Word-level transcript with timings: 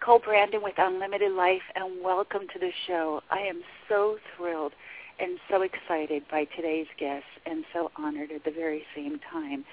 Nicole 0.00 0.20
Brandon 0.20 0.62
with 0.62 0.74
Unlimited 0.78 1.32
Life, 1.32 1.62
and 1.74 2.02
welcome 2.04 2.42
to 2.52 2.58
the 2.58 2.70
show. 2.86 3.20
I 3.30 3.40
am 3.40 3.62
so 3.88 4.16
thrilled 4.36 4.72
and 5.18 5.40
so 5.50 5.62
excited 5.62 6.22
by 6.30 6.44
today's 6.56 6.86
guest 7.00 7.24
and 7.46 7.64
so 7.72 7.90
honored 7.96 8.30
at 8.30 8.44
the 8.44 8.52
very 8.52 8.84
same 8.94 9.18
time. 9.30 9.64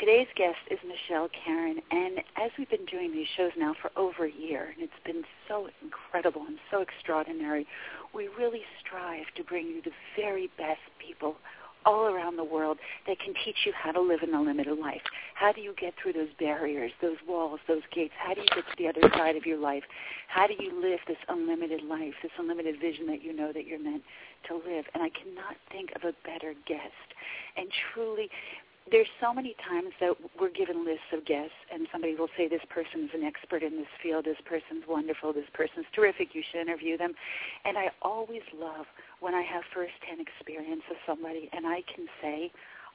Today's 0.00 0.26
guest 0.34 0.58
is 0.72 0.78
Michelle 0.84 1.28
Karen, 1.44 1.80
and 1.92 2.18
as 2.36 2.50
we've 2.58 2.68
been 2.68 2.84
doing 2.86 3.12
these 3.12 3.28
shows 3.36 3.52
now 3.56 3.76
for 3.80 3.92
over 3.96 4.24
a 4.24 4.32
year, 4.32 4.74
and 4.74 4.82
it's 4.82 5.04
been 5.04 5.22
so 5.46 5.68
incredible 5.82 6.42
and 6.48 6.58
so 6.68 6.80
extraordinary, 6.80 7.64
we 8.12 8.28
really 8.36 8.62
strive 8.84 9.26
to 9.36 9.44
bring 9.44 9.68
you 9.68 9.80
the 9.82 9.92
very 10.16 10.50
best 10.58 10.80
people 10.98 11.36
all 11.84 12.06
around 12.06 12.36
the 12.36 12.44
world 12.44 12.78
that 13.06 13.18
can 13.18 13.34
teach 13.44 13.56
you 13.64 13.72
how 13.72 13.92
to 13.92 14.00
live 14.00 14.20
an 14.22 14.34
unlimited 14.34 14.78
life. 14.78 15.02
How 15.34 15.52
do 15.52 15.60
you 15.60 15.74
get 15.80 15.94
through 16.00 16.14
those 16.14 16.28
barriers, 16.38 16.92
those 17.00 17.16
walls, 17.26 17.60
those 17.68 17.82
gates? 17.94 18.12
How 18.18 18.34
do 18.34 18.40
you 18.40 18.48
get 18.54 18.64
to 18.64 18.76
the 18.78 18.88
other 18.88 19.14
side 19.16 19.36
of 19.36 19.46
your 19.46 19.58
life? 19.58 19.82
How 20.28 20.46
do 20.46 20.54
you 20.58 20.80
live 20.80 21.00
this 21.06 21.18
unlimited 21.28 21.82
life, 21.82 22.14
this 22.22 22.32
unlimited 22.38 22.80
vision 22.80 23.06
that 23.06 23.22
you 23.22 23.32
know 23.32 23.52
that 23.52 23.66
you're 23.66 23.82
meant 23.82 24.02
to 24.48 24.54
live? 24.54 24.84
And 24.94 25.02
I 25.02 25.10
cannot 25.10 25.56
think 25.70 25.90
of 25.96 26.02
a 26.02 26.12
better 26.24 26.54
guest. 26.66 27.08
And 27.56 27.68
truly, 27.92 28.28
there's 28.90 29.08
so 29.20 29.32
many 29.32 29.54
times 29.68 29.92
that 30.00 30.14
we're 30.40 30.50
given 30.50 30.84
lists 30.84 31.12
of 31.12 31.24
guests 31.24 31.54
and 31.72 31.86
somebody 31.92 32.14
will 32.14 32.28
say 32.36 32.48
this 32.48 32.64
person 32.68 33.04
is 33.04 33.10
an 33.14 33.24
expert 33.24 33.62
in 33.62 33.76
this 33.76 33.90
field, 34.02 34.24
this 34.24 34.40
person's 34.44 34.84
wonderful, 34.88 35.32
this 35.32 35.48
person's 35.54 35.86
terrific, 35.94 36.34
you 36.34 36.42
should 36.50 36.60
interview 36.60 36.98
them. 36.98 37.12
And 37.64 37.78
I 37.78 37.90
always 38.02 38.42
love 38.58 38.86
when 39.20 39.34
I 39.34 39.42
have 39.42 39.62
firsthand 39.72 40.20
experience 40.20 40.82
of 40.90 40.96
somebody 41.06 41.48
and 41.52 41.66
I 41.66 41.82
can 41.94 42.06
say, 42.20 42.50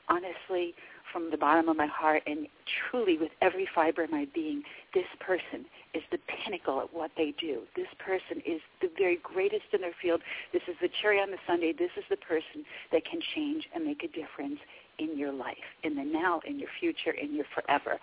honestly, 0.09 0.75
from 1.11 1.31
the 1.31 1.37
bottom 1.37 1.69
of 1.69 1.77
my 1.77 1.87
heart 1.87 2.23
and 2.27 2.47
truly 2.89 3.17
with 3.17 3.31
every 3.41 3.67
fiber 3.73 4.03
of 4.03 4.11
my 4.11 4.27
being, 4.33 4.63
this 4.93 5.07
person 5.19 5.65
is 5.93 6.03
the 6.11 6.19
pinnacle 6.27 6.81
at 6.81 6.93
what 6.93 7.11
they 7.15 7.33
do. 7.39 7.61
This 7.75 7.87
person 7.99 8.41
is 8.45 8.59
the 8.81 8.89
very 8.97 9.19
greatest 9.23 9.71
in 9.71 9.81
their 9.81 9.95
field. 10.01 10.21
This 10.51 10.63
is 10.67 10.75
the 10.81 10.89
cherry 11.01 11.19
on 11.19 11.31
the 11.31 11.37
sundae. 11.47 11.71
This 11.71 11.91
is 11.95 12.03
the 12.09 12.17
person 12.17 12.65
that 12.91 13.05
can 13.05 13.21
change 13.33 13.69
and 13.73 13.85
make 13.85 14.03
a 14.03 14.07
difference 14.07 14.59
in 14.99 15.17
your 15.17 15.31
life, 15.31 15.57
in 15.83 15.95
the 15.95 16.03
now, 16.03 16.41
in 16.47 16.59
your 16.59 16.69
future, 16.79 17.11
in 17.11 17.35
your 17.35 17.45
forever. 17.53 17.99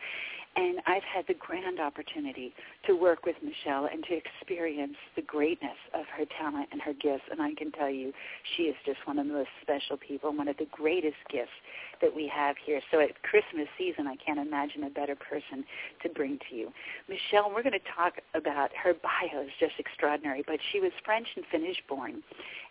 And 0.54 0.80
I've 0.86 1.02
had 1.02 1.24
the 1.28 1.34
grand 1.34 1.80
opportunity 1.80 2.52
to 2.86 2.94
work 2.94 3.24
with 3.24 3.36
Michelle 3.42 3.88
and 3.90 4.04
to 4.04 4.14
experience 4.14 4.96
the 5.16 5.22
greatness 5.22 5.78
of 5.94 6.04
her 6.14 6.26
talent 6.38 6.68
and 6.72 6.80
her 6.82 6.92
gifts. 6.92 7.24
And 7.30 7.40
I 7.40 7.54
can 7.54 7.72
tell 7.72 7.88
you, 7.88 8.12
she 8.54 8.64
is 8.64 8.76
just 8.84 8.98
one 9.06 9.18
of 9.18 9.26
the 9.26 9.32
most 9.32 9.48
special 9.62 9.96
people, 9.96 10.30
one 10.36 10.48
of 10.48 10.58
the 10.58 10.68
greatest 10.70 11.16
gifts 11.30 11.56
that 12.02 12.14
we 12.14 12.30
have 12.34 12.56
here. 12.66 12.82
So 12.90 13.00
at 13.00 13.22
Christmas 13.22 13.66
season, 13.78 14.06
I 14.06 14.16
can't 14.16 14.38
imagine 14.38 14.84
a 14.84 14.90
better 14.90 15.16
person 15.16 15.64
to 16.02 16.10
bring 16.10 16.38
to 16.50 16.56
you. 16.56 16.68
Michelle, 17.08 17.48
we're 17.48 17.62
going 17.62 17.72
to 17.72 17.92
talk 17.96 18.20
about 18.34 18.70
her 18.76 18.92
bio 18.92 19.42
is 19.42 19.50
just 19.58 19.74
extraordinary, 19.78 20.44
but 20.46 20.58
she 20.70 20.80
was 20.80 20.92
French 21.02 21.28
and 21.34 21.46
Finnish 21.50 21.80
born, 21.88 22.22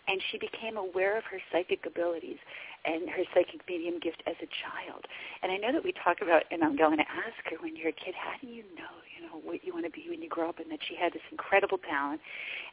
and 0.08 0.20
she 0.30 0.38
became 0.38 0.76
aware 0.76 1.16
of 1.16 1.24
her 1.24 1.40
psychic 1.50 1.86
abilities 1.86 2.38
and 2.84 3.08
her 3.08 3.22
psychic 3.32 3.62
medium 3.68 4.00
gift 4.00 4.22
as 4.26 4.34
a 4.42 4.50
child. 4.50 5.06
And 5.42 5.52
I 5.52 5.56
know 5.56 5.72
that 5.72 5.84
we 5.84 5.92
talk 5.92 6.20
about, 6.20 6.42
and 6.50 6.64
I'm 6.64 6.76
going 6.76 6.98
to 6.98 7.06
ask 7.06 7.38
her 7.50 7.56
when 7.62 7.76
you're 7.76 7.94
a 7.94 8.00
kid, 8.04 8.14
how 8.18 8.34
do 8.40 8.48
you 8.48 8.64
know, 8.74 8.90
you 9.14 9.22
know, 9.22 9.38
what 9.38 9.62
you 9.62 9.72
want 9.72 9.86
to 9.86 9.90
be 9.90 10.06
when 10.10 10.20
you 10.20 10.28
grow 10.28 10.48
up, 10.48 10.58
and 10.58 10.70
that 10.72 10.80
she 10.88 10.96
had 10.96 11.12
this 11.12 11.22
incredible 11.30 11.78
talent. 11.78 12.20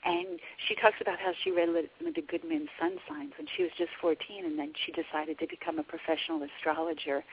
And 0.03 0.39
she 0.67 0.73
talks 0.75 0.97
about 0.99 1.19
how 1.19 1.33
she 1.44 1.52
read 1.52 1.69
Linda 2.02 2.21
Goodman's 2.21 2.73
sun 2.80 2.97
signs 3.08 3.33
when 3.38 3.47
she 3.55 3.61
was 3.61 3.71
just 3.77 3.91
14, 4.02 4.45
and 4.45 4.58
then 4.58 4.73
she 4.73 4.91
decided 4.91 5.38
to 5.39 5.47
become 5.47 5.77
a 5.77 5.83
professional 5.83 6.41
astrologer. 6.41 7.23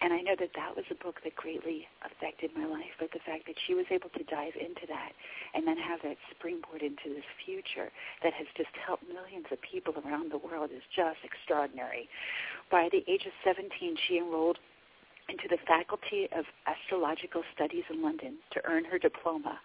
And 0.00 0.12
I 0.12 0.20
know 0.20 0.36
that 0.38 0.54
that 0.54 0.76
was 0.76 0.84
a 0.90 1.02
book 1.02 1.18
that 1.24 1.34
greatly 1.34 1.88
affected 2.06 2.54
my 2.54 2.66
life, 2.66 2.94
but 3.00 3.10
the 3.10 3.18
fact 3.26 3.46
that 3.46 3.58
she 3.66 3.74
was 3.74 3.86
able 3.90 4.10
to 4.10 4.22
dive 4.24 4.54
into 4.54 4.86
that 4.86 5.10
and 5.54 5.66
then 5.66 5.76
have 5.76 5.98
that 6.02 6.16
springboard 6.30 6.82
into 6.82 7.10
this 7.10 7.26
future 7.44 7.90
that 8.22 8.32
has 8.32 8.46
just 8.56 8.70
helped 8.78 9.02
millions 9.10 9.46
of 9.50 9.58
people 9.60 9.94
around 10.06 10.30
the 10.30 10.38
world 10.38 10.70
is 10.70 10.86
just 10.94 11.18
extraordinary. 11.24 12.08
By 12.70 12.88
the 12.92 13.02
age 13.10 13.26
of 13.26 13.34
17, 13.42 13.96
she 14.06 14.18
enrolled 14.18 14.58
into 15.28 15.48
the 15.50 15.58
Faculty 15.66 16.28
of 16.30 16.44
Astrological 16.66 17.42
Studies 17.54 17.84
in 17.90 18.02
London 18.02 18.38
to 18.52 18.64
earn 18.64 18.84
her 18.84 18.98
diploma. 18.98 19.58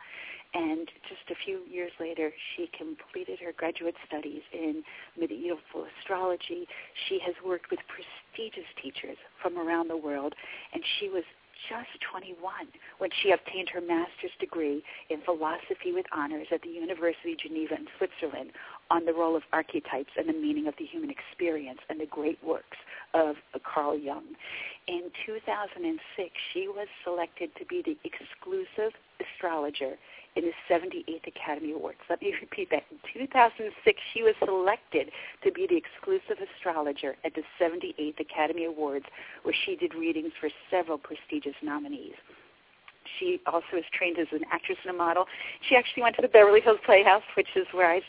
And 0.54 0.88
just 1.10 1.32
a 1.32 1.36
few 1.46 1.62
years 1.70 1.92
later, 2.00 2.32
she 2.56 2.70
completed 2.78 3.40
her 3.44 3.54
graduate 3.54 3.96
studies 4.08 4.42
in 4.54 4.84
medieval 5.20 5.88
astrology. 6.00 6.68
She 7.10 7.20
has 7.26 7.34
worked 7.44 7.72
with 7.72 7.80
prestigious 7.90 8.70
teachers 8.82 9.18
from 9.42 9.58
around 9.58 9.88
the 9.90 9.98
world, 9.98 10.36
and 10.74 10.84
she 11.00 11.10
was 11.10 11.24
just 11.70 11.90
21 12.12 12.36
when 12.98 13.10
she 13.22 13.32
obtained 13.32 13.70
her 13.70 13.82
master's 13.82 14.34
degree 14.40 14.84
in 15.10 15.22
philosophy 15.22 15.94
with 15.94 16.06
honors 16.12 16.48
at 16.52 16.62
the 16.62 16.70
University 16.70 17.34
of 17.34 17.40
Geneva 17.40 17.76
in 17.76 17.88
Switzerland 17.98 18.52
on 18.90 19.06
the 19.06 19.14
role 19.14 19.36
of 19.36 19.44
archetypes 19.54 20.12
and 20.18 20.28
the 20.28 20.34
meaning 20.34 20.68
of 20.68 20.74
the 20.78 20.86
human 20.86 21.10
experience 21.10 21.80
and 21.90 22.00
the 22.00 22.06
great 22.06 22.38
works 22.44 22.78
of 23.14 23.36
Carl 23.64 23.98
Jung. 23.98 24.36
In 24.88 25.10
2006, 25.26 26.32
she 26.54 26.68
was 26.68 26.88
selected 27.04 27.50
to 27.58 27.66
be 27.66 27.82
the 27.86 27.98
exclusive 28.04 28.94
astrologer 29.22 29.96
in 30.36 30.46
the 30.46 30.54
78th 30.70 31.28
Academy 31.28 31.74
Awards. 31.74 32.00
Let 32.10 32.22
me 32.22 32.34
repeat 32.42 32.70
that. 32.72 32.84
In 32.92 32.98
2006, 33.14 34.02
she 34.14 34.24
was 34.24 34.36
selected 34.44 35.12
to 35.44 35.52
be 35.52 35.68
the 35.68 35.78
exclusive 35.78 36.44
astrologer 36.44 37.16
at 37.24 37.34
the 37.36 37.44
78th 37.60 38.20
Academy 38.20 38.66
Awards, 38.66 39.06
where 39.44 39.56
she 39.66 39.76
did 39.76 39.94
readings 39.94 40.32
for 40.40 40.50
several 40.70 40.98
prestigious 40.98 41.56
nominees. 41.62 42.16
She 43.20 43.40
also 43.46 43.78
is 43.78 43.86
trained 43.94 44.18
as 44.20 44.28
an 44.32 44.42
actress 44.52 44.78
and 44.84 44.94
a 44.94 44.98
model. 44.98 45.26
She 45.68 45.76
actually 45.76 46.04
went 46.04 46.16
to 46.18 46.22
the 46.22 46.28
Beverly 46.28 46.62
Hills 46.62 46.80
Playhouse, 46.86 47.24
which 47.36 47.48
is 47.56 47.66
where 47.72 47.92
I 47.92 48.02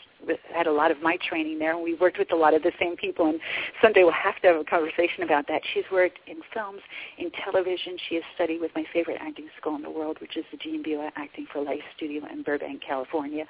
had 0.53 0.67
a 0.67 0.71
lot 0.71 0.91
of 0.91 1.01
my 1.01 1.17
training 1.27 1.59
there, 1.59 1.73
and 1.75 1.83
we 1.83 1.93
worked 1.95 2.17
with 2.17 2.31
a 2.31 2.35
lot 2.35 2.53
of 2.53 2.63
the 2.63 2.71
same 2.79 2.95
people. 2.95 3.27
And 3.27 3.39
someday 3.81 4.03
we'll 4.03 4.13
have 4.13 4.41
to 4.41 4.47
have 4.47 4.55
a 4.57 4.63
conversation 4.63 5.23
about 5.23 5.47
that. 5.47 5.61
She's 5.73 5.83
worked 5.91 6.19
in 6.27 6.37
films, 6.53 6.81
in 7.17 7.31
television. 7.43 7.97
She 8.09 8.15
has 8.15 8.23
studied 8.35 8.61
with 8.61 8.71
my 8.75 8.83
favorite 8.93 9.17
acting 9.21 9.47
school 9.59 9.75
in 9.75 9.81
the 9.81 9.89
world, 9.89 10.17
which 10.21 10.37
is 10.37 10.45
the 10.51 10.57
Jean 10.57 10.81
Bua 10.81 11.11
Acting 11.15 11.45
for 11.51 11.61
Life 11.61 11.83
Studio 11.95 12.23
in 12.31 12.43
Burbank, 12.43 12.81
California. 12.85 13.45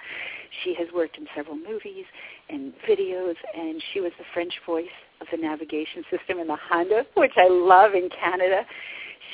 She 0.63 0.73
has 0.75 0.87
worked 0.93 1.17
in 1.17 1.27
several 1.35 1.55
movies 1.55 2.05
and 2.49 2.73
videos, 2.87 3.35
and 3.55 3.81
she 3.93 4.01
was 4.01 4.11
the 4.17 4.25
French 4.33 4.53
voice 4.65 4.85
of 5.21 5.27
the 5.31 5.37
navigation 5.37 6.03
system 6.11 6.39
in 6.39 6.47
the 6.47 6.57
Honda, 6.69 7.05
which 7.15 7.33
I 7.37 7.47
love 7.47 7.93
in 7.93 8.09
Canada. 8.09 8.65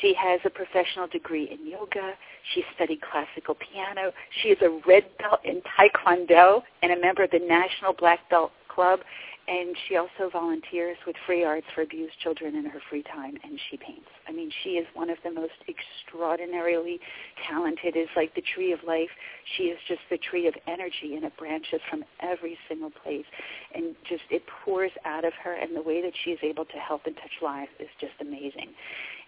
She 0.01 0.13
has 0.17 0.39
a 0.45 0.49
professional 0.49 1.07
degree 1.07 1.49
in 1.51 1.69
yoga. 1.69 2.13
She 2.53 2.63
studied 2.75 3.01
classical 3.01 3.55
piano. 3.55 4.11
She 4.41 4.49
is 4.49 4.57
a 4.61 4.81
red 4.87 5.05
belt 5.19 5.41
in 5.45 5.61
taekwondo 5.77 6.61
and 6.81 6.91
a 6.91 6.99
member 6.99 7.23
of 7.23 7.31
the 7.31 7.39
National 7.39 7.93
Black 7.93 8.27
Belt 8.29 8.51
Club. 8.67 9.01
And 9.47 9.75
she 9.87 9.97
also 9.97 10.29
volunteers 10.31 10.97
with 11.05 11.15
Free 11.25 11.43
Arts 11.43 11.65
for 11.73 11.81
abused 11.81 12.13
children 12.21 12.55
in 12.55 12.65
her 12.65 12.79
free 12.89 13.03
time, 13.03 13.35
and 13.43 13.59
she 13.69 13.75
paints. 13.75 14.07
I 14.27 14.31
mean, 14.31 14.51
she 14.63 14.71
is 14.71 14.85
one 14.93 15.09
of 15.09 15.17
the 15.23 15.31
most 15.31 15.57
extraordinarily 15.67 16.99
talented. 17.49 17.97
Is 17.97 18.07
like 18.15 18.33
the 18.35 18.43
tree 18.53 18.71
of 18.71 18.79
life. 18.85 19.09
She 19.57 19.63
is 19.63 19.79
just 19.87 20.01
the 20.09 20.19
tree 20.19 20.47
of 20.47 20.53
energy, 20.67 21.15
and 21.15 21.25
it 21.25 21.35
branches 21.37 21.81
from 21.89 22.05
every 22.21 22.57
single 22.69 22.91
place, 23.03 23.25
and 23.73 23.95
just 24.07 24.21
it 24.29 24.43
pours 24.63 24.91
out 25.05 25.25
of 25.25 25.33
her. 25.43 25.55
And 25.55 25.75
the 25.75 25.81
way 25.81 26.01
that 26.01 26.13
she 26.23 26.31
is 26.31 26.39
able 26.43 26.65
to 26.65 26.77
help 26.77 27.07
and 27.07 27.15
touch 27.15 27.41
lives 27.41 27.71
is 27.79 27.89
just 27.99 28.13
amazing. 28.21 28.69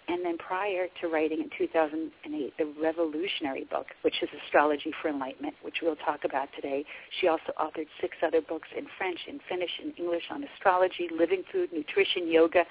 And 0.08 0.26
then 0.26 0.38
prior 0.38 0.88
to 1.02 1.08
writing 1.08 1.40
in 1.40 1.50
2008 1.58 2.54
the 2.58 2.74
revolutionary 2.82 3.66
book, 3.66 3.88
which 4.02 4.22
is 4.22 4.30
Astrology 4.46 4.92
for 5.02 5.08
Enlightenment, 5.08 5.56
which 5.62 5.78
we'll 5.82 5.96
talk 5.96 6.26
about 6.26 6.50
today, 6.56 6.84
she 7.22 7.28
also 7.28 7.54
authored 7.60 7.88
six 8.02 8.18
other 8.26 8.42
books 8.42 8.68
in 8.78 8.86
French, 8.98 9.20
in 9.28 9.40
Finnish, 9.48 9.72
in 9.82 9.92
English 9.92 10.24
on 10.30 10.44
astrology, 10.44 11.08
living 11.18 11.44
food, 11.52 11.70
nutrition, 11.72 12.30
yoga, 12.30 12.66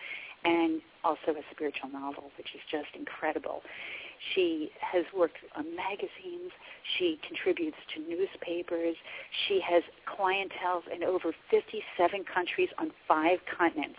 and 0.45 0.83
also 1.05 1.33
a 1.33 1.43
spiritual 1.55 1.89
novel, 1.89 2.25
which 2.37 2.49
is 2.55 2.61
just 2.71 2.89
incredible. 2.95 3.63
She 4.35 4.71
has 4.81 5.05
worked 5.17 5.39
on 5.57 5.75
magazines. 5.75 6.53
She 6.99 7.19
contributes 7.27 7.77
to 7.95 8.01
newspapers. 8.03 8.95
She 9.49 9.61
has 9.69 9.83
clientele 10.07 10.83
in 10.95 11.03
over 11.03 11.33
57 11.51 12.25
countries 12.33 12.69
on 12.79 12.93
five 13.09 13.39
continents. 13.59 13.99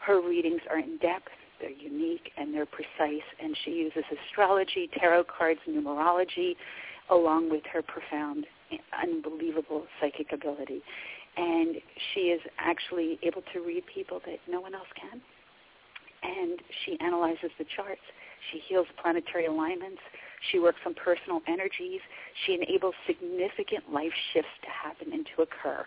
Her 0.00 0.20
readings 0.20 0.60
are 0.70 0.78
in 0.78 0.96
depth 0.98 1.28
they're 1.62 1.70
unique 1.70 2.32
and 2.36 2.52
they're 2.52 2.66
precise, 2.66 3.24
and 3.42 3.56
she 3.64 3.70
uses 3.70 4.04
astrology, 4.28 4.90
tarot 4.98 5.24
cards, 5.24 5.60
numerology, 5.68 6.56
along 7.10 7.50
with 7.50 7.62
her 7.72 7.82
profound, 7.82 8.46
unbelievable 9.02 9.84
psychic 10.00 10.32
ability. 10.32 10.82
And 11.36 11.76
she 12.12 12.20
is 12.34 12.40
actually 12.58 13.18
able 13.22 13.42
to 13.54 13.60
read 13.60 13.84
people 13.92 14.20
that 14.26 14.38
no 14.50 14.60
one 14.60 14.74
else 14.74 14.88
can. 15.00 15.20
And 16.22 16.60
she 16.84 16.98
analyzes 17.00 17.50
the 17.58 17.64
charts. 17.74 18.02
She 18.50 18.60
heals 18.68 18.86
planetary 19.00 19.46
alignments. 19.46 20.00
She 20.50 20.58
works 20.58 20.78
on 20.84 20.94
personal 20.94 21.40
energies. 21.48 22.00
She 22.44 22.54
enables 22.54 22.94
significant 23.06 23.92
life 23.92 24.12
shifts 24.32 24.50
to 24.62 24.68
happen 24.68 25.12
and 25.12 25.26
to 25.36 25.42
occur. 25.42 25.86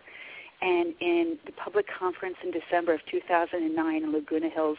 And 0.61 0.93
in 0.99 1.37
the 1.45 1.51
public 1.51 1.85
conference 1.99 2.37
in 2.43 2.51
December 2.51 2.93
of 2.93 3.01
2009 3.11 4.03
in 4.03 4.11
Laguna 4.11 4.49
Hills, 4.49 4.77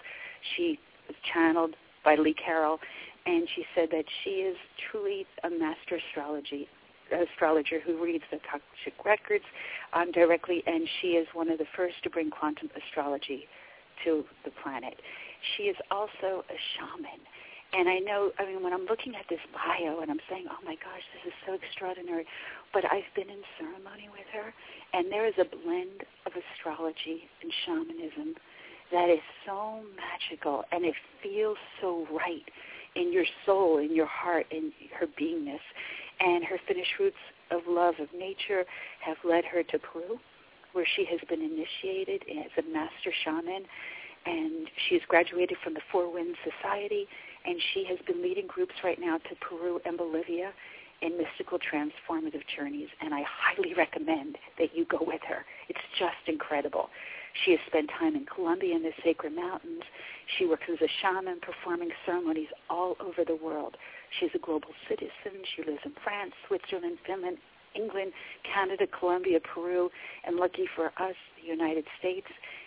she 0.57 0.79
was 1.09 1.17
channeled 1.33 1.75
by 2.05 2.17
Lee 2.17 2.35
Carroll, 2.35 2.79
and 3.27 3.49
she 3.55 3.65
said 3.75 3.89
that 3.91 4.05
she 4.23 4.31
is 4.31 4.57
truly 4.91 5.27
a 5.45 5.51
master 5.51 5.99
astrology 6.09 6.69
astrologer 7.13 7.81
who 7.81 8.03
reads 8.03 8.25
the 8.31 8.39
Akashic 8.39 9.05
records 9.05 9.45
um, 9.93 10.11
directly, 10.13 10.63
and 10.67 10.89
she 11.01 11.15
is 11.15 11.27
one 11.35 11.51
of 11.51 11.59
the 11.59 11.67
first 11.77 11.95
to 12.03 12.11
bring 12.11 12.31
quantum 12.31 12.69
astrology 12.75 13.47
to 14.05 14.25
the 14.45 14.51
planet. 14.63 14.95
She 15.57 15.65
is 15.65 15.77
also 15.91 16.45
a 16.51 16.59
shaman. 16.75 17.21
And 17.73 17.89
I 17.89 17.99
know, 17.99 18.31
I 18.39 18.47
mean, 18.47 18.63
when 18.63 18.73
I'm 18.73 18.87
looking 18.87 19.15
at 19.17 19.27
this 19.29 19.43
bio 19.53 20.01
and 20.01 20.11
I'm 20.11 20.23
saying, 20.31 20.47
oh 20.49 20.63
my 20.65 20.75
gosh, 20.79 21.03
this 21.13 21.33
is 21.33 21.37
so 21.47 21.55
extraordinary, 21.55 22.25
but 22.73 22.85
I've 22.87 23.11
been 23.15 23.29
in 23.29 23.43
ceremony 23.59 24.09
with 24.11 24.27
her, 24.33 24.55
and 24.95 25.11
there 25.11 25.27
is 25.27 25.35
a 25.39 25.45
blend 25.45 26.07
of 26.27 26.33
astrology 26.35 27.27
and 27.43 27.51
shamanism 27.67 28.35
that 28.93 29.11
is 29.11 29.21
so 29.45 29.81
magical, 29.97 30.65
and 30.73 30.85
it 30.85 30.95
feels 31.23 31.57
so 31.81 32.07
right 32.13 32.45
in 32.95 33.13
your 33.13 33.25
soul, 33.45 33.79
in 33.79 33.95
your 33.95 34.07
heart, 34.07 34.47
in 34.51 34.73
her 34.99 35.07
beingness. 35.21 35.61
And 36.19 36.45
her 36.45 36.57
Finnish 36.67 36.89
roots 36.99 37.17
of 37.51 37.61
love 37.69 37.95
of 38.01 38.09
nature 38.17 38.65
have 39.05 39.17
led 39.23 39.45
her 39.45 39.63
to 39.63 39.79
Peru, 39.79 40.19
where 40.73 40.87
she 40.97 41.05
has 41.05 41.21
been 41.29 41.43
initiated 41.43 42.23
as 42.29 42.65
a 42.65 42.73
master 42.73 43.13
shaman. 43.25 43.65
And 44.25 44.69
she 44.89 44.95
has 44.97 45.03
graduated 45.09 45.59
from 45.63 45.75
the 45.75 45.83
Four 45.93 46.13
Winds 46.13 46.39
Society, 46.43 47.07
and 47.45 47.61
she 47.75 47.85
has 47.85 47.99
been 48.07 48.23
leading 48.23 48.47
groups 48.47 48.75
right 48.83 48.99
now 49.01 49.19
to 49.19 49.35
Peru 49.41 49.81
and 49.85 49.97
Bolivia 49.97 50.53
in 51.03 51.19
mystical 51.19 51.59
transformative 51.59 52.43
journeys. 52.57 52.89
And 53.01 53.15
I 53.15 53.23
highly 53.29 53.75
recommend 53.75 54.39
that 54.59 54.75
you 54.75 54.85
go 54.87 54.99
with 55.01 55.21
her. 55.29 55.45
It's 55.69 55.79
just 55.99 56.17
incredible. 56.27 56.89
She 57.45 57.53
has 57.53 57.61
spent 57.67 57.91
time 57.99 58.17
in 58.17 58.27
Colombia 58.27 58.75
in 58.77 58.83
the 58.83 58.93
Sacred 59.05 59.35
Mountains. 59.35 59.83
She 60.37 60.47
works 60.47 60.65
as 60.73 60.81
a 60.81 60.89
shaman 61.01 61.41
performing 61.41 61.91
ceremonies 62.05 62.49
all 62.71 62.97
over 63.01 63.25
the 63.25 63.37
world. 63.37 63.77
She's 64.19 64.31
a 64.35 64.39
global 64.39 64.71
citizen. 64.89 65.45
She 65.55 65.63
lives 65.63 65.81
in 65.85 65.93
France, 66.03 66.33
Switzerland, 66.47 66.99
Finland, 67.07 67.39
England, 67.75 68.13
Canada, 68.43 68.87
Colombia, 68.87 69.39
Peru, 69.41 69.91
and 70.25 70.37
lucky 70.37 70.67
for 70.75 70.87
us, 70.99 71.15
the 71.41 71.47
United 71.47 71.85
States. 71.99 72.27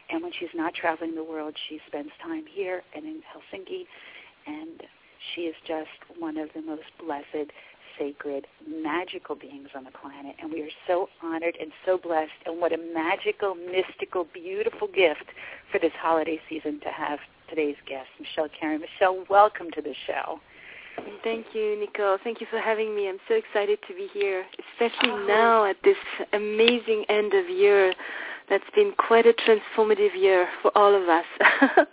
And 0.10 0.24
when 0.24 0.32
she's 0.40 0.54
not 0.54 0.74
traveling 0.74 1.16
the 1.16 1.24
world, 1.24 1.56
she 1.68 1.80
spends 1.88 2.12
time 2.22 2.46
here 2.46 2.84
and 2.96 3.06
in 3.06 3.22
Helsinki. 3.26 3.86
And 4.46 4.84
she 5.34 5.42
is 5.42 5.56
just 5.68 5.90
one 6.18 6.38
of 6.38 6.50
the 6.54 6.62
most 6.62 6.90
blessed 7.00 7.52
sacred, 8.00 8.48
magical 8.68 9.36
beings 9.36 9.70
on 9.76 9.84
the 9.84 9.92
planet. 9.92 10.36
And 10.42 10.52
we 10.52 10.62
are 10.62 10.72
so 10.88 11.10
honored 11.22 11.58
and 11.60 11.72
so 11.86 11.98
blessed. 11.98 12.32
And 12.46 12.60
what 12.60 12.74
a 12.74 12.78
magical, 12.78 13.56
mystical, 13.56 14.26
beautiful 14.34 14.88
gift 14.88 15.26
for 15.72 15.80
this 15.80 15.92
holiday 16.00 16.40
season 16.50 16.80
to 16.82 16.90
have 16.90 17.20
today's 17.50 17.76
guest, 17.88 18.08
Michelle 18.20 18.50
Karen. 18.60 18.82
Michelle, 18.82 19.26
welcome 19.30 19.68
to 19.72 19.82
the 19.82 19.94
show. 20.08 20.40
Thank 21.24 21.48
you, 21.54 21.80
Nicole. 21.80 22.18
Thank 22.24 22.42
you 22.42 22.48
for 22.50 22.60
having 22.60 22.96
me. 22.96 23.08
I'm 23.10 23.20
so 23.28 23.36
excited 23.36 23.80
to 23.88 23.94
be 23.94 24.08
here, 24.14 24.46
especially 24.74 25.12
oh. 25.12 25.26
now 25.28 25.66
at 25.66 25.78
this 25.84 25.98
amazing 26.34 27.06
end 27.10 27.34
of 27.34 27.50
year. 27.50 27.94
That's 28.50 28.64
been 28.76 28.94
quite 28.98 29.26
a 29.28 29.34
transformative 29.34 30.20
year 30.20 30.48
for 30.62 30.76
all 30.76 30.96
of 30.96 31.08
us. 31.08 31.26
it 31.40 31.88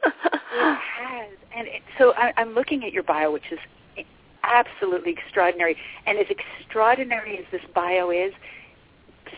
has. 0.55 1.29
And 1.55 1.69
it, 1.69 1.83
so 1.99 2.15
I, 2.17 2.33
I'm 2.39 2.55
looking 2.55 2.85
at 2.85 2.93
your 2.93 3.03
bio, 3.03 3.31
which 3.31 3.53
is 3.53 3.59
absolutely 4.47 5.13
extraordinary. 5.13 5.77
And 6.07 6.19
as 6.19 6.27
extraordinary 6.31 7.39
as 7.39 7.45
this 7.51 7.63
bio 7.75 8.11
is, 8.11 8.33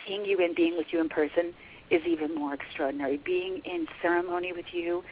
seeing 0.07 0.25
you 0.25 0.39
and 0.43 0.55
being 0.55 0.77
with 0.77 0.89
you 0.91 1.01
in 1.01 1.09
person 1.09 1.55
is 1.91 2.03
even 2.07 2.35
more 2.35 2.55
extraordinary. 2.55 3.17
Being 3.19 3.63
in 3.65 3.87
ceremony 4.03 4.53
with 4.53 4.67
you 4.73 5.03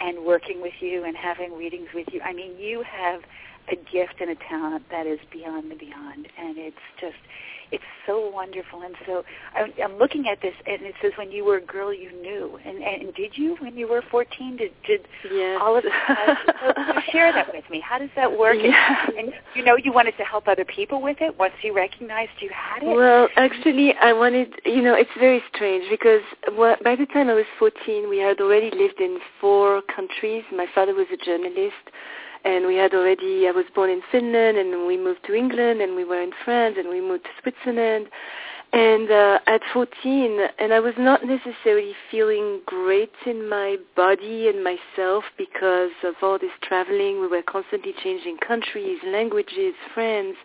and 0.00 0.24
working 0.24 0.60
with 0.60 0.74
you 0.80 1.04
and 1.04 1.16
having 1.16 1.56
readings 1.56 1.88
with 1.94 2.08
you. 2.12 2.20
I 2.20 2.32
mean, 2.32 2.58
you 2.58 2.82
have 2.82 3.22
a 3.68 3.76
gift 3.76 4.20
and 4.20 4.30
a 4.30 4.36
talent 4.48 4.84
that 4.90 5.06
is 5.06 5.18
beyond 5.32 5.70
the 5.70 5.76
beyond. 5.76 6.28
And 6.38 6.58
it's 6.58 6.76
just, 7.00 7.16
it's 7.72 7.84
so 8.06 8.30
wonderful. 8.30 8.82
And 8.82 8.94
so 9.06 9.24
I, 9.54 9.72
I'm 9.82 9.98
looking 9.98 10.28
at 10.28 10.40
this, 10.40 10.54
and 10.66 10.82
it 10.82 10.94
says 11.02 11.12
when 11.16 11.32
you 11.32 11.44
were 11.44 11.56
a 11.56 11.60
girl, 11.60 11.92
you 11.92 12.12
knew. 12.22 12.58
And, 12.64 12.78
and 12.78 13.14
did 13.14 13.32
you 13.36 13.56
when 13.60 13.76
you 13.76 13.88
were 13.88 14.02
14? 14.10 14.56
Did, 14.56 14.72
did 14.86 15.00
yes. 15.32 15.58
all 15.60 15.76
of 15.76 15.84
that? 15.84 16.38
so, 16.60 16.82
so 16.92 17.00
share 17.10 17.32
that 17.32 17.52
with 17.52 17.64
me. 17.70 17.80
How 17.80 17.98
does 17.98 18.10
that 18.14 18.38
work? 18.38 18.56
Yeah. 18.60 19.06
And, 19.08 19.18
and 19.18 19.32
you 19.54 19.64
know, 19.64 19.76
you 19.76 19.92
wanted 19.92 20.16
to 20.18 20.24
help 20.24 20.46
other 20.48 20.64
people 20.64 21.02
with 21.02 21.18
it 21.20 21.36
once 21.38 21.54
you 21.62 21.74
recognized 21.74 22.30
you 22.40 22.50
had 22.50 22.82
it. 22.82 22.94
Well, 22.94 23.28
actually, 23.36 23.94
I 24.00 24.12
wanted. 24.12 24.54
You 24.64 24.82
know, 24.82 24.94
it's 24.94 25.10
very 25.18 25.42
strange 25.54 25.84
because 25.90 26.22
well, 26.56 26.76
by 26.84 26.94
the 26.94 27.06
time 27.06 27.28
I 27.28 27.34
was 27.34 27.46
14, 27.58 28.08
we 28.08 28.18
had 28.18 28.40
already 28.40 28.70
lived 28.70 29.00
in 29.00 29.18
four 29.40 29.82
countries. 29.94 30.44
My 30.52 30.66
father 30.74 30.94
was 30.94 31.06
a 31.12 31.24
journalist 31.24 31.74
and 32.46 32.64
we 32.66 32.76
had 32.76 32.94
already 32.94 33.48
I 33.48 33.50
was 33.50 33.64
born 33.74 33.90
in 33.90 34.02
Finland 34.12 34.56
and 34.56 34.86
we 34.86 34.96
moved 34.96 35.24
to 35.26 35.34
England 35.34 35.82
and 35.82 35.96
we 35.96 36.04
were 36.04 36.22
in 36.22 36.30
France 36.44 36.76
and 36.78 36.88
we 36.88 37.00
moved 37.00 37.24
to 37.24 37.30
Switzerland. 37.42 38.06
And 38.72 39.10
uh, 39.10 39.38
at 39.46 39.62
14 39.72 40.46
and 40.58 40.72
I 40.72 40.80
was 40.80 40.94
not 40.96 41.20
necessarily 41.24 41.92
feeling 42.10 42.60
great 42.64 43.12
in 43.26 43.48
my 43.48 43.76
body 43.96 44.48
and 44.48 44.62
myself 44.62 45.24
because 45.36 45.90
of 46.04 46.14
all 46.22 46.38
this 46.38 46.56
traveling. 46.62 47.20
We 47.20 47.26
were 47.26 47.42
constantly 47.42 47.94
changing 48.02 48.38
countries 48.38 48.98
languages 49.04 49.74
friends 49.92 50.36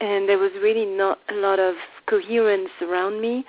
and 0.00 0.28
there 0.28 0.38
was 0.38 0.52
really 0.62 0.86
not 0.86 1.18
a 1.28 1.34
lot 1.34 1.58
of 1.58 1.74
coherence 2.06 2.70
around 2.80 3.20
me 3.20 3.44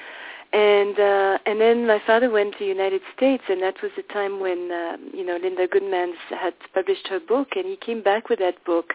and 0.54 1.00
uh, 1.00 1.38
and 1.48 1.60
then 1.60 1.88
my 1.88 2.00
father 2.06 2.30
went 2.30 2.54
to 2.54 2.60
the 2.60 2.66
United 2.66 3.02
States, 3.16 3.44
and 3.50 3.62
that 3.64 3.82
was 3.82 3.92
the 3.98 4.04
time 4.04 4.40
when 4.40 4.72
um, 4.72 5.10
you 5.12 5.26
know 5.26 5.38
Linda 5.42 5.68
Goodman 5.68 6.14
had 6.30 6.54
published 6.74 7.08
her 7.08 7.20
book, 7.20 7.50
and 7.56 7.66
he 7.66 7.76
came 7.76 8.04
back 8.04 8.30
with 8.30 8.40
that 8.40 8.64
book, 8.64 8.94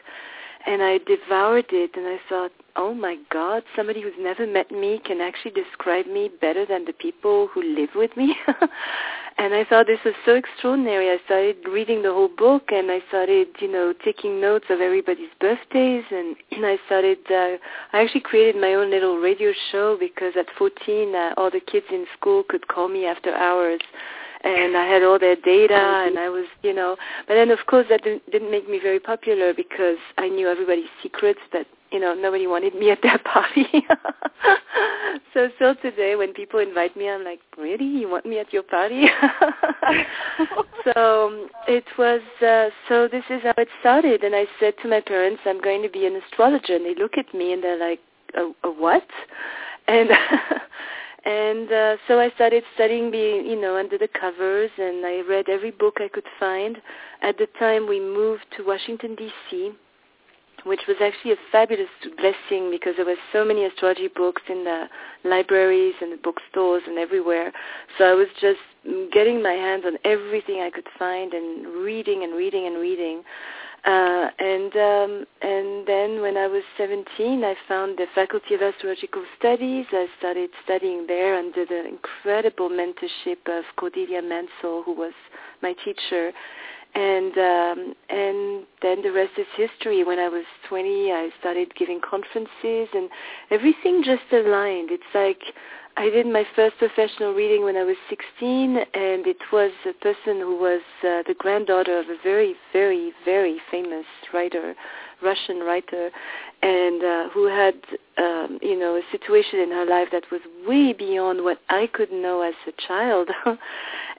and 0.66 0.82
I 0.82 0.98
devoured 0.98 1.66
it, 1.70 1.90
and 1.94 2.06
I 2.06 2.18
thought, 2.28 2.52
oh 2.76 2.94
my 2.94 3.16
God, 3.30 3.62
somebody 3.76 4.00
who's 4.02 4.12
never 4.18 4.46
met 4.46 4.70
me 4.70 5.00
can 5.04 5.20
actually 5.20 5.50
describe 5.50 6.06
me 6.06 6.30
better 6.40 6.64
than 6.64 6.84
the 6.84 6.92
people 6.92 7.48
who 7.52 7.62
live 7.62 7.90
with 7.94 8.16
me. 8.16 8.36
and 9.38 9.54
I 9.54 9.64
thought 9.64 9.86
this 9.86 9.98
was 10.04 10.14
so 10.24 10.34
extraordinary. 10.34 11.10
I 11.10 11.18
started 11.24 11.56
reading 11.68 12.02
the 12.02 12.12
whole 12.12 12.28
book, 12.28 12.70
and 12.70 12.90
I 12.90 13.00
started, 13.08 13.48
you 13.60 13.70
know, 13.70 13.92
taking 14.04 14.40
notes 14.40 14.66
of 14.70 14.80
everybody's 14.80 15.30
birthdays, 15.40 16.04
and 16.10 16.36
and 16.52 16.66
I 16.66 16.78
started. 16.86 17.18
Uh, 17.30 17.56
I 17.92 18.02
actually 18.02 18.22
created 18.22 18.60
my 18.60 18.74
own 18.74 18.90
little 18.90 19.18
radio 19.18 19.52
show 19.72 19.96
because 19.98 20.34
at 20.38 20.46
14, 20.56 21.14
uh, 21.14 21.34
all 21.36 21.50
the 21.50 21.60
kids 21.60 21.86
in 21.90 22.06
school 22.16 22.44
could 22.48 22.68
call 22.68 22.88
me 22.88 23.06
after 23.06 23.34
hours 23.34 23.80
and 24.44 24.76
I 24.76 24.86
had 24.86 25.02
all 25.02 25.18
their 25.18 25.36
data, 25.36 25.74
and 26.06 26.18
I 26.18 26.28
was, 26.28 26.46
you 26.62 26.74
know. 26.74 26.96
But 27.26 27.34
then, 27.34 27.50
of 27.50 27.58
course, 27.66 27.86
that 27.90 28.02
didn't, 28.04 28.30
didn't 28.30 28.50
make 28.50 28.68
me 28.68 28.78
very 28.80 29.00
popular 29.00 29.52
because 29.54 29.96
I 30.16 30.28
knew 30.28 30.48
everybody's 30.48 30.90
secrets, 31.02 31.40
but 31.52 31.66
you 31.90 31.98
know, 31.98 32.14
nobody 32.14 32.46
wanted 32.46 32.74
me 32.74 32.90
at 32.92 32.98
their 33.02 33.18
party. 33.18 33.66
so 35.34 35.48
still 35.56 35.74
today, 35.76 36.16
when 36.16 36.32
people 36.32 36.60
invite 36.60 36.96
me, 36.96 37.08
I'm 37.08 37.24
like, 37.24 37.40
really? 37.56 37.86
You 37.86 38.08
want 38.08 38.26
me 38.26 38.38
at 38.38 38.52
your 38.52 38.62
party? 38.62 39.06
so 40.84 41.28
um, 41.28 41.48
it 41.66 41.84
was. 41.96 42.20
Uh, 42.40 42.68
so 42.88 43.08
this 43.08 43.24
is 43.30 43.42
how 43.42 43.54
it 43.56 43.68
started, 43.80 44.22
and 44.22 44.34
I 44.34 44.46
said 44.60 44.74
to 44.82 44.88
my 44.88 45.00
parents, 45.00 45.42
I'm 45.46 45.60
going 45.60 45.82
to 45.82 45.88
be 45.88 46.06
an 46.06 46.20
astrologer, 46.26 46.76
and 46.76 46.84
they 46.84 46.94
look 46.94 47.12
at 47.16 47.32
me 47.34 47.52
and 47.52 47.62
they're 47.62 47.78
like, 47.78 48.00
a, 48.36 48.68
a 48.68 48.70
what? 48.70 49.06
And 49.86 50.10
and 51.24 51.70
uh, 51.72 51.96
so 52.06 52.20
I 52.20 52.30
started 52.34 52.62
studying, 52.74 53.10
being 53.10 53.46
you 53.46 53.60
know, 53.60 53.76
under 53.76 53.98
the 53.98 54.08
covers, 54.08 54.70
and 54.78 55.04
I 55.04 55.22
read 55.28 55.48
every 55.48 55.72
book 55.72 55.96
I 55.98 56.08
could 56.08 56.26
find. 56.38 56.78
At 57.22 57.38
the 57.38 57.48
time, 57.58 57.88
we 57.88 58.00
moved 58.00 58.44
to 58.56 58.64
Washington 58.64 59.14
D.C., 59.16 59.72
which 60.64 60.80
was 60.86 60.96
actually 61.02 61.32
a 61.32 61.36
fabulous 61.50 61.88
blessing 62.16 62.70
because 62.70 62.94
there 62.96 63.06
were 63.06 63.16
so 63.32 63.44
many 63.44 63.64
astrology 63.64 64.08
books 64.08 64.42
in 64.48 64.64
the 64.64 64.86
libraries 65.24 65.94
and 66.00 66.12
the 66.12 66.16
bookstores 66.16 66.82
and 66.86 66.98
everywhere. 66.98 67.52
So 67.96 68.04
I 68.04 68.14
was 68.14 68.28
just 68.40 68.60
getting 69.12 69.42
my 69.42 69.52
hands 69.52 69.84
on 69.86 69.98
everything 70.04 70.60
I 70.60 70.70
could 70.70 70.86
find 70.98 71.32
and 71.32 71.66
reading 71.84 72.24
and 72.24 72.34
reading 72.34 72.66
and 72.66 72.78
reading. 72.78 73.22
Uh, 73.84 74.28
and 74.38 74.76
um, 74.76 75.24
and 75.40 75.86
then 75.86 76.20
when 76.20 76.36
I 76.36 76.46
was 76.46 76.62
17, 76.76 77.44
I 77.44 77.54
found 77.68 77.96
the 77.96 78.06
Faculty 78.14 78.54
of 78.54 78.62
Astrological 78.62 79.24
Studies. 79.38 79.86
I 79.92 80.06
started 80.18 80.50
studying 80.64 81.06
there 81.06 81.38
under 81.38 81.64
the 81.64 81.86
incredible 81.86 82.68
mentorship 82.68 83.38
of 83.46 83.64
Cordelia 83.76 84.20
Mansall, 84.20 84.84
who 84.84 84.92
was 84.94 85.12
my 85.62 85.74
teacher. 85.84 86.32
And 86.94 87.38
um, 87.38 87.94
and 88.08 88.66
then 88.82 89.02
the 89.02 89.12
rest 89.12 89.32
is 89.38 89.46
history. 89.56 90.02
When 90.04 90.18
I 90.18 90.28
was 90.28 90.44
20, 90.68 91.12
I 91.12 91.28
started 91.38 91.74
giving 91.76 92.00
conferences, 92.00 92.88
and 92.94 93.08
everything 93.50 94.02
just 94.02 94.22
aligned. 94.32 94.90
It's 94.90 95.04
like 95.14 95.40
I 95.98 96.10
did 96.10 96.28
my 96.28 96.44
first 96.54 96.78
professional 96.78 97.34
reading 97.34 97.64
when 97.64 97.76
I 97.76 97.82
was 97.82 97.96
16, 98.08 98.76
and 98.76 99.26
it 99.26 99.42
was 99.52 99.72
a 99.84 99.92
person 99.94 100.38
who 100.38 100.56
was 100.56 100.80
uh, 101.02 101.26
the 101.26 101.34
granddaughter 101.36 101.98
of 101.98 102.06
a 102.06 102.16
very, 102.22 102.54
very, 102.72 103.10
very 103.24 103.58
famous 103.68 104.04
writer, 104.32 104.76
Russian 105.20 105.58
writer, 105.58 106.10
and 106.62 107.02
uh, 107.02 107.28
who 107.30 107.48
had, 107.48 107.74
um, 108.16 108.60
you 108.62 108.78
know, 108.78 108.94
a 108.94 109.02
situation 109.10 109.58
in 109.58 109.72
her 109.72 109.86
life 109.86 110.06
that 110.12 110.22
was 110.30 110.40
way 110.68 110.92
beyond 110.92 111.42
what 111.42 111.58
I 111.68 111.88
could 111.92 112.12
know 112.12 112.42
as 112.42 112.54
a 112.68 112.86
child. 112.86 113.28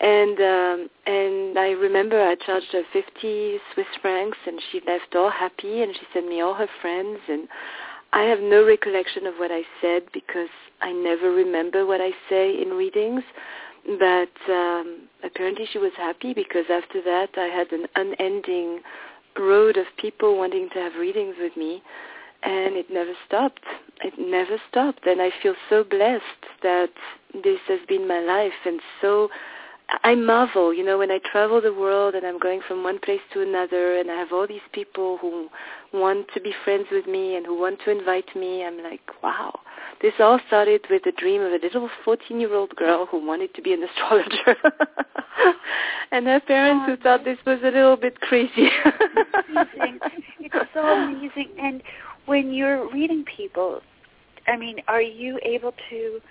and 0.01 0.37
um, 0.37 0.89
and 1.05 1.57
I 1.57 1.69
remember 1.79 2.21
I 2.21 2.35
charged 2.45 2.73
her 2.73 2.83
50 2.91 3.57
Swiss 3.73 3.87
francs, 4.01 4.37
and 4.45 4.61
she 4.69 4.81
left 4.85 5.15
all 5.15 5.31
happy, 5.31 5.81
and 5.81 5.95
she 5.95 6.01
sent 6.13 6.27
me 6.27 6.41
all 6.41 6.55
her 6.55 6.69
friends, 6.81 7.19
and 7.29 7.47
I 8.11 8.23
have 8.23 8.39
no 8.39 8.65
recollection 8.65 9.27
of 9.27 9.35
what 9.35 9.51
I 9.51 9.61
said 9.81 10.03
because 10.13 10.49
I 10.81 10.91
never 10.91 11.31
remember 11.31 11.85
what 11.85 12.01
I 12.01 12.11
say 12.29 12.61
in 12.61 12.69
readings. 12.69 13.23
But 13.97 14.51
um, 14.51 15.07
apparently 15.23 15.65
she 15.71 15.77
was 15.77 15.91
happy 15.95 16.33
because 16.33 16.65
after 16.69 17.01
that 17.03 17.29
I 17.37 17.45
had 17.45 17.71
an 17.71 17.87
unending 17.95 18.81
road 19.39 19.77
of 19.77 19.85
people 19.97 20.37
wanting 20.37 20.69
to 20.73 20.79
have 20.79 20.95
readings 20.95 21.35
with 21.39 21.55
me 21.55 21.81
and 22.43 22.75
it 22.75 22.89
never 22.91 23.13
stopped. 23.27 23.63
It 24.03 24.13
never 24.17 24.57
stopped 24.69 25.05
and 25.05 25.21
I 25.21 25.31
feel 25.41 25.55
so 25.69 25.83
blessed 25.83 26.23
that 26.61 26.89
this 27.33 27.59
has 27.67 27.79
been 27.87 28.07
my 28.07 28.19
life 28.19 28.53
and 28.65 28.79
so 29.01 29.29
I 30.03 30.13
marvel, 30.13 30.73
you 30.73 30.83
know, 30.83 30.99
when 30.99 31.09
I 31.09 31.19
travel 31.31 31.61
the 31.61 31.73
world 31.73 32.13
and 32.13 32.25
I'm 32.25 32.37
going 32.37 32.61
from 32.67 32.83
one 32.83 32.99
place 32.99 33.21
to 33.33 33.41
another 33.41 33.97
and 33.97 34.11
I 34.11 34.15
have 34.15 34.31
all 34.31 34.47
these 34.47 34.61
people 34.71 35.17
who 35.17 35.49
want 35.93 36.27
to 36.33 36.39
be 36.39 36.53
friends 36.63 36.85
with 36.91 37.07
me 37.07 37.35
and 37.35 37.45
who 37.45 37.59
want 37.59 37.79
to 37.85 37.91
invite 37.91 38.35
me, 38.35 38.63
I'm 38.63 38.83
like, 38.83 39.01
wow. 39.23 39.59
This 40.01 40.13
all 40.19 40.39
started 40.47 40.81
with 40.89 41.03
the 41.03 41.11
dream 41.13 41.41
of 41.41 41.51
a 41.51 41.59
little 41.61 41.89
14-year-old 42.05 42.75
girl 42.75 43.07
who 43.07 43.25
wanted 43.25 43.53
to 43.55 43.61
be 43.61 43.73
an 43.73 43.83
astrologer. 43.89 44.55
and 46.11 46.27
her 46.27 46.39
parents 46.41 46.85
oh, 46.87 46.95
who 46.95 47.01
thought 47.01 47.25
this 47.25 47.39
was 47.45 47.59
a 47.63 47.71
little 47.71 47.97
bit 47.97 48.19
crazy. 48.21 48.69
amazing. 49.49 49.99
It's 50.39 50.55
so 50.73 50.81
amazing. 50.81 51.49
And 51.59 51.81
when 52.27 52.53
you're 52.53 52.91
reading 52.91 53.25
people, 53.25 53.81
I 54.47 54.55
mean, 54.55 54.77
are 54.87 55.01
you 55.01 55.39
able 55.43 55.73
to 55.89 56.21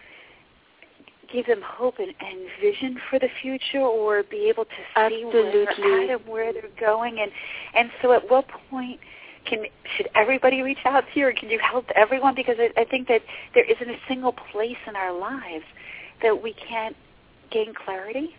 give 1.33 1.47
them 1.47 1.61
hope 1.63 1.99
and, 1.99 2.15
and 2.21 2.49
vision 2.61 2.99
for 3.11 3.19
the 3.19 3.29
future 3.41 3.81
or 3.81 4.23
be 4.23 4.49
able 4.49 4.65
to 4.65 4.71
see 4.71 5.25
Absolutely. 5.25 5.41
where 5.41 5.53
they're 5.53 5.71
at 5.71 6.21
and 6.21 6.29
where 6.29 6.53
they're 6.53 6.63
going 6.81 7.19
and 7.21 7.31
and 7.75 7.91
so 8.01 8.13
at 8.13 8.31
what 8.31 8.47
point 8.71 8.99
can 9.47 9.65
should 9.97 10.09
everybody 10.15 10.63
reach 10.63 10.79
out 10.85 11.05
to 11.13 11.21
you 11.21 11.27
or 11.27 11.33
can 11.33 11.49
you 11.49 11.59
help 11.59 11.87
everyone 11.95 12.35
because 12.35 12.57
I, 12.59 12.81
I 12.81 12.85
think 12.85 13.09
that 13.09 13.23
there 13.55 13.65
isn't 13.65 13.89
a 13.89 13.99
single 14.09 14.35
place 14.53 14.77
in 14.87 14.97
our 14.97 15.19
lives 15.19 15.65
that 16.23 16.43
we 16.43 16.55
can't 16.55 16.97
gain 17.51 17.73
clarity 17.75 18.35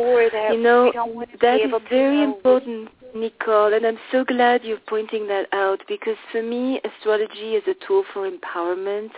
or 0.00 0.30
that 0.30 0.54
you 0.54 0.62
know, 0.62 0.84
we 0.84 0.92
don't 0.92 1.14
want 1.14 1.30
to 1.32 1.38
that 1.38 1.56
be 1.58 1.62
able 1.64 1.78
is 1.78 1.84
very 1.90 2.16
know 2.16 2.34
important 2.34 2.88
Nicole, 3.14 3.74
and 3.74 3.84
I'm 3.84 3.98
so 4.12 4.24
glad 4.24 4.62
you're 4.64 4.78
pointing 4.88 5.26
that 5.28 5.46
out 5.52 5.82
because 5.88 6.16
for 6.30 6.42
me, 6.42 6.80
astrology 6.84 7.54
is 7.54 7.64
a 7.66 7.74
tool 7.86 8.04
for 8.12 8.30
empowerment, 8.30 9.10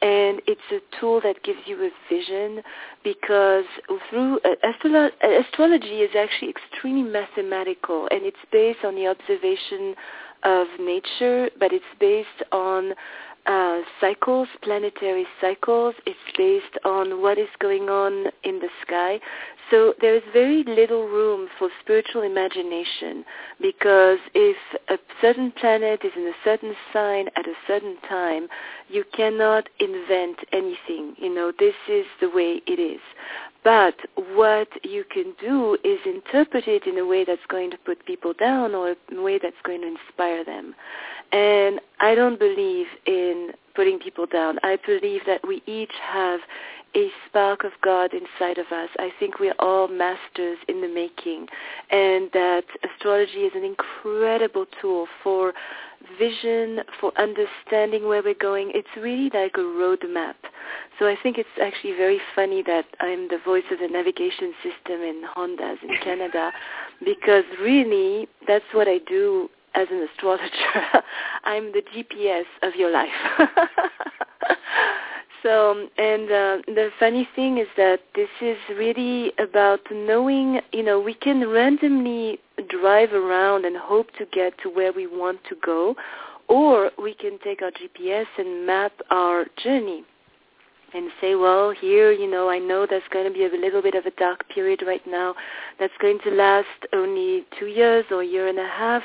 and 0.00 0.40
it's 0.46 0.60
a 0.72 0.80
tool 0.98 1.20
that 1.22 1.42
gives 1.42 1.58
you 1.66 1.76
a 1.84 1.90
vision 2.12 2.62
because 3.02 3.64
through 4.08 4.40
uh, 4.44 4.54
astro- 4.62 5.10
astrology 5.22 6.00
is 6.00 6.10
actually 6.16 6.50
extremely 6.50 7.02
mathematical, 7.02 8.08
and 8.10 8.22
it's 8.24 8.36
based 8.50 8.84
on 8.84 8.94
the 8.94 9.06
observation 9.06 9.94
of 10.44 10.66
nature, 10.78 11.50
but 11.58 11.72
it's 11.72 11.84
based 12.00 12.42
on 12.52 12.94
uh, 13.46 13.80
cycles, 14.00 14.48
planetary 14.62 15.26
cycles. 15.40 15.94
It's 16.06 16.18
based 16.36 16.78
on 16.84 17.20
what 17.20 17.38
is 17.38 17.48
going 17.60 17.88
on 17.88 18.26
in 18.42 18.58
the 18.58 18.68
sky. 18.86 19.20
So 19.70 19.94
there 20.00 20.14
is 20.14 20.22
very 20.32 20.62
little 20.64 21.08
room 21.08 21.48
for 21.58 21.68
spiritual 21.80 22.22
imagination 22.22 23.24
because 23.60 24.18
if 24.34 24.56
a 24.88 24.98
certain 25.20 25.52
planet 25.52 26.00
is 26.04 26.12
in 26.16 26.26
a 26.26 26.32
certain 26.44 26.74
sign 26.92 27.28
at 27.36 27.46
a 27.46 27.54
certain 27.66 27.96
time, 28.08 28.48
you 28.88 29.04
cannot 29.16 29.68
invent 29.80 30.38
anything. 30.52 31.14
You 31.16 31.34
know, 31.34 31.52
this 31.58 31.74
is 31.88 32.04
the 32.20 32.28
way 32.28 32.60
it 32.66 32.78
is. 32.78 33.00
But 33.64 33.94
what 34.34 34.68
you 34.82 35.04
can 35.10 35.34
do 35.40 35.78
is 35.82 35.98
interpret 36.04 36.68
it 36.68 36.86
in 36.86 36.98
a 36.98 37.06
way 37.06 37.24
that's 37.24 37.40
going 37.48 37.70
to 37.70 37.78
put 37.78 38.04
people 38.04 38.34
down 38.34 38.74
or 38.74 38.94
in 39.10 39.18
a 39.18 39.22
way 39.22 39.38
that's 39.42 39.56
going 39.64 39.80
to 39.80 39.86
inspire 39.86 40.44
them. 40.44 40.74
And 41.32 41.80
I 41.98 42.14
don't 42.14 42.38
believe 42.38 42.86
in 43.06 43.52
putting 43.74 43.98
people 43.98 44.26
down. 44.26 44.58
I 44.62 44.78
believe 44.86 45.22
that 45.26 45.40
we 45.46 45.62
each 45.66 45.92
have 46.00 46.40
a 46.96 47.08
spark 47.28 47.64
of 47.64 47.72
God 47.82 48.10
inside 48.12 48.58
of 48.58 48.66
us. 48.66 48.88
I 48.98 49.10
think 49.18 49.40
we're 49.40 49.54
all 49.58 49.88
masters 49.88 50.58
in 50.68 50.80
the 50.80 50.88
making 50.88 51.46
and 51.90 52.30
that 52.32 52.64
astrology 52.84 53.40
is 53.40 53.52
an 53.54 53.64
incredible 53.64 54.66
tool 54.80 55.06
for 55.22 55.52
vision, 56.18 56.80
for 57.00 57.12
understanding 57.18 58.06
where 58.06 58.22
we're 58.22 58.34
going. 58.34 58.70
It's 58.74 58.88
really 58.96 59.30
like 59.32 59.54
a 59.56 59.60
roadmap. 59.60 60.34
So 60.98 61.06
I 61.06 61.16
think 61.22 61.38
it's 61.38 61.48
actually 61.60 61.92
very 61.92 62.20
funny 62.34 62.62
that 62.66 62.84
I'm 63.00 63.28
the 63.28 63.38
voice 63.44 63.64
of 63.72 63.78
the 63.78 63.88
navigation 63.88 64.52
system 64.62 65.00
in 65.00 65.22
Hondas 65.36 65.82
in 65.82 65.96
Canada 66.02 66.52
because 67.04 67.44
really 67.60 68.28
that's 68.46 68.64
what 68.72 68.88
I 68.88 68.98
do 69.06 69.48
as 69.74 69.88
an 69.90 70.06
astrologer. 70.12 70.44
I'm 71.44 71.72
the 71.72 71.82
GPS 71.94 72.44
of 72.62 72.74
your 72.76 72.90
life. 72.90 73.08
so, 75.44 75.88
and 75.98 76.24
uh, 76.24 76.56
the 76.66 76.88
funny 76.98 77.28
thing 77.36 77.58
is 77.58 77.68
that 77.76 78.00
this 78.14 78.30
is 78.40 78.56
really 78.70 79.32
about 79.38 79.80
knowing, 79.92 80.60
you 80.72 80.82
know, 80.82 80.98
we 80.98 81.12
can 81.12 81.48
randomly 81.48 82.38
drive 82.68 83.12
around 83.12 83.66
and 83.66 83.76
hope 83.76 84.10
to 84.18 84.24
get 84.32 84.54
to 84.62 84.70
where 84.70 84.92
we 84.92 85.06
want 85.06 85.38
to 85.50 85.56
go, 85.62 85.94
or 86.48 86.90
we 87.00 87.14
can 87.14 87.38
take 87.44 87.60
our 87.60 87.70
GPS 87.70 88.26
and 88.38 88.66
map 88.66 88.92
our 89.10 89.44
journey 89.62 90.04
and 90.94 91.10
say, 91.20 91.34
well, 91.34 91.72
here, 91.72 92.12
you 92.12 92.30
know, 92.30 92.48
I 92.48 92.58
know 92.58 92.86
there's 92.88 93.02
going 93.12 93.26
to 93.26 93.32
be 93.32 93.44
a 93.44 93.60
little 93.60 93.82
bit 93.82 93.94
of 93.94 94.06
a 94.06 94.12
dark 94.12 94.48
period 94.48 94.82
right 94.86 95.04
now 95.06 95.34
that's 95.80 95.92
going 96.00 96.20
to 96.24 96.30
last 96.30 96.68
only 96.92 97.44
two 97.58 97.66
years 97.66 98.04
or 98.12 98.22
a 98.22 98.26
year 98.26 98.46
and 98.46 98.58
a 98.58 98.66
half, 98.66 99.02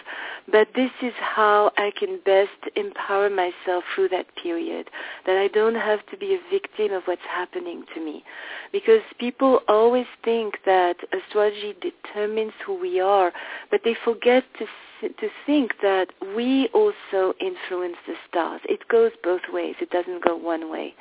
but 0.52 0.68
this 0.76 0.92
is 1.02 1.14
how 1.20 1.72
I 1.78 1.92
can 1.98 2.20
best 2.26 2.50
empower 2.76 3.30
myself 3.30 3.84
through 3.96 4.10
that 4.10 4.28
period, 4.42 4.90
that 5.26 5.38
I 5.38 5.48
don't 5.48 5.76
have 5.76 6.06
to 6.12 6.18
be 6.18 6.36
a 6.36 6.52
victim 6.52 6.96
of 6.96 7.04
what's 7.06 7.22
happening 7.28 7.84
to 7.96 8.06
me. 8.06 8.24
Because 8.72 9.02
people 9.20 9.62
always 9.68 10.06
think 10.24 10.60
that 10.66 10.98
astrology 11.12 11.76
determines 11.82 12.54
who 12.66 12.80
we 12.80 13.00
are, 13.00 13.34
but 13.72 13.82
they 13.84 13.96
forget 14.06 14.44
to 14.60 14.66
to 15.02 15.30
think 15.46 15.72
that 15.82 16.08
we 16.36 16.68
also 16.74 17.34
influence 17.40 17.96
the 18.06 18.16
stars. 18.28 18.62
It 18.66 18.88
goes 18.90 19.12
both 19.24 19.42
ways. 19.52 19.76
It 19.80 19.90
doesn't 19.92 20.24
go 20.26 20.36
one 20.36 20.70
way. 20.70 20.94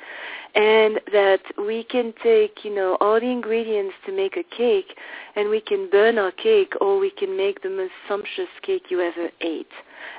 And 0.55 0.99
that 1.11 1.41
we 1.57 1.83
can 1.83 2.13
take, 2.23 2.63
you 2.63 2.73
know, 2.73 2.97
all 2.99 3.19
the 3.19 3.29
ingredients 3.29 3.93
to 4.05 4.11
make 4.11 4.35
a 4.35 4.43
cake 4.55 4.97
and 5.35 5.49
we 5.49 5.61
can 5.61 5.89
burn 5.89 6.17
our 6.17 6.31
cake 6.31 6.73
or 6.81 6.97
we 6.99 7.11
can 7.11 7.37
make 7.37 7.61
the 7.61 7.69
most 7.69 7.93
sumptuous 8.07 8.49
cake 8.63 8.85
you 8.89 8.99
ever 8.99 9.29
ate. 9.41 9.71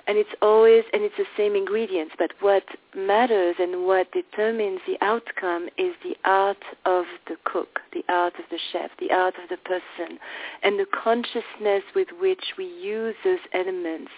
And 0.07 0.17
it's 0.17 0.31
always 0.41 0.85
and 0.93 1.03
it's 1.03 1.17
the 1.17 1.25
same 1.37 1.55
ingredients 1.57 2.15
but 2.19 2.33
what 2.41 2.65
matters 2.95 3.57
and 3.59 3.87
what 3.87 4.11
determines 4.13 4.81
the 4.87 4.97
outcome 5.05 5.69
is 5.79 5.95
the 6.03 6.17
art 6.25 6.63
of 6.85 7.05
the 7.29 7.37
cook 7.45 7.81
the 7.93 8.03
art 8.09 8.35
of 8.39 8.45
the 8.51 8.59
chef 8.73 8.91
the 8.99 9.11
art 9.11 9.35
of 9.43 9.49
the 9.49 9.57
person 9.59 10.19
and 10.63 10.79
the 10.79 10.87
consciousness 11.03 11.83
with 11.95 12.09
which 12.21 12.45
we 12.59 12.65
use 12.65 13.15
those 13.25 13.39
elements 13.53 14.11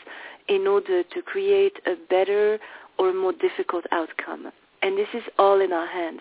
in 0.48 0.66
order 0.66 1.02
to 1.02 1.22
create 1.22 1.78
a 1.86 1.94
better 2.08 2.58
or 2.98 3.12
more 3.12 3.32
difficult 3.32 3.84
outcome 3.92 4.52
and 4.82 4.98
this 4.98 5.08
is 5.14 5.22
all 5.38 5.60
in 5.60 5.72
our 5.72 5.86
hands. 5.86 6.20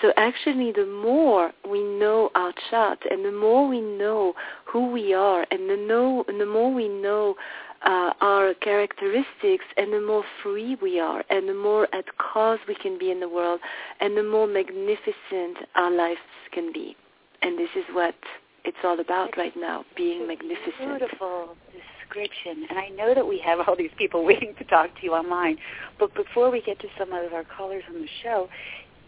So 0.00 0.12
actually, 0.16 0.72
the 0.72 0.86
more 0.86 1.52
we 1.68 1.82
know 1.82 2.30
our 2.34 2.52
chart, 2.70 2.98
and 3.10 3.24
the 3.24 3.32
more 3.32 3.68
we 3.68 3.80
know 3.80 4.34
who 4.64 4.90
we 4.90 5.14
are, 5.14 5.46
and 5.50 5.70
the, 5.70 5.76
know, 5.76 6.24
and 6.28 6.40
the 6.40 6.46
more 6.46 6.72
we 6.72 6.88
know 6.88 7.36
uh, 7.84 8.12
our 8.20 8.54
characteristics 8.54 9.64
and 9.76 9.92
the 9.92 10.00
more 10.00 10.24
free 10.42 10.76
we 10.80 11.00
are 11.00 11.24
and 11.30 11.48
the 11.48 11.54
more 11.54 11.88
at 11.92 12.04
cause 12.18 12.58
we 12.68 12.74
can 12.76 12.98
be 12.98 13.10
in 13.10 13.18
the 13.20 13.28
world 13.28 13.60
and 14.00 14.16
the 14.16 14.22
more 14.22 14.46
magnificent 14.46 15.58
our 15.74 15.90
lives 15.90 16.20
can 16.52 16.72
be. 16.72 16.96
And 17.42 17.58
this 17.58 17.70
is 17.74 17.84
what 17.92 18.14
it's 18.64 18.76
all 18.84 19.00
about 19.00 19.36
right 19.36 19.54
now, 19.56 19.84
being 19.96 20.26
magnificent. 20.28 20.98
Beautiful 20.98 21.56
description. 22.12 22.66
And 22.68 22.78
I 22.78 22.88
know 22.88 23.14
that 23.14 23.26
we 23.26 23.38
have 23.44 23.60
all 23.66 23.76
these 23.76 23.90
people 23.96 24.24
waiting 24.30 24.54
to 24.58 24.64
talk 24.64 24.94
to 24.96 25.02
you 25.02 25.12
online. 25.12 25.58
But 25.98 26.14
before 26.14 26.50
we 26.50 26.60
get 26.60 26.78
to 26.80 26.88
some 26.98 27.12
of 27.12 27.32
our 27.32 27.44
callers 27.44 27.84
on 27.88 28.00
the 28.00 28.08
show, 28.22 28.48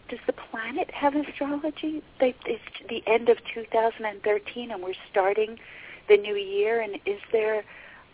does 0.08 0.18
the 0.26 0.34
planet 0.50 0.90
have 0.92 1.14
astrology? 1.14 2.02
It's 2.20 2.62
the 2.88 3.02
end 3.06 3.28
of 3.28 3.38
2013 3.54 4.70
and 4.70 4.82
we're 4.82 4.92
starting 5.10 5.58
the 6.08 6.16
new 6.16 6.34
year. 6.34 6.80
And 6.80 6.96
is 7.06 7.20
there 7.32 7.64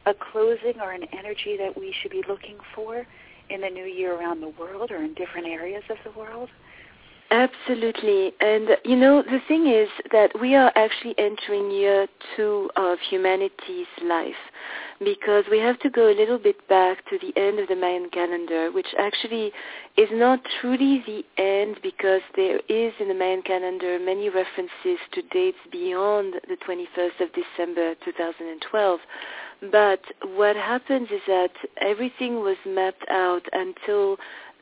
a 0.07 0.15
closing 0.15 0.81
or 0.81 0.93
an 0.93 1.05
energy 1.13 1.57
that 1.59 1.77
we 1.79 1.95
should 2.01 2.13
be 2.13 2.23
looking 2.29 2.59
for 2.75 3.07
in 3.49 3.63
the 3.63 3.69
new 3.69 3.85
year 3.85 4.15
around 4.15 4.41
the 4.41 4.49
world 4.49 4.93
or 4.93 4.99
in 4.99 5.15
different 5.15 5.49
areas 5.49 5.83
of 5.91 5.97
the 6.05 6.19
world? 6.19 6.49
Absolutely. 7.31 8.33
And, 8.41 8.71
you 8.85 8.97
know, 8.97 9.23
the 9.23 9.39
thing 9.47 9.69
is 9.69 9.89
that 10.11 10.33
we 10.41 10.57
are 10.57 10.73
actually 10.75 11.15
entering 11.17 11.71
year 11.71 12.09
two 12.37 12.69
of 12.75 12.99
humanity's 13.09 13.87
life 14.03 14.35
because 14.99 15.45
we 15.49 15.61
have 15.61 15.79
to 15.81 15.91
go 15.91 16.11
a 16.11 16.15
little 16.15 16.39
bit 16.39 16.67
back 16.69 17.09
to 17.09 17.19
the 17.21 17.33
end 17.41 17.61
of 17.61 17.69
the 17.69 17.77
Mayan 17.77 18.11
calendar, 18.11 18.73
which 18.73 18.89
actually 18.99 19.53
is 19.97 20.09
not 20.13 20.41
truly 20.61 21.05
the 21.07 21.25
end 21.41 21.77
because 21.85 22.21
there 22.35 22.59
is 22.69 22.93
in 22.99 23.07
the 23.07 23.15
Mayan 23.15 23.43
calendar 23.43 23.99
many 24.01 24.29
references 24.29 24.99
to 25.13 25.23
dates 25.31 25.59
beyond 25.71 26.35
the 26.49 26.57
21st 26.67 27.21
of 27.21 27.29
December 27.33 27.95
2012. 28.05 29.01
But 29.71 30.01
what 30.35 30.57
happens 30.57 31.09
is 31.11 31.21
that 31.29 31.51
everything 31.81 32.41
was 32.41 32.57
mapped 32.67 33.05
out 33.09 33.43
until 33.53 34.17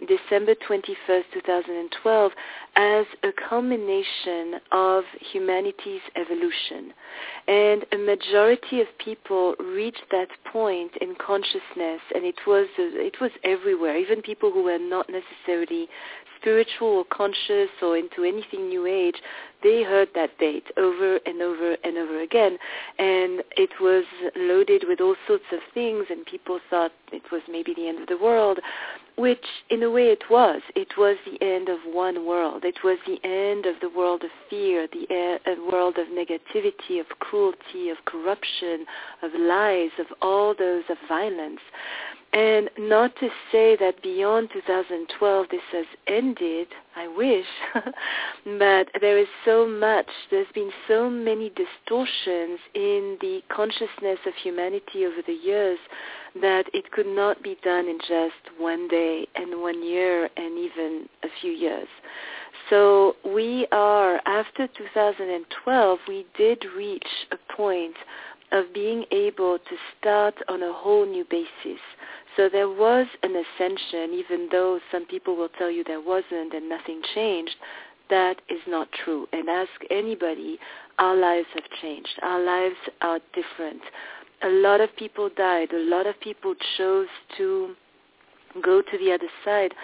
December 0.07 0.55
21st, 0.55 1.25
2012, 1.35 2.33
as 2.77 3.07
a 3.25 3.31
culmination 3.49 4.61
of 4.71 5.05
humanity's 5.33 6.01
evolution. 6.17 6.93
And 7.49 7.85
a 7.93 7.99
majority 7.99 8.81
of 8.81 8.87
people 8.99 9.55
reached 9.59 10.05
that 10.11 10.29
point 10.53 10.93
in 11.01 11.15
consciousness, 11.15 12.01
and 12.15 12.25
it 12.25 12.39
was 12.47 12.67
it 12.77 13.21
was 13.21 13.31
everywhere. 13.45 13.97
Even 13.97 14.23
people 14.23 14.53
who 14.53 14.63
were 14.63 14.79
not 14.79 15.09
necessarily 15.11 15.89
spiritual 16.41 16.89
or 16.89 17.05
conscious 17.05 17.71
or 17.83 17.97
into 17.97 18.23
anything 18.23 18.69
new 18.69 18.87
age, 18.87 19.17
they 19.63 19.83
heard 19.83 20.09
that 20.15 20.39
date 20.39 20.67
over 20.77 21.19
and 21.27 21.43
over 21.43 21.77
and 21.85 21.99
over 21.99 22.21
again. 22.21 22.59
And 22.99 23.43
it 23.57 23.71
was 23.81 24.05
loaded 24.37 24.85
with 24.87 25.01
all 25.01 25.17
sorts 25.27 25.45
of 25.53 25.61
things 25.75 26.07
and 26.11 26.25
people 26.27 26.61
thought 26.71 26.93
it 27.13 27.23
was 27.33 27.43
maybe 27.49 27.75
the 27.75 27.89
end 27.89 28.01
of 28.01 28.09
the 28.09 28.19
world, 28.19 28.61
which 29.17 29.45
in 29.71 29.83
a 29.83 29.91
way 29.91 30.09
it 30.09 30.25
was. 30.31 30.63
It 30.77 30.97
was 30.97 31.17
the 31.27 31.45
end 31.45 31.69
of 31.69 31.79
one 31.87 32.27
world. 32.27 32.65
It 32.65 32.79
was 32.85 32.99
the 33.07 33.19
end 33.25 33.67
of 33.67 33.81
the 33.81 33.91
world 33.91 34.23
of 34.23 34.31
fear, 34.49 34.87
the 34.93 35.41
uh, 35.47 35.71
world 35.71 35.99
of 35.99 36.07
negativity, 36.09 37.01
of 37.01 37.07
cruelty, 37.19 37.91
of 37.91 37.99
corruption, 38.05 38.87
of 39.23 39.33
lies, 39.39 39.91
of 39.99 40.07
all 40.23 40.55
those, 40.57 40.85
of 40.89 40.97
violence. 41.09 41.61
And 42.33 42.69
not 42.79 43.17
to 43.17 43.29
say 43.51 43.77
that 43.77 44.03
beyond 44.03 44.51
2012 44.53 45.47
this 45.51 45.61
has 45.73 45.87
ended, 46.07 46.69
I 46.97 47.07
wish, 47.09 47.47
but 48.59 48.89
there 49.01 49.19
is 49.19 49.29
so 49.45 49.67
much, 49.67 50.07
there's 50.31 50.49
been 50.55 50.71
so 50.89 51.09
many 51.09 51.51
distortions 51.51 52.59
in 52.75 53.19
the 53.21 53.41
consciousness 53.55 54.19
of 54.27 54.35
humanity 54.43 55.07
over 55.07 55.23
the 55.27 55.33
years 55.33 55.79
that 56.41 56.65
it 56.73 56.91
could 56.91 57.07
not 57.07 57.43
be 57.43 57.57
done 57.63 57.89
in 57.89 57.99
just 58.01 58.59
one 58.59 58.89
day 58.89 59.27
and 59.35 59.61
one 59.61 59.85
year 59.85 60.29
and 60.37 60.59
even 60.59 61.09
a 61.23 61.29
few 61.41 61.53
years. 61.53 61.89
So 62.71 63.17
we 63.25 63.67
are, 63.73 64.21
after 64.27 64.67
2012, 64.67 65.99
we 66.07 66.27
did 66.37 66.65
reach 66.77 67.07
a 67.33 67.55
point 67.55 67.95
of 68.53 68.73
being 68.75 69.05
able 69.11 69.59
to 69.59 69.77
start 69.99 70.35
on 70.49 70.63
a 70.63 70.73
whole 70.73 71.07
new 71.07 71.25
basis. 71.31 71.81
So 72.39 72.49
there 72.49 72.69
was 72.69 73.09
an 73.25 73.35
ascension, 73.35 74.15
even 74.15 74.49
though 74.53 74.79
some 74.93 75.07
people 75.07 75.35
will 75.37 75.49
tell 75.59 75.73
you 75.73 75.83
there 75.83 76.01
wasn't 76.01 76.55
and 76.55 76.69
nothing 76.69 77.03
changed. 77.13 77.57
That 78.11 78.41
is 78.49 78.61
not 78.69 78.89
true. 79.05 79.27
And 79.33 79.49
ask 79.49 79.71
anybody, 79.91 80.57
our 81.01 81.17
lives 81.17 81.49
have 81.55 81.65
changed. 81.83 82.17
Our 82.23 82.41
lives 82.41 82.77
are 83.01 83.19
different. 83.35 83.83
A 84.45 84.51
lot 84.51 84.81
of 84.81 84.89
people 84.97 85.29
died. 85.37 85.73
A 85.73 85.81
lot 85.91 86.07
of 86.07 86.15
people 86.21 86.55
chose 86.77 87.09
to 87.39 87.75
go 88.63 88.83
to 88.83 88.99
the 88.99 89.13
other 89.13 89.29
side, 89.45 89.75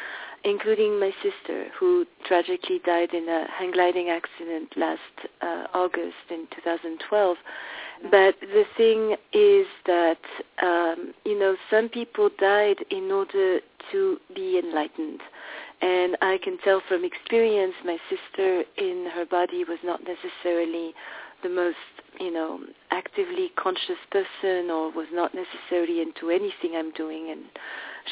including 0.45 1.01
my 1.01 1.11
sister, 1.23 1.67
who 1.79 2.05
tragically 2.27 2.81
died 2.85 3.15
in 3.15 3.29
a 3.29 3.47
hang 3.51 3.73
gliding 3.73 4.11
accident 4.11 4.69
last 4.77 5.01
uh, 5.41 5.67
August 5.73 6.15
in 6.31 6.47
2012. 6.55 7.37
But 8.11 8.35
the 8.41 8.65
thing 8.77 9.17
is 9.33 9.67
that, 9.87 10.19
um, 10.63 11.15
you 11.25 11.39
know, 11.39 11.57
some 11.71 11.89
people 11.89 12.29
died 12.39 12.77
in 12.91 13.11
order 13.11 13.61
to 13.93 14.19
be 14.35 14.61
enlightened. 14.63 15.21
And 15.81 16.17
I 16.21 16.39
can 16.43 16.59
tell 16.59 16.83
from 16.89 17.05
experience 17.05 17.75
my 17.85 17.97
sister 18.11 18.65
in 18.77 19.09
her 19.15 19.25
body 19.25 19.65
was 19.65 19.79
not 19.83 20.01
necessarily 20.03 20.95
the 21.43 21.49
most, 21.49 21.77
you 22.21 22.33
know, 22.33 22.61
actively 22.91 23.51
conscious 23.57 24.01
person 24.11 24.71
or 24.71 24.91
was 24.91 25.09
not 25.13 25.33
necessarily 25.35 26.01
into 26.01 26.31
anything 26.31 26.77
I'm 26.77 26.91
doing. 26.93 27.31
And 27.31 27.45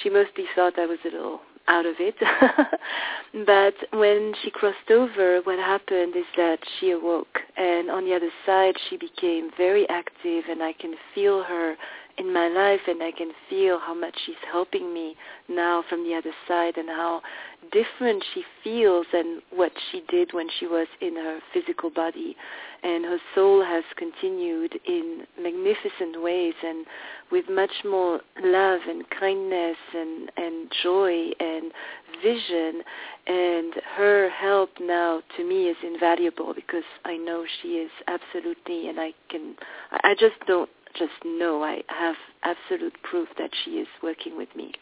she 0.03 0.11
mostly 0.11 0.45
thought 0.55 0.79
I 0.79 0.87
was 0.87 0.99
a 1.05 1.09
little 1.09 1.41
out 1.69 1.87
of 1.87 1.95
it. 1.99 2.15
but 3.47 3.75
when 3.99 4.35
she 4.43 4.51
crossed 4.51 4.91
over, 4.91 5.41
what 5.45 5.59
happened 5.59 6.17
is 6.17 6.25
that 6.37 6.59
she 6.79 6.91
awoke. 6.91 7.39
And 7.57 7.91
on 7.91 8.05
the 8.05 8.15
other 8.15 8.31
side, 8.47 8.75
she 8.89 8.97
became 8.97 9.51
very 9.57 9.89
active, 9.89 10.45
and 10.49 10.63
I 10.63 10.73
can 10.73 10.95
feel 11.15 11.43
her 11.43 11.77
in 12.19 12.33
my 12.33 12.49
life, 12.49 12.81
and 12.87 13.03
I 13.03 13.11
can 13.13 13.33
feel 13.49 13.79
how 13.79 13.95
much 13.95 14.15
she's 14.27 14.35
helping 14.51 14.93
me 14.93 15.17
now 15.49 15.85
from 15.89 16.05
the 16.05 16.15
other 16.15 16.33
side, 16.47 16.77
and 16.77 16.89
how 16.89 17.23
different 17.71 18.25
she 18.35 18.43
feels 18.63 19.07
than 19.13 19.41
what 19.51 19.73
she 19.91 20.03
did 20.09 20.33
when 20.33 20.49
she 20.59 20.67
was 20.67 20.87
in 21.01 21.15
her 21.17 21.39
physical 21.53 21.91
body. 21.91 22.37
And 22.83 23.05
her 23.05 23.19
soul 23.35 23.65
has 23.65 23.85
continued 23.97 24.79
in 24.87 25.25
magnificent 25.41 26.21
ways 26.21 26.55
and 26.65 26.85
with 27.31 27.45
much 27.49 27.71
more 27.85 28.21
love 28.43 28.81
and 28.89 29.05
kindness 29.09 29.77
and, 29.95 30.33
and 30.37 30.73
joy 30.83 31.31
and 31.39 31.73
vision. 32.21 32.83
And 33.29 33.75
her 33.97 34.29
help 34.31 34.71
now 34.81 35.23
to 35.37 35.49
me 35.49 35.69
is 35.69 35.77
invaluable 35.85 36.53
because 36.55 36.83
I 37.05 37.17
know 37.17 37.45
she 37.63 37.69
is 37.69 37.91
absolutely, 38.09 38.89
and 38.89 38.99
I 38.99 39.13
can, 39.31 39.55
I 40.03 40.15
just 40.19 40.35
don't 40.49 40.69
just 40.95 41.13
know, 41.25 41.63
I 41.63 41.83
have 41.89 42.17
absolute 42.43 42.95
proof 43.03 43.29
that 43.39 43.51
she 43.65 43.73
is 43.73 43.89
working 44.03 44.37
with 44.37 44.55
me. 44.57 44.73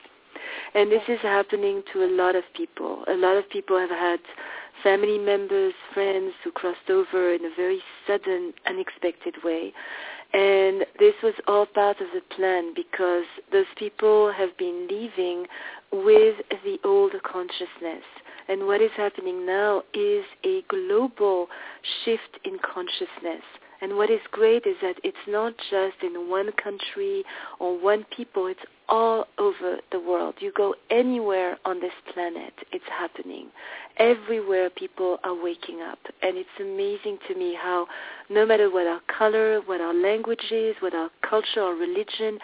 And 0.74 0.90
this 0.90 1.02
is 1.08 1.20
happening 1.22 1.82
to 1.92 2.04
a 2.04 2.10
lot 2.10 2.34
of 2.34 2.44
people. 2.54 3.04
A 3.08 3.14
lot 3.14 3.36
of 3.36 3.48
people 3.50 3.78
have 3.78 3.90
had 3.90 4.20
family 4.82 5.18
members, 5.18 5.74
friends 5.92 6.32
who 6.42 6.50
crossed 6.50 6.88
over 6.88 7.34
in 7.34 7.44
a 7.44 7.54
very 7.56 7.80
sudden, 8.06 8.52
unexpected 8.66 9.36
way. 9.44 9.72
And 10.32 10.86
this 10.98 11.14
was 11.22 11.34
all 11.48 11.66
part 11.66 12.00
of 12.00 12.06
the 12.14 12.20
plan 12.34 12.72
because 12.74 13.24
those 13.50 13.66
people 13.76 14.32
have 14.32 14.56
been 14.56 14.86
leaving 14.88 15.46
with 15.92 16.36
the 16.64 16.78
old 16.84 17.12
consciousness. 17.24 18.04
And 18.48 18.66
what 18.66 18.80
is 18.80 18.90
happening 18.96 19.44
now 19.44 19.82
is 19.92 20.24
a 20.44 20.62
global 20.68 21.48
shift 22.04 22.38
in 22.44 22.58
consciousness. 22.58 23.42
And 23.80 23.96
what 23.96 24.10
is 24.10 24.20
great 24.30 24.66
is 24.66 24.76
that 24.82 24.96
it's 25.02 25.16
not 25.26 25.54
just 25.70 25.96
in 26.02 26.28
one 26.28 26.50
country 26.62 27.24
or 27.58 27.78
one 27.78 28.04
people, 28.14 28.46
it's 28.46 28.60
all 28.88 29.26
over 29.38 29.78
the 29.92 30.00
world. 30.00 30.34
You 30.40 30.52
go 30.54 30.74
anywhere 30.90 31.56
on 31.64 31.80
this 31.80 31.92
planet, 32.12 32.52
it's 32.72 32.84
happening. 32.90 33.46
Everywhere 33.96 34.68
people 34.68 35.18
are 35.24 35.40
waking 35.40 35.80
up. 35.80 35.98
And 36.22 36.36
it's 36.36 36.48
amazing 36.60 37.18
to 37.28 37.34
me 37.34 37.56
how 37.60 37.86
no 38.28 38.44
matter 38.44 38.70
what 38.70 38.86
our 38.86 39.00
color, 39.16 39.60
what 39.64 39.80
our 39.80 39.94
language 39.94 40.50
is, 40.50 40.74
what 40.80 40.94
our 40.94 41.10
culture 41.28 41.62
or 41.62 41.74
religion, 41.74 42.38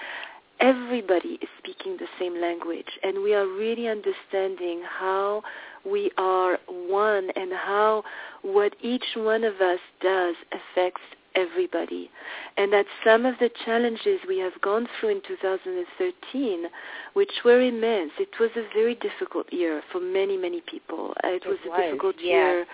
everybody 0.60 1.38
is 1.42 1.48
speaking 1.58 1.96
the 1.98 2.06
same 2.18 2.40
language. 2.40 2.86
And 3.02 3.22
we 3.22 3.34
are 3.34 3.46
really 3.46 3.88
understanding 3.88 4.82
how 4.88 5.42
we 5.84 6.10
are 6.16 6.58
one 6.68 7.28
and 7.36 7.52
how 7.52 8.04
what 8.42 8.74
each 8.80 9.04
one 9.16 9.44
of 9.44 9.60
us 9.60 9.80
does 10.00 10.34
affects 10.52 11.02
everybody. 11.36 12.10
And 12.56 12.72
that 12.72 12.86
some 13.04 13.26
of 13.26 13.34
the 13.38 13.50
challenges 13.64 14.20
we 14.26 14.38
have 14.38 14.60
gone 14.62 14.88
through 14.98 15.10
in 15.10 15.22
2013, 15.26 16.64
which 17.12 17.32
were 17.44 17.60
immense, 17.60 18.12
it 18.18 18.40
was 18.40 18.50
a 18.56 18.66
very 18.74 18.94
difficult 18.94 19.52
year 19.52 19.82
for 19.92 20.00
many, 20.00 20.36
many 20.36 20.62
people. 20.62 21.12
Uh, 21.22 21.28
it, 21.28 21.42
it 21.44 21.48
was, 21.48 21.58
was, 21.64 21.78
a 21.78 21.82
difficult 21.82 22.16
yeah. 22.18 22.32
year 22.32 22.66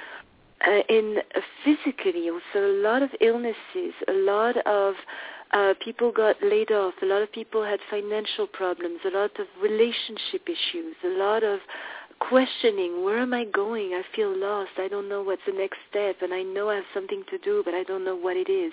uh, 0.67 0.81
in 0.89 1.19
uh, 1.35 1.41
physically 1.65 2.29
also 2.31 2.67
a 2.67 2.77
lot 2.83 3.03
of 3.03 3.11
illnesses, 3.21 3.95
a 4.09 4.13
lot 4.13 4.57
of 4.67 4.95
uh, 5.53 5.75
people 5.85 6.13
got 6.13 6.37
laid 6.43 6.71
off, 6.71 6.95
a 7.03 7.07
lot 7.07 7.21
of 7.23 7.31
people 7.33 7.65
had 7.65 7.81
financial 7.91 8.47
problems, 8.47 9.01
a 9.05 9.11
lot 9.11 9.31
of 9.39 9.47
relationship 9.61 10.47
issues, 10.47 10.95
a 11.05 11.19
lot 11.19 11.43
of 11.43 11.61
questioning, 12.29 13.05
where 13.05 13.19
am 13.19 13.35
I 13.35 13.45
going? 13.45 13.93
I 13.93 14.03
feel 14.15 14.37
lost. 14.37 14.71
I 14.79 14.89
don't 14.89 15.09
know 15.09 15.23
what's 15.23 15.43
the 15.47 15.53
next 15.53 15.79
step, 15.91 16.17
and 16.23 16.33
I 16.33 16.43
know 16.43 16.71
I 16.71 16.77
have 16.77 16.85
something 16.95 17.23
to 17.31 17.39
do, 17.39 17.63
but 17.65 17.75
I 17.75 17.83
don't 17.83 18.05
know 18.05 18.17
what 18.17 18.37
it 18.37 18.51
is. 18.51 18.73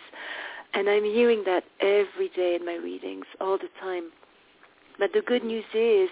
And 0.74 0.90
I'm 0.90 1.04
hearing 1.04 1.44
that 1.46 1.64
every 1.80 2.30
day 2.36 2.56
in 2.60 2.66
my 2.66 2.76
readings, 2.76 3.26
all 3.42 3.58
the 3.58 3.70
time. 3.80 4.12
But 5.00 5.14
the 5.14 5.22
good 5.22 5.44
news 5.44 5.66
is 5.74 6.10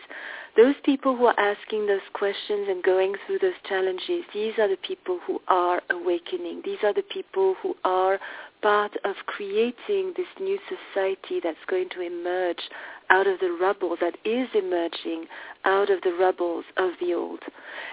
those 0.55 0.75
people 0.83 1.15
who 1.15 1.25
are 1.25 1.39
asking 1.39 1.85
those 1.85 2.01
questions 2.13 2.67
and 2.69 2.81
going 2.81 3.13
through 3.25 3.39
those 3.39 3.59
challenges, 3.67 4.23
these 4.33 4.53
are 4.57 4.67
the 4.67 4.77
people 4.77 5.19
who 5.27 5.39
are 5.47 5.81
awakening. 5.89 6.61
These 6.65 6.79
are 6.83 6.93
the 6.93 7.03
people 7.03 7.55
who 7.61 7.75
are 7.83 8.17
part 8.61 8.93
of 9.05 9.15
creating 9.25 10.13
this 10.15 10.27
new 10.39 10.57
society 10.67 11.39
that's 11.43 11.57
going 11.67 11.89
to 11.89 12.01
emerge 12.01 12.61
out 13.09 13.27
of 13.27 13.39
the 13.39 13.57
rubble 13.59 13.95
that 14.01 14.15
is 14.25 14.47
emerging 14.53 15.25
out 15.65 15.89
of 15.89 16.01
the 16.01 16.13
rubbles 16.13 16.65
of 16.77 16.91
the 16.99 17.13
old. 17.13 17.39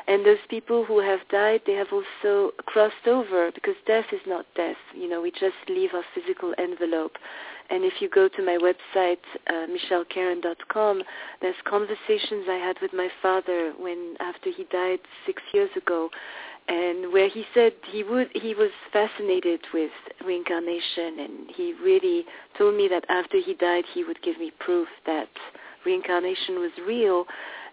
And 0.09 0.24
those 0.24 0.38
people 0.48 0.85
who 0.85 1.00
have 1.00 1.20
died, 1.31 1.61
they 1.66 1.74
have 1.74 1.92
also 1.92 2.53
crossed 2.66 3.07
over 3.07 3.50
because 3.53 3.74
death 3.87 4.07
is 4.12 4.20
not 4.27 4.46
death. 4.57 4.77
You 4.94 5.09
know, 5.09 5.20
we 5.20 5.31
just 5.31 5.55
leave 5.68 5.90
our 5.94 6.05
physical 6.14 6.55
envelope. 6.59 7.16
And 7.70 7.85
if 7.85 7.94
you 8.00 8.11
go 8.11 8.29
to 8.29 8.42
my 8.42 8.59
website, 8.59 9.24
uh, 9.48 9.66
there's 11.40 11.55
conversations 11.64 12.46
I 12.48 12.61
had 12.62 12.77
with 12.83 12.92
my 12.92 13.09
father 13.22 13.72
when 13.79 14.16
after 14.20 14.50
he 14.50 14.64
died 14.64 14.98
six 15.27 15.42
years 15.53 15.70
ago. 15.77 16.11
And 16.68 17.12
where 17.12 17.29
he 17.29 17.44
said 17.53 17.72
he 17.90 18.03
would 18.03 18.29
he 18.35 18.55
was 18.55 18.70
fascinated 18.92 19.61
with 19.72 19.90
reincarnation 20.24 21.18
and 21.18 21.50
he 21.55 21.74
really 21.83 22.24
told 22.57 22.74
me 22.74 22.88
that 22.88 23.05
after 23.09 23.38
he 23.38 23.55
died 23.55 23.85
he 23.92 24.03
would 24.05 24.20
give 24.22 24.38
me 24.38 24.50
proof 24.61 24.88
that 25.07 25.29
reincarnation 25.85 26.61
was 26.61 26.70
real. 26.87 27.27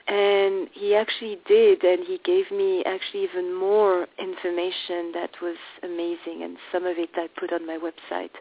And 0.07 0.67
he 0.73 0.95
actually 0.95 1.39
did 1.47 1.83
and 1.83 2.05
he 2.05 2.19
gave 2.25 2.51
me 2.51 2.83
actually 2.85 3.23
even 3.23 3.53
more 3.55 4.07
information 4.19 5.11
that 5.13 5.29
was 5.41 5.55
amazing 5.83 6.43
and 6.43 6.57
some 6.71 6.85
of 6.85 6.97
it 6.97 7.09
I 7.15 7.27
put 7.39 7.53
on 7.53 7.65
my 7.65 7.77
website. 7.77 8.33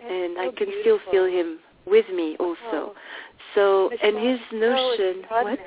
And 0.00 0.34
so 0.36 0.40
I 0.40 0.50
can 0.56 0.68
beautiful. 0.68 0.80
still 0.80 1.12
feel 1.12 1.26
him 1.26 1.58
with 1.86 2.06
me 2.14 2.36
also. 2.38 2.58
Oh. 2.64 2.94
So 3.54 3.90
Michelle, 3.90 4.08
and 4.08 4.28
his 4.28 4.40
notion 4.52 5.24
so 5.28 5.42
what. 5.42 5.58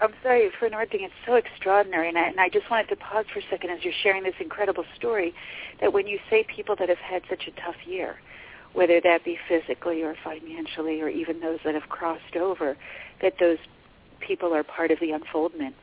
I'm 0.00 0.12
sorry 0.22 0.50
for 0.58 0.66
interrupting. 0.66 1.02
It's 1.02 1.14
so 1.26 1.34
extraordinary, 1.34 2.08
and 2.08 2.18
I, 2.18 2.28
and 2.28 2.40
I 2.40 2.48
just 2.48 2.70
wanted 2.70 2.88
to 2.90 2.96
pause 2.96 3.24
for 3.32 3.40
a 3.40 3.42
second 3.50 3.70
as 3.70 3.82
you're 3.82 3.94
sharing 4.02 4.22
this 4.22 4.34
incredible 4.40 4.84
story. 4.96 5.34
That 5.80 5.92
when 5.92 6.06
you 6.06 6.18
say 6.30 6.46
people 6.54 6.76
that 6.78 6.88
have 6.88 6.98
had 6.98 7.22
such 7.28 7.48
a 7.48 7.60
tough 7.60 7.76
year, 7.86 8.16
whether 8.74 9.00
that 9.00 9.24
be 9.24 9.38
physically 9.48 10.02
or 10.02 10.14
financially, 10.22 11.00
or 11.00 11.08
even 11.08 11.40
those 11.40 11.58
that 11.64 11.74
have 11.74 11.88
crossed 11.88 12.36
over, 12.36 12.76
that 13.22 13.34
those 13.40 13.58
people 14.20 14.54
are 14.54 14.62
part 14.62 14.90
of 14.90 15.00
the 15.00 15.10
unfoldment 15.10 15.74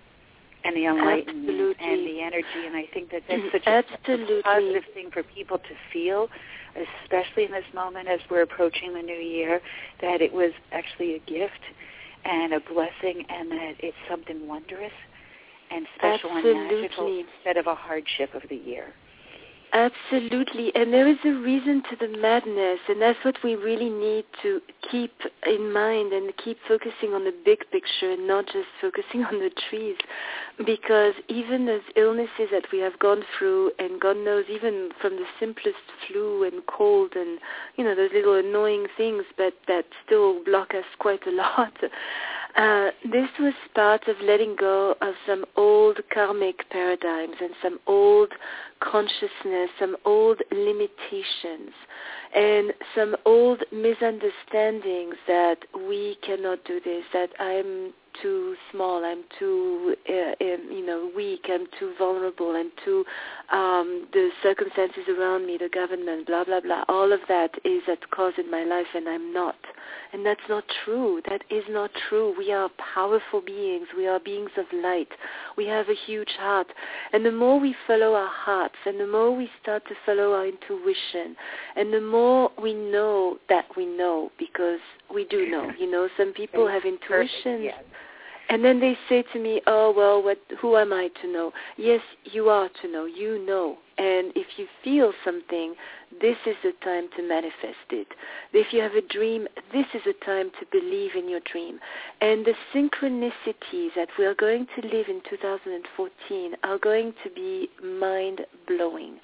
and 0.65 0.75
the 0.75 0.85
enlightenment 0.85 1.47
Absolutely. 1.47 1.75
and 1.79 2.07
the 2.07 2.21
energy. 2.21 2.65
And 2.65 2.75
I 2.75 2.85
think 2.93 3.11
that 3.11 3.21
that's 3.29 3.43
such 3.51 3.67
Absolutely. 3.67 4.39
a 4.39 4.43
positive 4.43 4.83
thing 4.93 5.09
for 5.11 5.23
people 5.23 5.57
to 5.57 5.73
feel, 5.93 6.27
especially 7.03 7.45
in 7.45 7.51
this 7.51 7.69
moment 7.73 8.07
as 8.07 8.19
we're 8.29 8.41
approaching 8.41 8.93
the 8.93 9.01
new 9.01 9.13
year, 9.13 9.61
that 10.01 10.21
it 10.21 10.33
was 10.33 10.51
actually 10.71 11.15
a 11.15 11.19
gift 11.19 11.61
and 12.25 12.53
a 12.53 12.59
blessing 12.59 13.23
and 13.29 13.51
that 13.51 13.73
it's 13.79 13.97
something 14.09 14.47
wondrous 14.47 14.93
and 15.71 15.85
special 15.95 16.31
and 16.31 16.43
magical 16.43 16.85
Absolutely. 16.85 17.25
instead 17.37 17.57
of 17.57 17.67
a 17.67 17.75
hardship 17.75 18.33
of 18.33 18.41
the 18.49 18.55
year. 18.55 18.93
Absolutely, 19.75 20.73
and 20.73 20.93
there 20.93 21.05
is 21.05 21.17
a 21.25 21.33
reason 21.33 21.83
to 21.89 21.97
the 21.99 22.17
madness, 22.17 22.79
and 22.87 23.01
that's 23.01 23.19
what 23.25 23.35
we 23.43 23.55
really 23.55 23.89
need 23.89 24.23
to 24.41 24.61
keep 24.89 25.11
in 25.45 25.73
mind 25.73 26.13
and 26.13 26.31
keep 26.37 26.57
focusing 26.65 27.13
on 27.13 27.25
the 27.25 27.33
big 27.43 27.59
picture 27.73 28.11
and 28.11 28.25
not 28.25 28.45
just 28.45 28.67
focusing 28.79 29.25
on 29.29 29.33
the 29.39 29.51
trees. 29.69 29.97
Because 30.65 31.13
even 31.27 31.65
those 31.65 31.81
illnesses 31.97 32.47
that 32.53 32.63
we 32.71 32.79
have 32.79 32.97
gone 32.99 33.23
through, 33.37 33.73
and 33.77 33.99
God 33.99 34.15
knows, 34.15 34.45
even 34.49 34.91
from 35.01 35.17
the 35.17 35.25
simplest 35.41 35.75
flu 36.07 36.45
and 36.45 36.65
cold 36.67 37.11
and, 37.13 37.37
you 37.75 37.83
know, 37.83 37.95
those 37.95 38.11
little 38.13 38.35
annoying 38.35 38.87
things, 38.95 39.23
but 39.35 39.55
that 39.67 39.83
still 40.05 40.41
block 40.45 40.73
us 40.73 40.85
quite 40.99 41.27
a 41.27 41.31
lot. 41.35 41.73
Uh, 42.55 42.91
this 43.11 43.27
was 43.37 43.53
part 43.73 44.07
of 44.07 44.15
letting 44.23 44.55
go 44.57 44.95
of 45.01 45.13
some 45.27 45.43
old 45.57 45.99
karmic 46.13 46.69
paradigms 46.69 47.35
and 47.41 47.51
some 47.61 47.77
old 47.85 48.31
consciousness, 48.79 49.69
some 49.79 49.95
old 50.05 50.41
limitations, 50.51 51.71
and 52.35 52.73
some 52.95 53.15
old 53.25 53.63
misunderstandings 53.71 55.15
that 55.27 55.57
we 55.87 56.17
cannot 56.25 56.63
do 56.65 56.79
this, 56.83 57.03
that 57.13 57.29
I'm 57.39 57.93
too 58.21 58.55
small, 58.71 59.03
I'm 59.03 59.23
too, 59.39 59.95
uh, 60.09 60.43
um, 60.43 60.71
you 60.71 60.85
know, 60.85 61.11
weak, 61.15 61.45
I'm 61.49 61.65
too 61.79 61.93
vulnerable, 61.97 62.55
I'm 62.55 62.71
too, 62.83 63.03
um, 63.51 64.07
the 64.13 64.29
circumstances 64.43 65.03
around 65.09 65.45
me, 65.45 65.57
the 65.59 65.69
government, 65.69 66.27
blah, 66.27 66.43
blah, 66.43 66.61
blah. 66.61 66.83
All 66.87 67.11
of 67.11 67.19
that 67.27 67.51
is 67.63 67.81
at 67.91 68.09
cause 68.11 68.33
in 68.37 68.49
my 68.49 68.63
life 68.63 68.87
and 68.93 69.07
I'm 69.07 69.33
not. 69.33 69.55
And 70.13 70.25
that's 70.25 70.47
not 70.47 70.63
true. 70.85 71.21
That 71.29 71.43
is 71.49 71.63
not 71.69 71.91
true. 72.07 72.33
We 72.37 72.51
are 72.51 72.69
powerful 72.93 73.41
beings. 73.41 73.87
We 73.97 74.07
are 74.07 74.19
beings 74.19 74.51
of 74.57 74.65
light. 74.73 75.09
We 75.57 75.65
have 75.67 75.89
a 75.89 75.95
huge 76.05 76.31
heart. 76.39 76.67
And 77.11 77.25
the 77.25 77.31
more 77.31 77.59
we 77.59 77.75
follow 77.85 78.13
our 78.13 78.31
hearts 78.31 78.75
and 78.85 78.99
the 78.99 79.07
more 79.07 79.35
we 79.35 79.49
start 79.61 79.83
to 79.89 79.95
follow 80.05 80.33
our 80.33 80.47
intuition 80.47 81.35
and 81.75 81.93
the 81.93 82.01
more 82.01 82.51
we 82.61 82.73
know 82.73 83.37
that 83.49 83.65
we 83.75 83.85
know 83.85 84.31
because 84.39 84.79
we 85.13 85.25
do 85.25 85.49
know. 85.49 85.71
You 85.77 85.91
know, 85.91 86.07
some 86.17 86.33
people 86.33 86.67
have 86.67 86.83
intuitions 86.85 87.45
Yes. 87.65 87.83
And 88.49 88.63
then 88.63 88.79
they 88.79 88.97
say 89.09 89.23
to 89.33 89.39
me, 89.39 89.61
"Oh 89.67 89.93
well, 89.95 90.21
what? 90.21 90.37
Who 90.61 90.77
am 90.77 90.93
I 90.93 91.09
to 91.21 91.27
know?" 91.27 91.51
Yes, 91.77 92.01
you 92.23 92.49
are 92.49 92.69
to 92.81 92.87
know. 92.87 93.05
You 93.05 93.43
know, 93.45 93.77
and 93.97 94.33
if 94.35 94.47
you 94.57 94.67
feel 94.83 95.13
something, 95.23 95.75
this 96.21 96.35
is 96.45 96.55
the 96.63 96.73
time 96.83 97.07
to 97.15 97.27
manifest 97.27 97.87
it. 97.91 98.07
If 98.53 98.73
you 98.73 98.81
have 98.81 98.93
a 98.93 99.01
dream, 99.01 99.47
this 99.71 99.85
is 99.93 100.01
the 100.05 100.13
time 100.25 100.51
to 100.59 100.65
believe 100.71 101.11
in 101.15 101.29
your 101.29 101.39
dream. 101.51 101.79
And 102.21 102.45
the 102.45 102.55
synchronicities 102.73 103.89
that 103.95 104.09
we 104.17 104.25
are 104.25 104.35
going 104.35 104.67
to 104.75 104.87
live 104.87 105.07
in 105.07 105.21
2014 105.29 106.55
are 106.63 106.77
going 106.77 107.13
to 107.23 107.29
be 107.29 107.69
mind 107.83 108.41
blowing. 108.67 109.19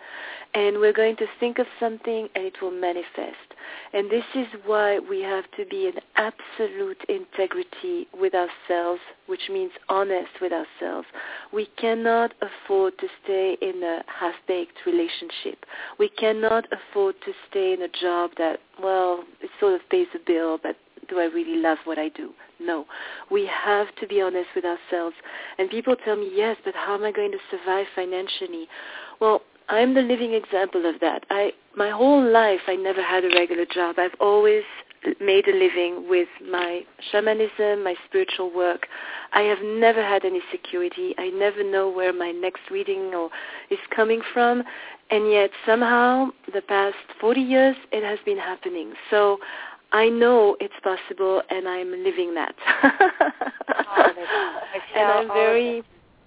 And 0.53 0.79
we're 0.79 0.93
going 0.93 1.15
to 1.17 1.27
think 1.39 1.59
of 1.59 1.67
something 1.79 2.27
and 2.35 2.45
it 2.45 2.61
will 2.61 2.71
manifest. 2.71 3.55
And 3.93 4.09
this 4.09 4.25
is 4.35 4.47
why 4.65 4.99
we 4.99 5.21
have 5.21 5.45
to 5.57 5.65
be 5.65 5.87
in 5.87 5.93
absolute 6.15 7.01
integrity 7.07 8.07
with 8.13 8.33
ourselves, 8.33 9.01
which 9.27 9.49
means 9.49 9.71
honest 9.87 10.31
with 10.41 10.51
ourselves. 10.51 11.07
We 11.53 11.67
cannot 11.77 12.33
afford 12.41 12.97
to 12.99 13.07
stay 13.23 13.57
in 13.61 13.81
a 13.83 14.03
half-baked 14.07 14.60
relationship. 14.85 15.65
We 15.99 16.09
cannot 16.09 16.65
afford 16.71 17.15
to 17.25 17.31
stay 17.49 17.73
in 17.73 17.81
a 17.83 17.89
job 17.89 18.31
that, 18.37 18.59
well, 18.81 19.23
it 19.41 19.49
sort 19.59 19.73
of 19.73 19.81
pays 19.89 20.07
the 20.13 20.19
bill, 20.25 20.59
but 20.61 20.75
do 21.09 21.19
I 21.19 21.25
really 21.25 21.57
love 21.57 21.77
what 21.85 21.97
I 21.97 22.09
do? 22.09 22.31
No. 22.59 22.85
We 23.29 23.47
have 23.47 23.87
to 23.99 24.07
be 24.07 24.21
honest 24.21 24.49
with 24.55 24.65
ourselves. 24.65 25.15
And 25.57 25.69
people 25.69 25.95
tell 26.05 26.15
me, 26.15 26.31
yes, 26.33 26.57
but 26.63 26.75
how 26.75 26.95
am 26.95 27.03
I 27.03 27.11
going 27.11 27.31
to 27.31 27.37
survive 27.49 27.87
financially? 27.95 28.67
Well, 29.19 29.41
I'm 29.69 29.93
the 29.93 30.01
living 30.01 30.33
example 30.33 30.85
of 30.85 30.99
that. 31.01 31.25
I 31.29 31.53
my 31.75 31.89
whole 31.89 32.21
life 32.21 32.59
I 32.67 32.75
never 32.75 33.01
had 33.01 33.23
a 33.23 33.29
regular 33.29 33.65
job. 33.65 33.95
I've 33.97 34.15
always 34.19 34.63
made 35.19 35.47
a 35.47 35.53
living 35.53 36.07
with 36.09 36.27
my 36.49 36.81
shamanism, 37.11 37.83
my 37.83 37.95
spiritual 38.07 38.53
work. 38.53 38.87
I 39.33 39.41
have 39.41 39.59
never 39.63 40.03
had 40.03 40.25
any 40.25 40.41
security. 40.51 41.15
I 41.17 41.29
never 41.29 41.63
know 41.63 41.89
where 41.89 42.13
my 42.13 42.31
next 42.31 42.61
reading 42.69 43.13
or 43.15 43.29
is 43.69 43.79
coming 43.95 44.21
from, 44.33 44.63
and 45.09 45.31
yet 45.31 45.49
somehow 45.65 46.29
the 46.53 46.61
past 46.61 46.95
40 47.19 47.41
years 47.41 47.75
it 47.91 48.03
has 48.03 48.19
been 48.25 48.37
happening. 48.37 48.93
So 49.09 49.39
I 49.91 50.07
know 50.07 50.55
it's 50.59 50.73
possible, 50.83 51.41
and 51.49 51.67
I'm 51.67 51.91
living 52.03 52.33
that. 52.35 52.55
Oh, 53.93 54.05
and 54.95 55.11
I'm 55.11 55.27
very 55.29 55.83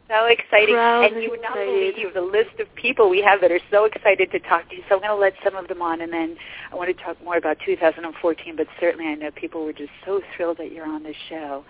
So 0.08 0.26
exciting. 0.26 0.74
Proud 0.74 1.12
and 1.12 1.22
you 1.22 1.30
would 1.30 1.40
not 1.40 1.54
believe 1.54 1.94
the 2.12 2.20
list 2.20 2.60
of 2.60 2.72
people 2.74 3.08
we 3.08 3.22
have 3.22 3.40
that 3.40 3.50
are 3.50 3.60
so 3.70 3.86
excited 3.86 4.30
to 4.32 4.38
talk 4.40 4.68
to 4.68 4.76
you. 4.76 4.82
So 4.88 4.96
I'm 4.96 5.00
going 5.00 5.10
to 5.10 5.16
let 5.16 5.32
some 5.42 5.56
of 5.56 5.66
them 5.68 5.80
on, 5.80 6.02
and 6.02 6.12
then 6.12 6.36
I 6.70 6.74
want 6.74 6.94
to 6.94 7.02
talk 7.02 7.16
more 7.24 7.36
about 7.36 7.56
2014, 7.64 8.56
but 8.56 8.66
certainly 8.78 9.06
I 9.06 9.14
know 9.14 9.30
people 9.30 9.64
were 9.64 9.72
just 9.72 9.90
so 10.04 10.20
thrilled 10.36 10.58
that 10.58 10.72
you're 10.72 10.86
on 10.86 11.02
this 11.02 11.16
show. 11.28 11.64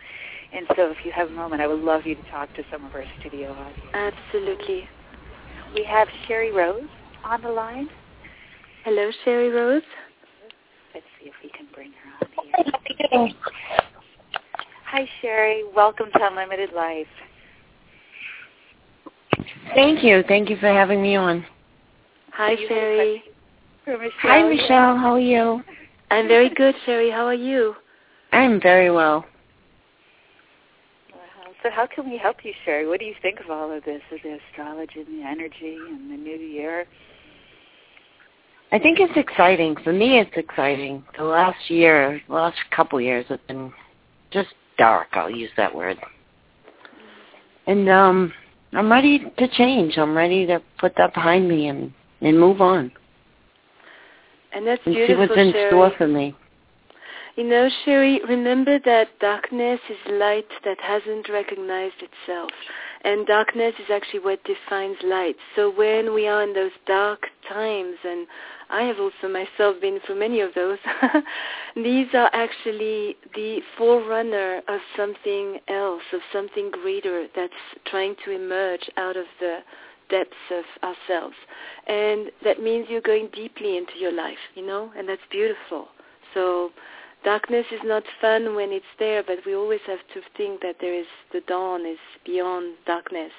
And 0.53 0.67
so 0.77 0.91
if 0.91 0.99
you 1.05 1.13
have 1.13 1.29
a 1.29 1.33
moment, 1.33 1.63
I 1.63 1.67
would 1.67 1.81
love 1.81 2.07
you 2.07 2.17
to 2.17 2.23
talk 2.31 2.53
to 2.55 2.63
some 2.73 2.85
of 2.85 2.95
our 2.95 3.05
studio 3.21 3.53
audience. 3.53 3.89
absolutely. 3.95 4.89
We 5.75 5.85
have 5.85 6.09
Sherry 6.27 6.53
Rose 6.53 6.89
on 7.25 7.43
the 7.43 7.49
line. 7.49 7.89
Hello, 8.85 9.11
Sherry 9.25 9.49
Rose. 9.51 9.83
Let's 10.93 11.07
see 11.21 11.29
if 11.29 11.35
we 11.43 11.51
can 11.51 11.67
bring 11.75 11.93
her 11.93 12.27
on 13.11 13.29
here. 13.29 13.35
Hi, 14.87 15.09
Sherry. 15.21 15.65
Welcome 15.75 16.07
to 16.13 16.27
Unlimited 16.27 16.73
Life. 16.73 17.07
Thank 19.75 20.05
you. 20.05 20.23
Thank 20.29 20.51
you 20.51 20.57
for 20.57 20.69
having 20.69 21.03
me 21.03 21.17
on. 21.17 21.45
Hi, 22.33 22.53
You 22.53 22.57
have 22.57 22.67
a 22.67 22.69
Sherry. 22.69 23.23
Michelle. 23.87 24.11
Hi, 24.21 24.43
Michelle. 24.43 24.97
How 24.97 25.13
are 25.15 25.21
you? 25.21 25.63
I'm 26.11 26.29
very 26.29 26.51
good, 26.51 26.75
Sherry. 26.85 27.11
How 27.11 27.27
are 27.27 27.35
you? 27.35 27.75
I'm 28.33 28.61
very 28.61 28.91
well. 28.91 29.25
So 31.63 31.71
how 31.71 31.87
can 31.87 32.11
we 32.11 32.19
help 32.19 32.45
you, 32.45 32.53
Sherry? 32.65 32.87
What 32.87 33.01
do 33.01 33.07
you 33.07 33.15
think 33.23 33.41
of 33.41 33.51
all 33.51 33.73
of 33.73 33.83
this, 33.85 34.03
of 34.13 34.19
the 34.23 34.39
astrology 34.51 35.01
and 35.01 35.21
the 35.23 35.27
energy 35.27 35.79
and 35.89 36.11
the 36.11 36.17
new 36.17 36.37
year? 36.37 36.85
I 38.71 38.79
think 38.79 38.99
it's 39.01 39.17
exciting. 39.17 39.77
For 39.83 39.93
me, 39.93 40.19
it's 40.19 40.37
exciting. 40.37 41.03
The 41.17 41.25
last 41.25 41.71
year, 41.71 42.21
the 42.29 42.35
last 42.35 42.59
couple 42.75 43.01
years 43.01 43.25
have 43.29 43.47
been 43.47 43.73
just 44.31 44.49
dark. 44.77 45.09
I'll 45.13 45.31
use 45.31 45.51
that 45.57 45.75
word. 45.75 45.97
And 47.67 47.89
um, 47.89 48.33
I'm 48.75 48.91
ready 48.91 49.21
to 49.39 49.49
change. 49.49 49.97
I'm 49.99 50.17
ready 50.17 50.47
to 50.47 50.61
put 50.79 50.95
that 50.97 51.15
behind 51.15 51.49
me 51.49 51.69
and 51.69 51.93
and 52.21 52.41
move 52.41 52.61
on 52.61 52.91
And 54.55 54.67
that's 54.67 54.81
and 54.87 54.95
see 54.95 55.15
what's 55.15 55.33
in 55.37 55.53
Sherry. 55.53 55.71
store 55.71 55.93
for 55.97 56.09
me. 56.09 56.35
You 57.37 57.45
know, 57.45 57.69
Sherry, 57.85 58.21
remember 58.29 58.79
that 58.85 59.09
darkness 59.21 59.81
is 59.91 59.97
light 60.13 60.47
that 60.65 60.79
hasn't 60.81 61.29
recognized 61.29 61.97
itself. 62.01 62.51
And 63.03 63.27
darkness 63.27 63.75
is 63.79 63.91
actually 63.93 64.21
what 64.21 64.43
defines 64.45 64.97
light. 65.05 65.35
So 65.57 65.71
when 65.71 66.15
we 66.15 66.29
are 66.29 66.43
in 66.43 66.55
those 66.55 66.71
dark 66.87 67.27
times, 67.49 67.97
and 68.05 68.27
I 68.75 68.83
have 68.83 68.99
also 68.99 69.29
myself 69.33 69.81
been 69.81 70.01
through 70.05 70.19
many 70.19 70.41
of 70.41 70.53
those, 70.57 70.79
these 71.77 72.09
are 72.13 72.29
actually 72.33 73.17
the 73.33 73.61
forerunner 73.79 74.63
of 74.67 74.81
something 74.97 75.61
else, 75.69 76.03
of 76.13 76.21
something 76.33 76.73
greater 76.73 77.29
that's 77.37 77.53
trying 77.87 78.17
to 78.25 78.33
emerge 78.33 78.91
out 78.97 79.17
of 79.17 79.27
the 79.39 79.61
depths 80.11 80.35
of 80.51 80.65
ourselves. 80.83 81.37
And 81.87 82.33
that 82.43 82.61
means 82.61 82.87
you're 82.91 83.01
going 83.01 83.29
deeply 83.33 83.77
into 83.77 83.97
your 83.97 84.13
life, 84.13 84.43
you 84.57 84.67
know, 84.67 84.91
and 84.99 85.09
that's 85.09 85.23
beautiful. 85.31 85.87
So 86.35 86.73
darkness 87.25 87.67
is 87.71 87.81
not 87.85 88.03
fun 88.21 88.57
when 88.57 88.73
it's 88.73 88.85
there, 88.99 89.23
but 89.23 89.39
we 89.47 89.55
always 89.55 89.83
have 89.87 90.01
to 90.15 90.21
think 90.37 90.63
that 90.63 90.79
there 90.81 90.95
is 90.95 91.07
the 91.33 91.43
dawn 91.43 91.87
is 91.87 91.99
beyond 92.27 92.75
darkness 92.87 93.31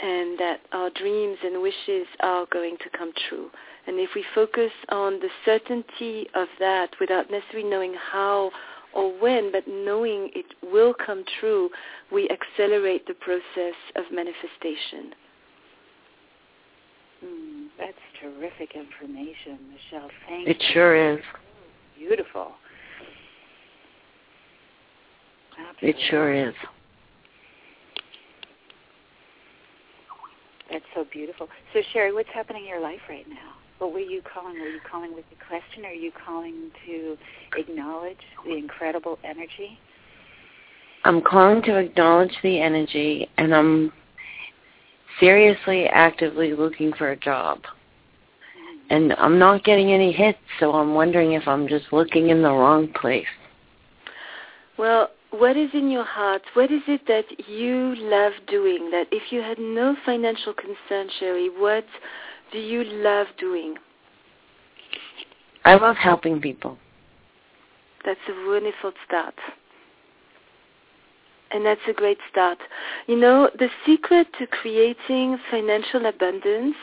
and 0.00 0.38
that 0.38 0.60
our 0.72 0.90
dreams 0.90 1.38
and 1.44 1.60
wishes 1.60 2.06
are 2.20 2.46
going 2.52 2.76
to 2.78 2.98
come 2.98 3.12
true. 3.28 3.50
And 3.86 3.98
if 3.98 4.10
we 4.14 4.24
focus 4.34 4.70
on 4.90 5.14
the 5.20 5.28
certainty 5.44 6.26
of 6.34 6.48
that 6.60 6.90
without 7.00 7.30
necessarily 7.30 7.68
knowing 7.68 7.94
how 7.94 8.50
or 8.94 9.12
when, 9.20 9.52
but 9.52 9.66
knowing 9.66 10.30
it 10.34 10.46
will 10.62 10.94
come 10.94 11.24
true, 11.40 11.70
we 12.12 12.28
accelerate 12.30 13.06
the 13.06 13.14
process 13.14 13.74
of 13.96 14.04
manifestation. 14.12 15.14
Mm, 17.24 17.66
that's 17.78 17.98
terrific 18.20 18.74
information, 18.74 19.58
Michelle. 19.72 20.10
Thank 20.28 20.48
it 20.48 20.56
you. 20.60 20.68
It 20.68 20.72
sure 20.72 21.14
is. 21.14 21.20
Beautiful. 21.98 22.52
Absolutely. 25.58 25.88
It 25.88 26.10
sure 26.10 26.32
is. 26.32 26.54
That's 30.70 30.84
so 30.94 31.04
beautiful. 31.10 31.48
So, 31.72 31.80
Sherry, 31.92 32.12
what's 32.12 32.28
happening 32.34 32.64
in 32.64 32.68
your 32.68 32.80
life 32.80 33.00
right 33.08 33.28
now? 33.28 33.54
What 33.78 33.92
were 33.92 34.00
you 34.00 34.22
calling? 34.22 34.60
Were 34.60 34.68
you 34.68 34.80
calling 34.90 35.14
with 35.14 35.24
a 35.32 35.46
question? 35.46 35.84
Or 35.84 35.88
are 35.88 35.92
you 35.92 36.12
calling 36.26 36.70
to 36.86 37.16
acknowledge 37.56 38.18
the 38.44 38.56
incredible 38.56 39.18
energy? 39.24 39.78
I'm 41.04 41.22
calling 41.22 41.62
to 41.62 41.76
acknowledge 41.76 42.34
the 42.42 42.60
energy, 42.60 43.28
and 43.38 43.54
I'm 43.54 43.92
seriously, 45.20 45.86
actively 45.86 46.54
looking 46.54 46.92
for 46.92 47.12
a 47.12 47.16
job. 47.16 47.58
Mm-hmm. 47.58 48.94
And 48.94 49.12
I'm 49.14 49.38
not 49.38 49.64
getting 49.64 49.92
any 49.92 50.12
hits, 50.12 50.38
so 50.58 50.72
I'm 50.72 50.94
wondering 50.94 51.32
if 51.32 51.46
I'm 51.46 51.68
just 51.68 51.92
looking 51.92 52.30
in 52.30 52.42
the 52.42 52.50
wrong 52.50 52.92
place. 53.00 53.26
Well, 54.76 55.10
what 55.30 55.56
is 55.56 55.70
in 55.74 55.90
your 55.90 56.04
heart? 56.04 56.42
What 56.54 56.70
is 56.70 56.82
it 56.86 57.02
that 57.06 57.48
you 57.48 57.94
love 57.96 58.32
doing? 58.46 58.90
That 58.90 59.06
if 59.12 59.30
you 59.30 59.42
had 59.42 59.58
no 59.58 59.96
financial 60.04 60.54
concern, 60.54 61.08
Sherry, 61.18 61.48
what 61.48 61.84
do 62.52 62.58
you 62.58 62.84
love 62.84 63.26
doing? 63.38 63.76
I 65.64 65.74
love 65.74 65.96
helping 65.96 66.40
people. 66.40 66.78
That's 68.04 68.20
a 68.28 68.48
wonderful 68.48 68.92
start. 69.06 69.34
And 71.50 71.64
that's 71.64 71.80
a 71.88 71.92
great 71.92 72.18
start. 72.30 72.58
You 73.06 73.16
know, 73.16 73.50
the 73.58 73.68
secret 73.86 74.26
to 74.38 74.46
creating 74.46 75.38
financial 75.50 76.06
abundance 76.06 76.76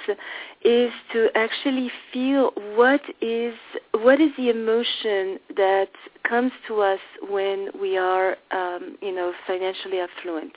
is 0.64 0.92
to 1.14 1.30
actually 1.36 1.92
feel 2.12 2.52
what 2.76 3.02
is 3.22 3.54
what 3.92 4.20
is 4.20 4.32
the 4.38 4.50
emotion 4.50 5.38
that 5.56 5.90
comes 6.28 6.52
to 6.68 6.82
us 6.82 7.00
when 7.30 7.70
we 7.80 7.98
are, 7.98 8.36
um, 8.52 8.98
you 9.02 9.14
know, 9.14 9.32
financially 9.46 10.00
affluent. 10.00 10.54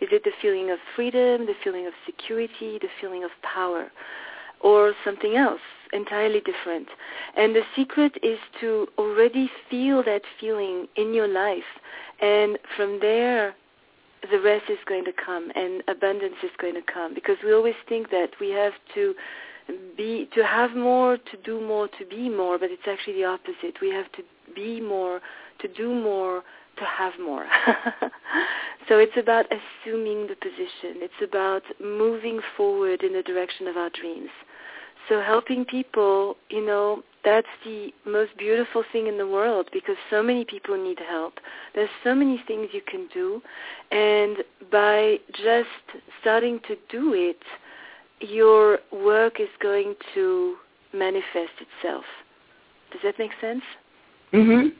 Is 0.00 0.08
it 0.10 0.24
the 0.24 0.32
feeling 0.42 0.70
of 0.70 0.78
freedom, 0.96 1.46
the 1.46 1.54
feeling 1.62 1.86
of 1.86 1.92
security, 2.04 2.78
the 2.80 2.88
feeling 3.00 3.22
of 3.22 3.30
power, 3.42 3.92
or 4.60 4.92
something 5.04 5.36
else 5.36 5.60
entirely 5.92 6.40
different? 6.40 6.88
And 7.36 7.54
the 7.54 7.62
secret 7.76 8.16
is 8.22 8.38
to 8.60 8.86
already 8.98 9.50
feel 9.70 10.02
that 10.04 10.22
feeling 10.40 10.86
in 10.96 11.14
your 11.14 11.28
life. 11.28 11.70
And 12.20 12.58
from 12.76 12.98
there 13.00 13.54
the 14.30 14.40
rest 14.40 14.70
is 14.70 14.78
going 14.86 15.04
to 15.04 15.12
come 15.12 15.50
and 15.56 15.82
abundance 15.88 16.36
is 16.44 16.50
going 16.60 16.74
to 16.74 16.82
come. 16.82 17.12
Because 17.14 17.36
we 17.44 17.52
always 17.52 17.74
think 17.88 18.10
that 18.10 18.30
we 18.40 18.50
have 18.50 18.72
to 18.94 19.14
be 19.96 20.28
to 20.34 20.44
have 20.44 20.74
more 20.76 21.16
to 21.16 21.36
do 21.44 21.60
more 21.60 21.88
to 21.98 22.06
be 22.06 22.28
more. 22.28 22.58
But 22.58 22.70
it's 22.70 22.86
actually 22.88 23.14
the 23.14 23.24
opposite. 23.24 23.80
We 23.80 23.90
have 23.90 24.10
to 24.12 24.22
be 24.54 24.80
more 24.80 25.20
to 25.60 25.68
do 25.68 25.94
more 25.94 26.42
to 26.78 26.84
have 26.84 27.12
more. 27.20 27.46
So 28.88 28.98
it's 28.98 29.16
about 29.16 29.46
assuming 29.46 30.26
the 30.26 30.34
position. 30.34 31.00
It's 31.02 31.22
about 31.22 31.62
moving 31.80 32.40
forward 32.56 33.02
in 33.02 33.12
the 33.12 33.22
direction 33.22 33.68
of 33.68 33.76
our 33.76 33.90
dreams 33.90 34.30
so 35.08 35.20
helping 35.20 35.64
people, 35.64 36.36
you 36.50 36.64
know, 36.64 37.02
that's 37.24 37.46
the 37.64 37.92
most 38.04 38.36
beautiful 38.36 38.82
thing 38.92 39.06
in 39.06 39.16
the 39.16 39.26
world 39.26 39.68
because 39.72 39.96
so 40.10 40.22
many 40.22 40.44
people 40.44 40.76
need 40.82 40.98
help. 41.08 41.34
There's 41.74 41.90
so 42.02 42.14
many 42.14 42.42
things 42.46 42.68
you 42.72 42.82
can 42.86 43.08
do. 43.14 43.40
And 43.90 44.38
by 44.70 45.18
just 45.32 45.68
starting 46.20 46.60
to 46.66 46.76
do 46.90 47.14
it, 47.14 47.40
your 48.20 48.78
work 48.92 49.40
is 49.40 49.48
going 49.60 49.94
to 50.14 50.56
manifest 50.92 51.52
itself. 51.60 52.04
Does 52.90 53.00
that 53.04 53.18
make 53.18 53.32
sense? 53.40 53.62
Mhm. 54.32 54.72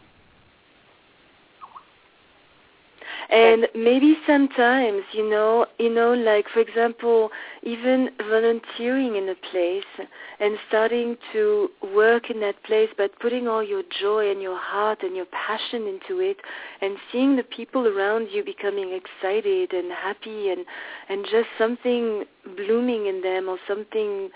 And 3.30 3.66
maybe 3.74 4.16
sometimes 4.26 5.02
you 5.12 5.28
know 5.28 5.66
you 5.78 5.92
know 5.92 6.12
like 6.14 6.46
for 6.52 6.60
example 6.60 7.30
even 7.62 8.10
volunteering 8.28 9.16
in 9.16 9.28
a 9.28 9.34
place 9.50 10.08
and 10.40 10.56
starting 10.68 11.16
to 11.32 11.68
work 11.94 12.30
in 12.30 12.40
that 12.40 12.60
place 12.64 12.88
but 12.96 13.16
putting 13.20 13.46
all 13.46 13.62
your 13.62 13.82
joy 14.00 14.30
and 14.30 14.42
your 14.42 14.58
heart 14.58 15.02
and 15.02 15.14
your 15.16 15.26
passion 15.26 15.86
into 15.86 16.20
it 16.20 16.38
and 16.80 16.96
seeing 17.10 17.36
the 17.36 17.42
people 17.42 17.86
around 17.86 18.28
you 18.30 18.44
becoming 18.44 18.92
excited 18.92 19.72
and 19.72 19.92
happy 19.92 20.50
and 20.50 20.64
and 21.08 21.24
just 21.30 21.48
something 21.58 22.24
blooming 22.56 23.06
in 23.06 23.20
them 23.22 23.48
or 23.48 23.58
something 23.68 24.30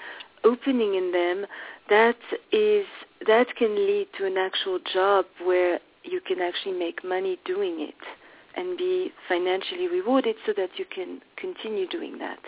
opening 0.44 0.94
in 0.94 1.12
them 1.12 1.46
that 1.88 2.16
is 2.52 2.86
that 3.26 3.46
can 3.56 3.74
lead 3.74 4.06
to 4.16 4.26
an 4.26 4.36
actual 4.36 4.78
job 4.92 5.24
where 5.44 5.80
you 6.04 6.20
can 6.20 6.40
actually 6.40 6.76
make 6.78 7.04
money 7.04 7.38
doing 7.44 7.80
it 7.80 7.94
and 8.56 8.76
be 8.76 9.12
financially 9.28 9.88
rewarded 9.88 10.36
so 10.46 10.52
that 10.56 10.70
you 10.76 10.84
can 10.94 11.20
continue 11.36 11.86
doing 11.88 12.18
that. 12.18 12.38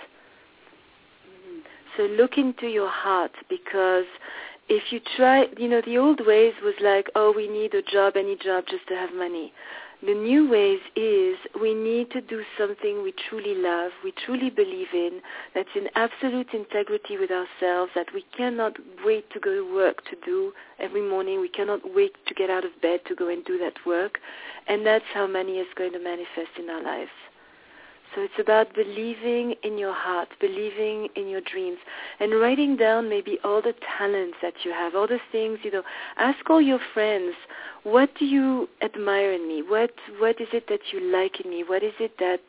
Mm-hmm. 1.28 1.58
So 1.96 2.02
look 2.04 2.38
into 2.38 2.66
your 2.66 2.90
heart 2.90 3.32
because 3.48 4.06
if 4.68 4.92
you 4.92 5.00
try, 5.16 5.46
you 5.56 5.68
know, 5.68 5.80
the 5.84 5.98
old 5.98 6.20
ways 6.26 6.52
was 6.62 6.74
like, 6.82 7.08
oh, 7.14 7.32
we 7.34 7.48
need 7.48 7.74
a 7.74 7.82
job, 7.82 8.14
any 8.16 8.36
job 8.36 8.64
just 8.68 8.86
to 8.88 8.94
have 8.94 9.14
money. 9.14 9.52
The 10.00 10.14
new 10.14 10.48
ways 10.48 10.78
is 10.94 11.36
we 11.60 11.74
need 11.74 12.12
to 12.12 12.20
do 12.20 12.44
something 12.56 13.02
we 13.02 13.12
truly 13.28 13.56
love, 13.56 13.90
we 14.04 14.12
truly 14.12 14.48
believe 14.48 14.94
in, 14.94 15.20
that's 15.56 15.74
in 15.74 15.88
absolute 15.96 16.54
integrity 16.54 17.18
with 17.18 17.32
ourselves, 17.32 17.90
that 17.96 18.06
we 18.14 18.24
cannot 18.36 18.76
wait 19.04 19.28
to 19.32 19.40
go 19.40 19.52
to 19.54 19.74
work 19.74 20.04
to 20.04 20.16
do 20.24 20.52
every 20.78 21.02
morning. 21.02 21.40
We 21.40 21.48
cannot 21.48 21.80
wait 21.94 22.12
to 22.28 22.34
get 22.34 22.48
out 22.48 22.64
of 22.64 22.80
bed 22.80 23.00
to 23.08 23.16
go 23.16 23.28
and 23.28 23.44
do 23.44 23.58
that 23.58 23.74
work. 23.84 24.20
And 24.68 24.86
that's 24.86 25.04
how 25.12 25.26
money 25.26 25.58
is 25.58 25.66
going 25.74 25.92
to 25.92 25.98
manifest 25.98 26.56
in 26.58 26.70
our 26.70 26.82
lives. 26.82 27.10
So 28.14 28.22
it's 28.22 28.38
about 28.38 28.74
believing 28.74 29.54
in 29.62 29.76
your 29.76 29.92
heart, 29.92 30.28
believing 30.40 31.08
in 31.14 31.28
your 31.28 31.40
dreams, 31.42 31.78
and 32.20 32.40
writing 32.40 32.76
down 32.76 33.08
maybe 33.08 33.38
all 33.44 33.60
the 33.60 33.74
talents 33.98 34.36
that 34.42 34.54
you 34.64 34.72
have, 34.72 34.94
all 34.94 35.06
the 35.06 35.20
things, 35.30 35.58
you 35.62 35.70
know. 35.70 35.82
Ask 36.16 36.48
all 36.48 36.60
your 36.60 36.80
friends, 36.94 37.34
what 37.82 38.10
do 38.18 38.24
you 38.24 38.68
admire 38.82 39.32
in 39.32 39.46
me? 39.46 39.62
What 39.62 39.92
what 40.18 40.40
is 40.40 40.48
it 40.52 40.68
that 40.68 40.80
you 40.92 41.00
like 41.12 41.40
in 41.40 41.50
me? 41.50 41.64
What 41.66 41.82
is 41.82 41.94
it 42.00 42.18
that 42.18 42.40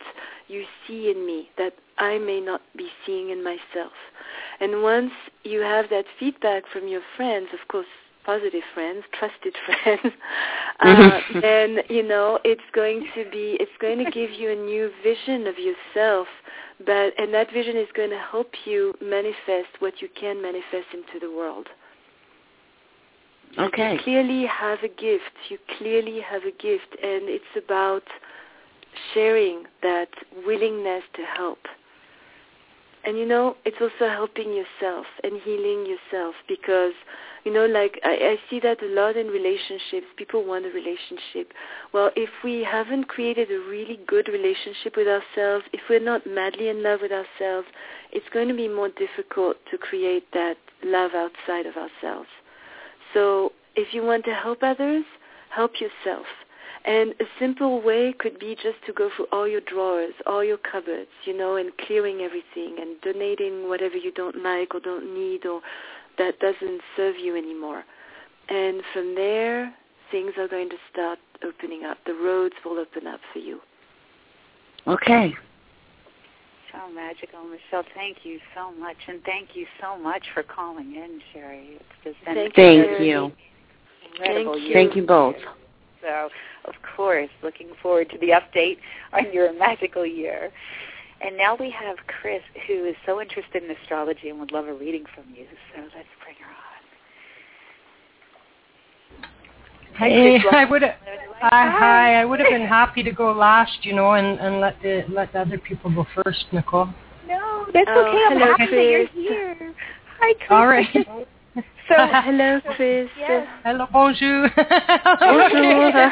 you 0.48 0.64
see 0.88 1.12
in 1.12 1.26
me 1.26 1.50
that 1.58 1.74
I 1.98 2.18
may 2.18 2.40
not 2.40 2.62
be 2.76 2.90
seeing 3.06 3.30
in 3.30 3.44
myself? 3.44 3.94
And 4.60 4.82
once 4.82 5.12
you 5.44 5.62
have 5.62 5.90
that 5.90 6.06
feedback 6.20 6.64
from 6.72 6.88
your 6.88 7.02
friends, 7.16 7.50
of 7.54 7.68
course, 7.68 7.88
positive 8.30 8.62
friends, 8.76 9.04
trusted 9.18 9.56
friends, 9.66 10.14
uh, 10.82 11.20
then 11.42 11.78
you 11.90 12.04
know 12.04 12.40
it's 12.46 12.70
going 12.74 13.08
to 13.16 13.24
be 13.32 13.58
it's 13.60 13.78
going 13.82 13.98
to 13.98 14.12
give 14.12 14.30
you 14.32 14.52
a 14.52 14.56
new 14.56 14.92
vision 15.04 15.48
of 15.48 15.56
yourself. 15.58 16.28
But 16.86 17.14
and 17.18 17.34
that 17.34 17.52
vision 17.52 17.76
is 17.76 17.88
going 17.96 18.12
to 18.12 18.20
help 18.32 18.52
you 18.66 18.94
manifest 19.02 19.72
what 19.80 20.00
you 20.02 20.10
can 20.20 20.42
manifest 20.42 20.90
into 20.94 21.20
the 21.20 21.32
world. 21.36 21.68
Okay. 23.58 23.94
You 23.94 24.00
clearly 24.04 24.46
have 24.46 24.80
a 24.84 24.88
gift. 24.88 25.36
You 25.50 25.58
clearly 25.80 26.20
have 26.22 26.44
a 26.44 26.52
gift, 26.52 26.92
and 27.02 27.28
it's 27.28 27.54
about 27.58 28.04
sharing 29.14 29.64
that 29.82 30.10
willingness 30.46 31.04
to 31.16 31.24
help. 31.36 31.60
And 33.06 33.18
you 33.18 33.26
know, 33.26 33.56
it's 33.66 33.78
also 33.80 34.12
helping 34.12 34.54
yourself 34.54 35.06
and 35.24 35.42
healing 35.42 35.86
yourself 35.86 36.36
because, 36.48 36.94
you 37.46 37.54
know, 37.54 37.66
like 37.66 38.00
I, 38.04 38.36
I 38.36 38.36
see 38.50 38.60
that 38.60 38.84
a 38.84 38.88
lot 38.88 39.16
in 39.16 39.28
relationships. 39.28 40.08
People 40.18 40.46
want 40.46 40.66
a 40.66 40.70
relationship. 40.70 41.54
Well, 41.94 42.12
if 42.16 42.30
we 42.44 42.64
haven't 42.64 43.08
created 43.08 43.52
a 43.52 43.60
really 43.70 44.00
good 44.06 44.28
relationship 44.28 44.98
with 44.98 45.08
ourselves, 45.08 45.66
if 45.72 45.82
we're 45.90 46.04
not 46.04 46.28
madly 46.28 46.68
in 46.68 46.84
love 46.84 47.00
with 47.02 47.12
ourselves, 47.12 47.68
it's 48.12 48.28
going 48.34 48.50
to 48.50 48.56
be 48.56 48.68
more 48.68 48.90
difficult 48.90 49.56
to 49.72 49.78
create 49.78 50.26
that 50.34 50.58
love 50.84 51.12
outside 51.16 51.66
of 51.66 51.76
ourselves. 51.76 52.30
So 53.14 53.54
if 53.76 53.94
you 53.94 54.04
want 54.04 54.26
to 54.26 54.34
help 54.34 54.60
others, 54.62 55.06
help 55.50 55.72
yourself. 55.80 56.26
And 56.86 57.12
a 57.20 57.26
simple 57.40 57.82
way 57.82 58.14
could 58.18 58.40
be 58.40 58.56
just 58.56 58.78
to 58.86 58.94
go 58.94 59.10
through 59.16 59.28
all 59.32 59.48
your 59.48 59.62
drawers, 59.62 60.14
all 60.26 60.44
your 60.44 60.58
cupboards, 60.58 61.10
you 61.26 61.38
know, 61.38 61.58
and 61.58 61.72
clearing 61.86 62.22
everything 62.22 62.78
and 62.80 63.00
donating 63.02 63.68
whatever 63.68 63.98
you 63.98 64.12
don't 64.12 64.42
like 64.44 64.74
or 64.74 64.80
don't 64.80 65.14
need 65.14 65.46
or 65.46 65.62
that 66.18 66.40
doesn't 66.40 66.82
serve 66.96 67.16
you 67.18 67.36
anymore. 67.36 67.84
And 68.50 68.82
from 68.94 69.16
there, 69.16 69.74
things 70.12 70.32
are 70.38 70.48
going 70.48 70.70
to 70.70 70.78
start 70.92 71.20
opening 71.44 71.86
up. 71.86 71.98
The 72.06 72.14
roads 72.14 72.56
will 72.64 72.80
open 72.80 73.08
up 73.08 73.20
for 73.34 73.40
you. 73.40 73.60
Okay. 74.88 75.34
So 76.72 76.92
magical, 76.94 77.44
Michelle. 77.44 77.84
Thank 77.96 78.18
you 78.24 78.40
so 78.56 78.72
much, 78.72 78.98
and 79.08 79.22
thank 79.24 79.50
you 79.56 79.66
so 79.82 79.98
much 79.98 80.24
for 80.34 80.44
calling 80.44 80.96
in, 80.96 81.20
Sherry. 81.34 81.80
It's 81.80 81.84
just 82.04 82.26
been 82.26 82.36
thank, 82.36 82.56
thank 82.56 83.02
you. 83.02 83.32
Incredible 84.12 84.54
thank 84.54 84.68
you. 84.68 84.74
Thank 84.74 84.96
you 84.96 85.06
both. 85.06 85.36
So, 86.02 86.30
of 86.66 86.76
course, 86.96 87.30
looking 87.44 87.70
forward 87.82 88.10
to 88.12 88.18
the 88.20 88.30
update 88.30 88.78
on 89.14 89.32
your 89.34 89.52
magical 89.54 90.06
year. 90.06 90.52
And 91.22 91.36
now 91.38 91.56
we 91.60 91.70
have 91.72 91.98
Chris, 92.08 92.42
who 92.68 92.86
is 92.86 92.96
so 93.06 93.20
interested 93.22 93.64
in 93.64 93.72
astrology 93.72 94.30
and 94.30 94.40
would 94.40 94.52
love 94.54 94.68
a 94.68 94.74
reading 94.74 95.04
from 95.14 95.26
you. 95.36 95.46
So 95.76 95.82
let's 95.82 96.08
bring 96.24 96.36
her 96.40 96.50
on. 96.50 96.70
Hi, 99.98 100.08
Hey, 100.10 100.40
Chris. 100.40 100.54
I 100.56 100.66
would 100.66 100.82
have. 100.82 100.96
Hi, 101.42 101.70
hi. 101.70 102.22
I 102.22 102.26
would 102.26 102.40
have 102.40 102.50
been 102.50 102.66
happy 102.66 103.04
to 103.04 103.12
go 103.12 103.32
last, 103.34 103.84
you 103.84 103.94
know, 103.94 104.14
and, 104.14 104.40
and 104.40 104.62
let 104.62 104.82
the 104.82 105.04
let 105.10 105.34
the 105.34 105.40
other 105.42 105.58
people 105.58 105.94
go 105.94 106.06
first, 106.24 106.46
Nicole. 106.54 106.88
No, 107.28 107.66
that's 107.74 107.90
Oh, 107.90 108.06
okay. 108.08 108.24
I'm 108.28 108.40
hello, 108.40 108.52
happy 108.58 108.76
that 108.76 108.84
you're 108.84 109.08
Chris. 109.08 109.16
here. 109.16 109.76
Hi, 110.20 110.34
Chris. 110.36 110.50
All 110.50 110.68
right. 110.68 111.28
So, 111.88 111.96
Hello, 112.24 112.60
Chris. 112.76 113.10
Yes. 113.18 113.48
Hello, 113.64 113.88
bonjour. 113.92 114.50
Bonjour. 115.20 116.12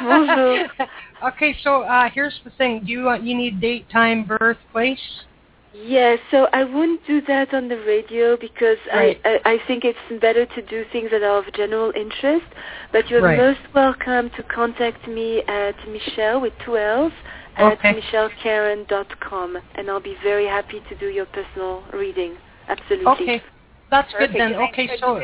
Bonjour. 0.02 0.66
Okay, 1.24 1.56
so 1.62 1.82
uh, 1.82 2.08
here's 2.12 2.38
the 2.44 2.50
thing. 2.50 2.84
Do 2.84 2.92
you 2.92 3.04
want 3.04 3.22
you 3.22 3.36
need 3.36 3.60
date, 3.60 3.88
time, 3.90 4.24
birth, 4.24 4.58
place? 4.72 4.98
Yeah, 5.74 6.16
so 6.30 6.46
I 6.52 6.62
wouldn't 6.62 7.04
do 7.06 7.20
that 7.22 7.52
on 7.52 7.68
the 7.68 7.78
radio 7.78 8.36
because 8.36 8.78
Right. 8.94 9.20
I, 9.24 9.40
I 9.44 9.52
I 9.54 9.58
think 9.66 9.84
it's 9.84 9.98
better 10.20 10.46
to 10.46 10.62
do 10.62 10.84
things 10.92 11.10
that 11.10 11.22
are 11.22 11.38
of 11.38 11.52
general 11.52 11.92
interest. 11.96 12.46
But 12.92 13.10
you're 13.10 13.22
Right. 13.22 13.36
most 13.38 13.60
welcome 13.74 14.30
to 14.36 14.42
contact 14.44 15.06
me 15.08 15.42
at 15.48 15.74
Michelle 15.88 16.40
with 16.40 16.52
two 16.64 16.76
L's 16.78 17.12
at 17.56 17.72
Okay. 17.78 17.92
michellekaren.com, 18.00 19.58
and 19.74 19.90
I'll 19.90 20.00
be 20.00 20.16
very 20.22 20.46
happy 20.46 20.80
to 20.88 20.94
do 20.96 21.06
your 21.08 21.26
personal 21.26 21.82
reading. 21.92 22.36
Absolutely. 22.68 23.12
Okay, 23.12 23.42
that's 23.90 24.12
Perfect. 24.12 24.32
good 24.32 24.40
then. 24.40 24.54
Okay, 24.54 24.90
so 25.00 25.20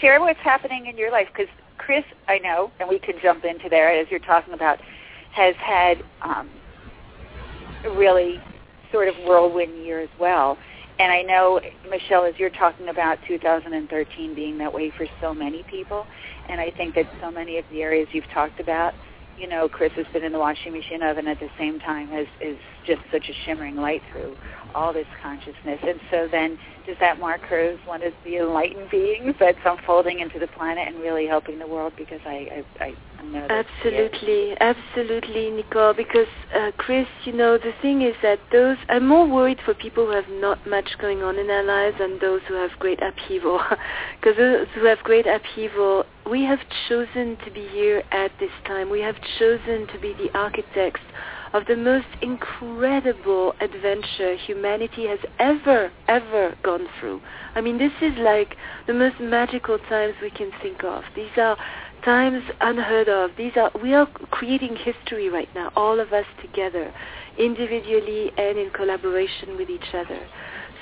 share 0.00 0.20
what's 0.20 0.40
happening 0.40 0.86
in 0.86 0.96
your 0.96 1.10
life 1.10 1.28
because 1.32 1.52
Chris, 1.78 2.04
I 2.28 2.38
know, 2.38 2.70
and 2.80 2.88
we 2.88 2.98
can 2.98 3.14
jump 3.22 3.44
into 3.44 3.68
there 3.68 3.88
as 3.88 4.06
you're 4.10 4.20
talking 4.20 4.54
about, 4.54 4.78
has 5.32 5.54
had 5.56 6.02
um, 6.22 6.48
a 7.84 7.90
really 7.90 8.40
sort 8.90 9.08
of 9.08 9.14
whirlwind 9.26 9.84
year 9.84 10.00
as 10.00 10.08
well. 10.20 10.58
And 10.98 11.10
I 11.10 11.22
know, 11.22 11.60
Michelle, 11.90 12.24
as 12.24 12.34
you're 12.38 12.50
talking 12.50 12.88
about 12.88 13.18
2013 13.26 14.34
being 14.34 14.58
that 14.58 14.72
way 14.72 14.92
for 14.96 15.06
so 15.20 15.34
many 15.34 15.62
people, 15.64 16.06
and 16.48 16.60
I 16.60 16.70
think 16.70 16.94
that 16.94 17.06
so 17.20 17.30
many 17.30 17.58
of 17.58 17.64
the 17.70 17.82
areas 17.82 18.08
you've 18.12 18.28
talked 18.32 18.60
about, 18.60 18.94
you 19.38 19.48
know, 19.48 19.68
Chris 19.68 19.92
has 19.96 20.06
been 20.12 20.22
in 20.22 20.32
the 20.32 20.38
washing 20.38 20.72
machine 20.72 21.02
oven 21.02 21.26
at 21.26 21.40
the 21.40 21.48
same 21.58 21.80
time 21.80 22.12
as 22.12 22.26
is 22.40 22.58
just 22.86 23.00
such 23.12 23.28
a 23.28 23.32
shimmering 23.44 23.76
light 23.76 24.02
through 24.10 24.36
all 24.74 24.92
this 24.92 25.06
consciousness. 25.22 25.78
And 25.82 26.00
so 26.10 26.28
then 26.30 26.58
does 26.86 26.96
that 27.00 27.20
mark 27.20 27.42
her 27.42 27.60
as 27.60 27.78
one 27.86 28.02
of 28.02 28.12
the 28.24 28.38
enlightened 28.38 28.90
beings 28.90 29.34
that's 29.38 29.58
unfolding 29.64 30.20
into 30.20 30.38
the 30.38 30.48
planet 30.48 30.88
and 30.88 30.98
really 30.98 31.26
helping 31.26 31.58
the 31.58 31.66
world? 31.66 31.92
Because 31.96 32.20
I, 32.24 32.64
I, 32.80 32.94
I 33.18 33.24
know 33.24 33.46
that. 33.46 33.66
Absolutely, 33.66 34.56
absolutely, 34.60 35.50
Nicole. 35.50 35.94
Because 35.94 36.26
uh, 36.54 36.72
Chris, 36.76 37.06
you 37.24 37.32
know, 37.32 37.58
the 37.58 37.72
thing 37.80 38.02
is 38.02 38.14
that 38.22 38.40
those 38.50 38.76
I'm 38.88 39.06
more 39.06 39.28
worried 39.28 39.58
for 39.64 39.74
people 39.74 40.06
who 40.06 40.12
have 40.12 40.28
not 40.28 40.66
much 40.66 40.90
going 41.00 41.22
on 41.22 41.38
in 41.38 41.46
their 41.46 41.64
lives 41.64 41.96
than 41.98 42.18
those 42.20 42.40
who 42.48 42.54
have 42.54 42.70
great 42.78 43.00
upheaval. 43.02 43.60
Because 44.20 44.36
those 44.36 44.68
who 44.74 44.86
have 44.86 44.98
great 44.98 45.26
upheaval, 45.26 46.04
we 46.30 46.44
have 46.44 46.60
chosen 46.88 47.36
to 47.44 47.50
be 47.50 47.66
here 47.68 48.02
at 48.12 48.30
this 48.38 48.50
time. 48.66 48.88
We 48.88 49.00
have 49.00 49.16
chosen 49.38 49.88
to 49.88 49.98
be 50.00 50.14
the 50.14 50.30
architects 50.38 51.00
of 51.52 51.66
the 51.66 51.76
most 51.76 52.06
incredible 52.22 53.54
adventure 53.60 54.36
humanity 54.36 55.06
has 55.06 55.18
ever, 55.38 55.92
ever 56.08 56.54
gone 56.62 56.86
through. 56.98 57.20
I 57.54 57.60
mean, 57.60 57.78
this 57.78 57.92
is 58.00 58.12
like 58.18 58.56
the 58.86 58.94
most 58.94 59.20
magical 59.20 59.78
times 59.78 60.14
we 60.22 60.30
can 60.30 60.50
think 60.62 60.82
of. 60.82 61.02
These 61.14 61.36
are 61.36 61.56
times 62.04 62.42
unheard 62.60 63.08
of. 63.08 63.30
These 63.36 63.52
are 63.56 63.70
we 63.82 63.94
are 63.94 64.06
creating 64.30 64.76
history 64.76 65.28
right 65.28 65.48
now, 65.54 65.70
all 65.76 66.00
of 66.00 66.12
us 66.12 66.26
together, 66.40 66.92
individually 67.38 68.32
and 68.36 68.58
in 68.58 68.70
collaboration 68.70 69.56
with 69.56 69.68
each 69.68 69.94
other. 69.94 70.20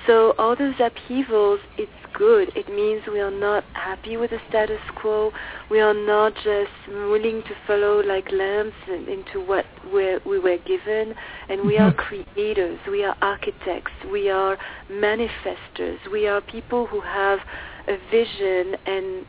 So 0.06 0.34
all 0.38 0.56
those 0.56 0.74
upheavals, 0.80 1.60
it's 1.76 1.90
good. 2.14 2.50
It 2.56 2.68
means 2.68 3.02
we 3.06 3.20
are 3.20 3.30
not 3.30 3.64
happy 3.74 4.16
with 4.16 4.30
the 4.30 4.38
status 4.48 4.80
quo. 4.96 5.32
We 5.70 5.80
are 5.80 5.94
not 5.94 6.34
just 6.36 6.70
willing 6.88 7.42
to 7.42 7.54
follow 7.66 8.02
like 8.02 8.30
lambs 8.32 8.72
into 8.88 9.44
what 9.44 9.66
we're, 9.92 10.20
we 10.24 10.38
were 10.38 10.58
given. 10.58 11.14
And 11.48 11.66
we 11.66 11.78
are 11.78 11.92
mm-hmm. 11.92 12.32
creators. 12.34 12.78
We 12.88 13.04
are 13.04 13.16
architects. 13.20 13.92
We 14.10 14.30
are 14.30 14.58
manifestors. 14.90 15.98
We 16.10 16.26
are 16.26 16.40
people 16.40 16.86
who 16.86 17.00
have 17.00 17.40
a 17.88 17.96
vision 18.10 18.76
and 18.86 19.26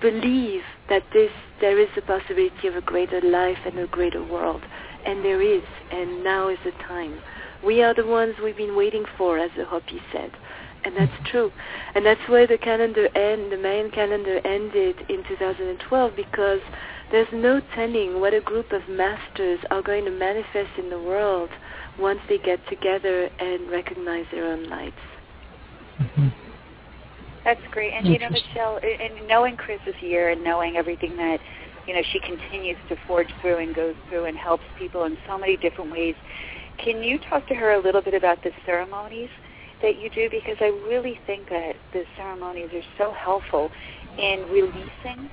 believe 0.00 0.62
that 0.88 1.02
this 1.12 1.30
there 1.60 1.78
is 1.80 1.88
a 1.96 2.02
possibility 2.02 2.68
of 2.68 2.76
a 2.76 2.80
greater 2.80 3.20
life 3.20 3.58
and 3.66 3.78
a 3.78 3.86
greater 3.86 4.24
world. 4.24 4.62
And 5.04 5.24
there 5.24 5.42
is. 5.42 5.62
And 5.90 6.24
now 6.24 6.48
is 6.48 6.58
the 6.64 6.72
time. 6.86 7.20
We 7.64 7.82
are 7.82 7.94
the 7.94 8.06
ones 8.06 8.34
we've 8.42 8.56
been 8.56 8.76
waiting 8.76 9.04
for, 9.16 9.38
as 9.38 9.50
the 9.56 9.64
Hopi 9.64 10.00
said. 10.12 10.30
And 10.84 10.96
that's 10.96 11.30
true. 11.30 11.50
And 11.94 12.06
that's 12.06 12.20
why 12.28 12.46
the 12.46 12.58
calendar 12.58 13.08
end, 13.16 13.52
the 13.52 13.58
Mayan 13.58 13.90
calendar 13.90 14.40
ended 14.46 14.96
in 15.08 15.24
2012 15.28 16.16
because 16.16 16.60
there's 17.10 17.28
no 17.32 17.60
telling 17.74 18.20
what 18.20 18.32
a 18.32 18.40
group 18.40 18.72
of 18.72 18.82
masters 18.88 19.58
are 19.70 19.82
going 19.82 20.04
to 20.04 20.10
manifest 20.10 20.78
in 20.78 20.88
the 20.88 20.98
world 20.98 21.50
once 21.98 22.20
they 22.28 22.38
get 22.38 22.60
together 22.68 23.28
and 23.40 23.70
recognize 23.70 24.24
their 24.30 24.44
own 24.44 24.68
lights. 24.68 24.94
Mm-hmm. 26.00 26.28
That's 27.44 27.60
great. 27.70 27.92
And 27.92 28.06
you 28.06 28.18
know, 28.18 28.28
Michelle, 28.28 28.76
and 28.76 29.18
and 29.18 29.26
knowing 29.26 29.56
Chris's 29.56 29.94
year 30.00 30.30
and 30.30 30.44
knowing 30.44 30.76
everything 30.76 31.16
that 31.16 31.40
you 31.86 31.94
know 31.94 32.02
she 32.12 32.20
continues 32.20 32.76
to 32.90 32.96
forge 33.06 33.28
through 33.40 33.58
and 33.58 33.74
goes 33.74 33.94
through 34.08 34.26
and 34.26 34.36
helps 34.36 34.64
people 34.78 35.04
in 35.04 35.16
so 35.26 35.38
many 35.38 35.56
different 35.56 35.90
ways. 35.90 36.14
Can 36.82 37.02
you 37.02 37.18
talk 37.18 37.46
to 37.48 37.54
her 37.54 37.72
a 37.72 37.82
little 37.82 38.02
bit 38.02 38.14
about 38.14 38.42
the 38.42 38.50
ceremonies 38.64 39.30
that 39.82 39.98
you 40.00 40.10
do? 40.10 40.28
Because 40.30 40.56
I 40.60 40.68
really 40.88 41.18
think 41.26 41.48
that 41.50 41.74
the 41.92 42.04
ceremonies 42.16 42.70
are 42.72 42.82
so 42.96 43.12
helpful 43.12 43.70
in 44.18 44.46
releasing 44.50 45.28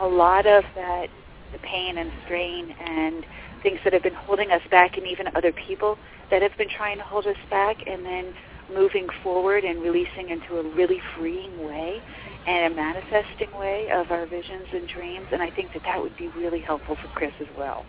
a 0.00 0.06
lot 0.06 0.46
of 0.46 0.64
that 0.74 1.08
the 1.52 1.58
pain 1.58 1.98
and 1.98 2.10
strain 2.24 2.70
and 2.86 3.24
things 3.62 3.78
that 3.84 3.92
have 3.92 4.02
been 4.02 4.14
holding 4.14 4.50
us 4.50 4.62
back 4.70 4.96
and 4.96 5.06
even 5.06 5.26
other 5.34 5.52
people 5.52 5.98
that 6.30 6.42
have 6.42 6.56
been 6.56 6.68
trying 6.68 6.96
to 6.96 7.04
hold 7.04 7.26
us 7.26 7.36
back 7.50 7.76
and 7.86 8.04
then 8.04 8.32
moving 8.72 9.08
forward 9.22 9.64
and 9.64 9.82
releasing 9.82 10.30
into 10.30 10.58
a 10.58 10.76
really 10.76 11.00
freeing 11.16 11.66
way 11.66 12.00
and 12.46 12.72
a 12.72 12.76
manifesting 12.76 13.50
way 13.58 13.88
of 13.92 14.10
our 14.10 14.26
visions 14.26 14.66
and 14.72 14.88
dreams. 14.88 15.26
And 15.32 15.42
I 15.42 15.50
think 15.50 15.72
that 15.74 15.82
that 15.84 16.00
would 16.00 16.16
be 16.16 16.28
really 16.28 16.60
helpful 16.60 16.96
for 17.02 17.08
Chris 17.08 17.32
as 17.40 17.48
well. 17.58 17.84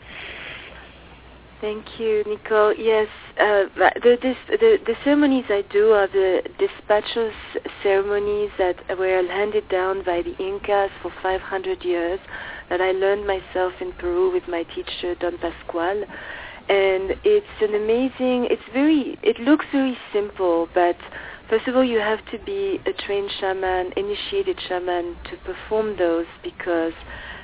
Thank 1.61 1.99
you, 1.99 2.23
Nicole. 2.25 2.73
Yes, 2.73 3.07
uh, 3.39 3.65
the, 3.77 4.17
this, 4.19 4.35
the, 4.49 4.79
the 4.83 4.95
ceremonies 5.03 5.45
I 5.47 5.63
do 5.71 5.91
are 5.91 6.07
the 6.07 6.41
despachos 6.57 7.33
ceremonies 7.83 8.49
that 8.57 8.77
were 8.97 9.21
handed 9.27 9.69
down 9.69 10.03
by 10.03 10.23
the 10.23 10.35
Incas 10.43 10.89
for 11.03 11.13
500 11.21 11.85
years 11.85 12.19
that 12.69 12.81
I 12.81 12.93
learned 12.93 13.27
myself 13.27 13.73
in 13.79 13.91
Peru 13.93 14.31
with 14.33 14.47
my 14.47 14.63
teacher, 14.63 15.13
Don 15.19 15.37
Pascual. 15.37 16.03
And 16.67 17.15
it's 17.23 17.61
an 17.61 17.75
amazing, 17.75 18.47
it's 18.49 18.63
very, 18.73 19.19
it 19.21 19.39
looks 19.39 19.65
very 19.71 19.95
simple, 20.11 20.67
but 20.73 20.97
first 21.47 21.67
of 21.67 21.75
all, 21.75 21.83
you 21.83 21.99
have 21.99 22.25
to 22.31 22.39
be 22.39 22.79
a 22.87 22.93
trained 23.05 23.29
shaman, 23.39 23.93
initiated 23.95 24.59
shaman 24.67 25.15
to 25.29 25.37
perform 25.45 25.95
those 25.97 26.25
because 26.43 26.93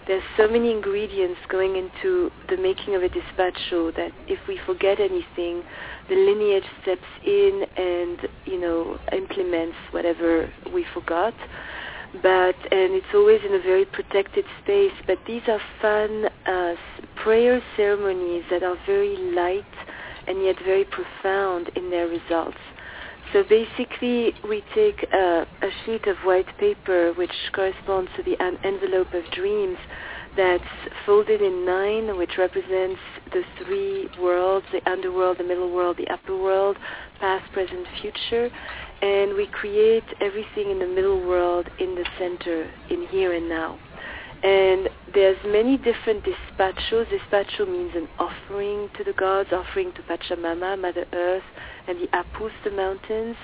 there's 0.08 0.24
so 0.38 0.48
many 0.48 0.72
ingredients 0.72 1.40
going 1.50 1.76
into 1.76 2.32
the 2.50 2.58
making 2.58 2.96
of 2.96 3.04
a 3.04 3.10
despacho 3.10 3.94
that 3.96 4.12
if 4.28 4.40
we 4.48 4.60
forget 4.66 5.00
anything, 5.00 5.64
the 6.10 6.16
lineage 6.16 6.64
steps 6.82 7.02
in 7.26 7.66
and, 7.76 8.20
you 8.46 8.60
know, 8.60 8.98
implements 9.12 9.76
whatever 9.92 10.50
we 10.74 10.86
forgot. 10.94 11.34
But, 12.14 12.56
and 12.72 12.96
it's 12.96 13.14
always 13.14 13.42
in 13.46 13.54
a 13.54 13.62
very 13.62 13.84
protected 13.84 14.46
space, 14.64 14.94
but 15.06 15.18
these 15.28 15.42
are 15.48 15.60
fun 15.82 16.26
uh, 16.46 16.76
prayer 17.22 17.62
ceremonies 17.76 18.46
that 18.50 18.64
are 18.64 18.78
very 18.86 19.18
light 19.18 19.66
and 20.26 20.44
yet 20.44 20.56
very 20.64 20.86
profound 20.86 21.70
in 21.76 21.90
their 21.90 22.08
results. 22.08 22.58
So 23.34 23.44
basically, 23.44 24.34
we 24.48 24.64
take 24.74 25.06
a, 25.12 25.46
a 25.62 25.70
sheet 25.86 26.08
of 26.08 26.18
white 26.24 26.48
paper, 26.58 27.14
which 27.14 27.32
corresponds 27.54 28.10
to 28.16 28.24
the 28.24 28.42
en- 28.42 28.58
envelope 28.64 29.14
of 29.14 29.24
dreams, 29.32 29.78
that's 30.38 30.64
folded 31.06 31.42
in 31.42 31.66
nine, 31.66 32.16
which 32.16 32.38
represents 32.38 33.02
the 33.34 33.42
three 33.58 34.08
worlds, 34.22 34.66
the 34.72 34.88
underworld, 34.90 35.40
the 35.40 35.44
middle 35.44 35.74
world, 35.74 35.98
the 35.98 36.08
upper 36.08 36.38
world, 36.38 36.78
past, 37.20 37.52
present, 37.52 37.86
future. 38.02 38.50
And 39.02 39.36
we 39.36 39.48
create 39.48 40.06
everything 40.22 40.70
in 40.70 40.80
the 40.80 40.88
middle 40.88 41.28
world 41.28 41.68
in 41.80 41.96
the 41.96 42.06
center, 42.18 42.70
in 42.90 43.08
here 43.08 43.34
and 43.34 43.50
now. 43.50 43.80
And 44.44 44.88
there's 45.14 45.38
many 45.48 45.78
different 45.78 46.24
despachos. 46.24 47.08
Despacho 47.08 47.68
means 47.68 47.92
an 47.96 48.08
offering 48.20 48.90
to 48.98 49.04
the 49.04 49.14
gods, 49.14 49.50
offering 49.52 49.92
to 49.94 50.02
Pachamama, 50.04 50.80
Mother 50.80 51.06
Earth, 51.12 51.44
and 51.88 52.00
the 52.00 52.08
Apus, 52.08 52.52
the 52.64 52.72
mountains. 52.72 53.36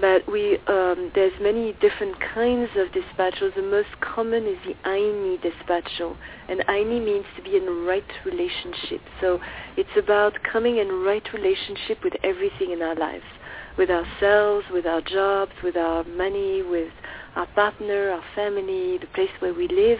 But 0.00 0.26
we 0.30 0.56
um, 0.68 1.12
there's 1.14 1.38
many 1.38 1.74
different 1.74 2.16
kinds 2.34 2.70
of 2.76 2.88
despachos. 2.88 3.54
The 3.54 3.62
most 3.62 3.90
common 4.00 4.46
is 4.46 4.56
the 4.64 4.74
Aini 4.88 5.38
despacho, 5.42 6.16
and 6.48 6.60
Aini 6.60 7.04
means 7.04 7.26
to 7.36 7.42
be 7.42 7.56
in 7.56 7.84
right 7.84 8.02
relationship. 8.24 9.02
So 9.20 9.38
it's 9.76 9.94
about 9.98 10.42
coming 10.50 10.78
in 10.78 10.88
right 11.04 11.26
relationship 11.34 12.02
with 12.02 12.14
everything 12.24 12.70
in 12.70 12.80
our 12.80 12.94
lives, 12.94 13.24
with 13.76 13.90
ourselves, 13.90 14.64
with 14.72 14.86
our 14.86 15.02
jobs, 15.02 15.52
with 15.62 15.76
our 15.76 16.04
money, 16.04 16.62
with 16.62 16.92
our 17.36 17.46
partner, 17.48 18.12
our 18.12 18.24
family, 18.34 18.96
the 18.96 19.08
place 19.08 19.30
where 19.40 19.52
we 19.52 19.68
live 19.68 19.98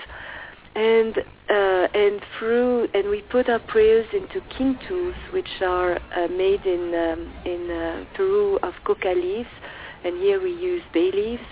and 0.74 1.18
uh, 1.50 1.86
and 1.94 2.20
through 2.38 2.88
and 2.94 3.08
we 3.10 3.20
put 3.22 3.48
our 3.48 3.58
prayers 3.58 4.06
into 4.12 4.40
k'intus, 4.54 5.14
which 5.32 5.48
are 5.60 6.00
uh, 6.16 6.28
made 6.28 6.64
in 6.64 6.94
um, 6.94 7.32
in 7.44 7.70
uh, 7.70 8.04
Peru 8.14 8.58
of 8.62 8.74
coca 8.84 9.12
leaves, 9.14 9.48
and 10.04 10.16
here 10.18 10.40
we 10.40 10.50
use 10.50 10.82
bay 10.94 11.10
leaves, 11.12 11.42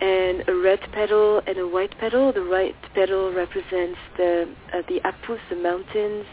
and 0.00 0.42
a 0.48 0.54
red 0.54 0.80
petal 0.92 1.40
and 1.46 1.58
a 1.58 1.68
white 1.68 1.96
petal. 1.98 2.32
The 2.32 2.44
white 2.44 2.76
petal 2.94 3.32
represents 3.32 3.98
the 4.16 4.48
uh, 4.72 4.82
the 4.88 5.00
Apus, 5.04 5.38
the 5.50 5.56
mountains, 5.56 6.26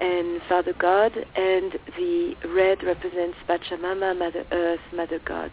and 0.00 0.42
Father 0.48 0.74
God, 0.78 1.12
and 1.16 1.72
the 1.96 2.34
red 2.54 2.82
represents 2.82 3.38
Pachamama, 3.48 4.18
Mother 4.18 4.44
Earth, 4.52 4.80
Mother 4.94 5.20
God 5.24 5.52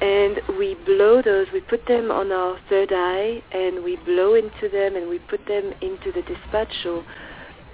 and 0.00 0.40
we 0.58 0.74
blow 0.84 1.22
those, 1.22 1.46
we 1.52 1.60
put 1.60 1.86
them 1.86 2.10
on 2.10 2.32
our 2.32 2.58
third 2.68 2.92
eye, 2.92 3.42
and 3.52 3.82
we 3.82 3.96
blow 4.04 4.34
into 4.34 4.68
them, 4.68 4.96
and 4.96 5.08
we 5.08 5.18
put 5.18 5.46
them 5.46 5.72
into 5.80 6.12
the 6.12 6.22
despacho. 6.22 7.04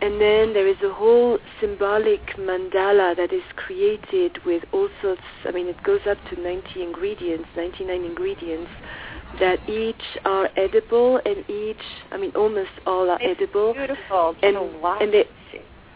And 0.00 0.20
then 0.20 0.52
there 0.52 0.66
is 0.66 0.76
a 0.84 0.92
whole 0.92 1.38
symbolic 1.60 2.20
mandala 2.36 3.16
that 3.16 3.32
is 3.32 3.42
created 3.54 4.38
with 4.44 4.64
all 4.72 4.88
sorts, 5.00 5.22
I 5.44 5.52
mean, 5.52 5.68
it 5.68 5.80
goes 5.84 6.00
up 6.08 6.18
to 6.30 6.40
90 6.40 6.82
ingredients, 6.82 7.48
99 7.56 8.04
ingredients, 8.04 8.70
that 9.38 9.68
each 9.68 10.02
are 10.24 10.48
edible, 10.56 11.20
and 11.24 11.48
each, 11.48 11.82
I 12.10 12.16
mean, 12.16 12.32
almost 12.34 12.70
all 12.86 13.10
are 13.10 13.18
it's 13.20 13.40
edible. 13.40 13.74
Beautiful. 13.74 14.34
And, 14.42 14.56
and 14.56 15.14
they, 15.14 15.24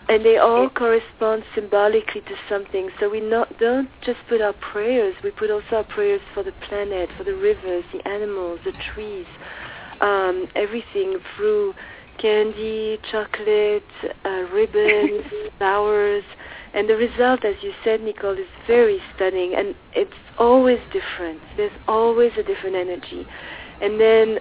and 0.09 0.25
they 0.25 0.37
all 0.37 0.69
correspond 0.69 1.43
symbolically 1.55 2.21
to 2.23 2.35
something. 2.49 2.91
So 3.01 3.09
we 3.09 3.21
not 3.21 3.59
don't 3.59 3.89
just 4.05 4.19
put 4.29 4.41
our 4.41 4.53
prayers; 4.53 5.15
we 5.23 5.31
put 5.31 5.51
also 5.51 5.77
our 5.77 5.85
prayers 5.85 6.21
for 6.35 6.43
the 6.43 6.53
planet, 6.69 7.09
for 7.17 7.25
the 7.25 7.35
rivers, 7.35 7.85
the 7.93 8.07
animals, 8.09 8.61
the 8.65 8.73
trees, 8.95 9.27
um, 10.01 10.47
everything 10.55 11.19
through 11.37 11.75
candy, 12.19 12.99
chocolate, 13.11 13.85
uh, 14.25 14.45
ribbons, 14.53 15.25
flowers. 15.59 16.25
And 16.75 16.89
the 16.91 16.97
result, 16.97 17.45
as 17.45 17.55
you 17.63 17.73
said, 17.83 18.03
Nicole, 18.03 18.39
is 18.39 18.47
very 18.67 19.01
stunning, 19.15 19.55
and 19.55 19.75
it's 19.95 20.13
always 20.39 20.79
different. 20.93 21.41
There's 21.57 21.73
always 21.89 22.33
a 22.39 22.43
different 22.43 22.77
energy. 22.77 23.27
And 23.81 24.01
then 24.01 24.39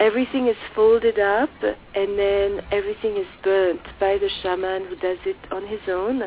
everything 0.00 0.48
is 0.48 0.56
folded 0.74 1.18
up 1.18 1.50
and 1.94 2.18
then 2.18 2.60
everything 2.72 3.16
is 3.16 3.26
burnt 3.44 3.82
by 4.00 4.16
the 4.18 4.30
shaman 4.42 4.86
who 4.86 4.96
does 4.96 5.18
it 5.26 5.36
on 5.52 5.66
his 5.66 5.80
own 5.88 6.22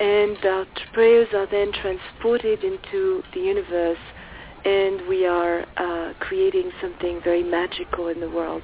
and 0.00 0.44
our 0.46 0.66
prayers 0.92 1.28
are 1.34 1.46
then 1.50 1.70
transported 1.72 2.64
into 2.64 3.22
the 3.34 3.40
universe 3.40 3.98
and 4.64 5.06
we 5.08 5.26
are 5.26 5.66
uh, 5.76 6.14
creating 6.20 6.70
something 6.80 7.20
very 7.22 7.42
magical 7.42 8.08
in 8.08 8.18
the 8.18 8.30
world 8.30 8.62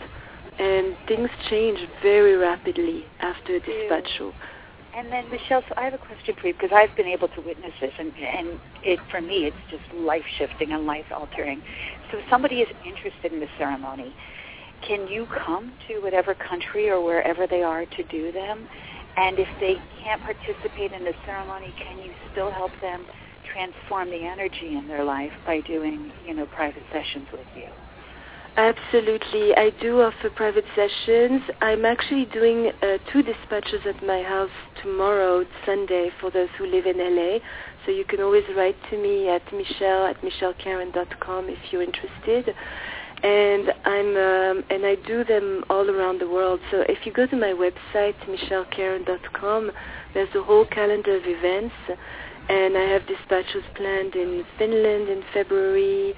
and 0.58 0.96
things 1.06 1.28
change 1.50 1.78
very 2.02 2.36
rapidly 2.36 3.04
after 3.20 3.60
despacho. 3.60 4.32
And 4.96 5.12
then 5.12 5.30
Michelle, 5.30 5.62
so 5.68 5.74
I 5.76 5.84
have 5.84 5.94
a 5.94 5.98
question 5.98 6.34
for 6.40 6.48
you 6.48 6.54
because 6.54 6.70
I've 6.74 6.94
been 6.96 7.06
able 7.06 7.28
to 7.28 7.40
witness 7.40 7.72
this, 7.80 7.92
and 8.00 8.12
and 8.16 8.58
it 8.82 8.98
for 9.10 9.20
me 9.20 9.46
it's 9.46 9.56
just 9.70 9.84
life 9.94 10.24
shifting 10.38 10.72
and 10.72 10.86
life 10.86 11.04
altering. 11.14 11.62
So 12.10 12.18
if 12.18 12.24
somebody 12.28 12.56
is 12.56 12.68
interested 12.84 13.32
in 13.32 13.38
the 13.38 13.46
ceremony, 13.58 14.12
can 14.86 15.08
you 15.08 15.26
come 15.44 15.72
to 15.88 16.00
whatever 16.00 16.34
country 16.34 16.88
or 16.88 17.02
wherever 17.02 17.46
they 17.46 17.62
are 17.62 17.84
to 17.84 18.02
do 18.10 18.32
them? 18.32 18.68
And 19.16 19.38
if 19.38 19.48
they 19.60 19.76
can't 20.02 20.22
participate 20.22 20.92
in 20.92 21.04
the 21.04 21.12
ceremony, 21.26 21.74
can 21.76 21.98
you 21.98 22.12
still 22.32 22.50
help 22.50 22.70
them 22.80 23.04
transform 23.52 24.10
the 24.10 24.24
energy 24.24 24.76
in 24.76 24.86
their 24.86 25.04
life 25.04 25.32
by 25.46 25.60
doing, 25.62 26.12
you 26.26 26.34
know, 26.34 26.46
private 26.46 26.82
sessions 26.92 27.26
with 27.32 27.46
you? 27.56 27.66
Absolutely. 28.56 29.54
I 29.56 29.70
do 29.80 30.00
offer 30.00 30.30
private 30.30 30.64
sessions. 30.74 31.42
I'm 31.60 31.84
actually 31.84 32.24
doing 32.26 32.72
uh, 32.82 32.98
two 33.12 33.22
despachos 33.22 33.86
at 33.86 34.04
my 34.04 34.22
house 34.22 34.50
tomorrow, 34.82 35.44
Sunday, 35.64 36.10
for 36.20 36.30
those 36.30 36.48
who 36.58 36.66
live 36.66 36.86
in 36.86 36.98
LA. 36.98 37.38
So 37.86 37.92
you 37.92 38.04
can 38.04 38.20
always 38.20 38.42
write 38.56 38.76
to 38.90 38.98
me 38.98 39.28
at 39.28 39.42
michelle 39.52 40.06
at 40.06 40.20
michellekaren.com 40.22 41.48
if 41.48 41.58
you're 41.70 41.84
interested 41.84 42.54
and 43.22 43.72
I'm 43.84 44.16
um, 44.16 44.64
and 44.70 44.86
I 44.86 44.94
do 45.06 45.24
them 45.24 45.64
all 45.68 45.90
around 45.90 46.20
the 46.20 46.28
world. 46.28 46.60
So 46.70 46.84
if 46.88 47.04
you 47.04 47.12
go 47.12 47.26
to 47.26 47.36
my 47.36 47.52
website 47.52 48.14
michellekaren.com, 48.26 49.70
there's 50.14 50.34
a 50.34 50.42
whole 50.42 50.66
calendar 50.66 51.16
of 51.16 51.22
events, 51.24 51.74
and 52.48 52.76
I 52.76 52.84
have 52.84 53.02
despachos 53.02 53.74
planned 53.74 54.14
in 54.14 54.44
Finland 54.56 55.08
in 55.08 55.22
February. 55.34 56.14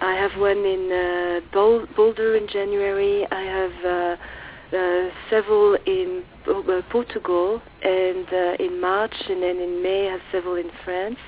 I 0.00 0.14
have 0.14 0.38
one 0.38 0.58
in 0.58 0.92
uh, 0.92 1.86
Boulder 1.96 2.36
in 2.36 2.48
January. 2.48 3.26
I 3.30 3.42
have 3.42 3.84
uh, 3.84 4.76
uh, 4.76 5.08
several 5.30 5.76
in 5.86 6.24
uh, 6.46 6.82
Portugal 6.90 7.62
and 7.82 8.26
uh, 8.32 8.64
in 8.64 8.80
March, 8.80 9.14
and 9.28 9.42
then 9.42 9.58
in 9.58 9.82
May 9.82 10.08
I 10.08 10.12
have 10.12 10.20
several 10.30 10.54
in 10.54 10.70
France 10.84 11.18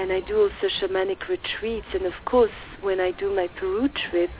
and 0.00 0.10
I 0.10 0.20
do 0.20 0.40
also 0.40 0.74
shamanic 0.80 1.28
retreats. 1.28 1.86
And 1.92 2.06
of 2.06 2.14
course, 2.24 2.50
when 2.80 3.00
I 3.00 3.10
do 3.10 3.34
my 3.36 3.48
Peru 3.58 3.86
trip, 4.10 4.30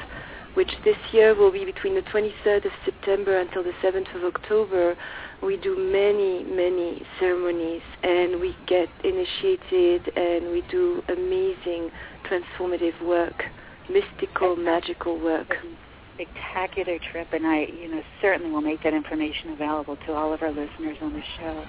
which 0.54 0.70
this 0.84 0.96
year 1.12 1.34
will 1.34 1.52
be 1.52 1.66
between 1.66 1.94
the 1.94 2.00
23rd 2.02 2.64
of 2.64 2.72
September 2.86 3.38
until 3.38 3.62
the 3.62 3.74
7th 3.82 4.14
of 4.16 4.24
October, 4.24 4.96
we 5.42 5.58
do 5.58 5.76
many, 5.76 6.44
many 6.44 7.02
ceremonies 7.18 7.82
and 8.02 8.40
we 8.40 8.56
get 8.66 8.88
initiated 9.04 10.16
and 10.16 10.50
we 10.50 10.62
do 10.70 11.02
amazing 11.08 11.90
transformative 12.24 13.00
work, 13.04 13.44
mystical, 13.90 14.56
magical 14.56 15.20
work. 15.20 15.58
Spectacular 16.14 16.98
trip, 17.12 17.28
and 17.32 17.46
I, 17.46 17.66
you 17.66 17.88
know, 17.90 18.02
certainly 18.20 18.50
will 18.50 18.60
make 18.60 18.82
that 18.82 18.94
information 18.94 19.52
available 19.52 19.96
to 20.06 20.12
all 20.12 20.32
of 20.32 20.42
our 20.42 20.50
listeners 20.50 20.96
on 21.02 21.12
the 21.12 21.22
show. 21.38 21.64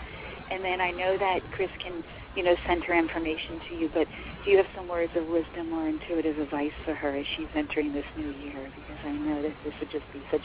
And 0.49 0.63
then 0.63 0.81
I 0.81 0.91
know 0.91 1.17
that 1.17 1.39
Chris 1.53 1.69
can 1.81 2.03
you 2.35 2.43
know, 2.43 2.55
send 2.67 2.83
her 2.85 2.97
information 2.97 3.59
to 3.69 3.75
you, 3.75 3.89
but 3.93 4.07
do 4.43 4.51
you 4.51 4.57
have 4.57 4.67
some 4.75 4.87
words 4.87 5.11
of 5.15 5.27
wisdom 5.27 5.73
or 5.73 5.87
intuitive 5.87 6.39
advice 6.39 6.71
for 6.85 6.93
her 6.93 7.15
as 7.15 7.25
she's 7.35 7.51
entering 7.55 7.93
this 7.93 8.05
new 8.17 8.31
year? 8.43 8.71
Because 8.75 8.99
I 9.05 9.11
know 9.11 9.41
that 9.41 9.53
this 9.63 9.73
would 9.79 9.91
just 9.91 10.05
be 10.13 10.21
such 10.31 10.41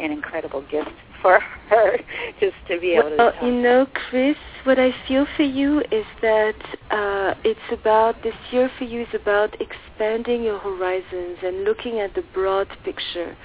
an 0.00 0.10
incredible 0.10 0.62
gift 0.70 0.90
for 1.22 1.40
her 1.68 1.98
just 2.40 2.56
to 2.68 2.80
be 2.80 2.92
able 2.92 3.16
well, 3.16 3.32
to. 3.38 3.46
you 3.46 3.52
know, 3.52 3.86
Chris, 4.08 4.36
what 4.64 4.78
I 4.78 4.90
feel 5.06 5.26
for 5.36 5.42
you 5.42 5.80
is 5.92 6.06
that 6.22 6.54
uh, 6.90 7.34
it's 7.44 7.60
about 7.70 8.22
this 8.22 8.34
year 8.50 8.70
for 8.78 8.84
you 8.84 9.02
is 9.02 9.08
about 9.14 9.54
expanding 9.60 10.42
your 10.42 10.58
horizons 10.58 11.38
and 11.42 11.64
looking 11.64 12.00
at 12.00 12.14
the 12.14 12.22
broad 12.34 12.68
picture. 12.84 13.36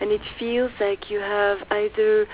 And 0.00 0.10
it 0.10 0.20
feels 0.38 0.70
like 0.80 1.10
you 1.10 1.20
have 1.20 1.58
either 1.70 2.26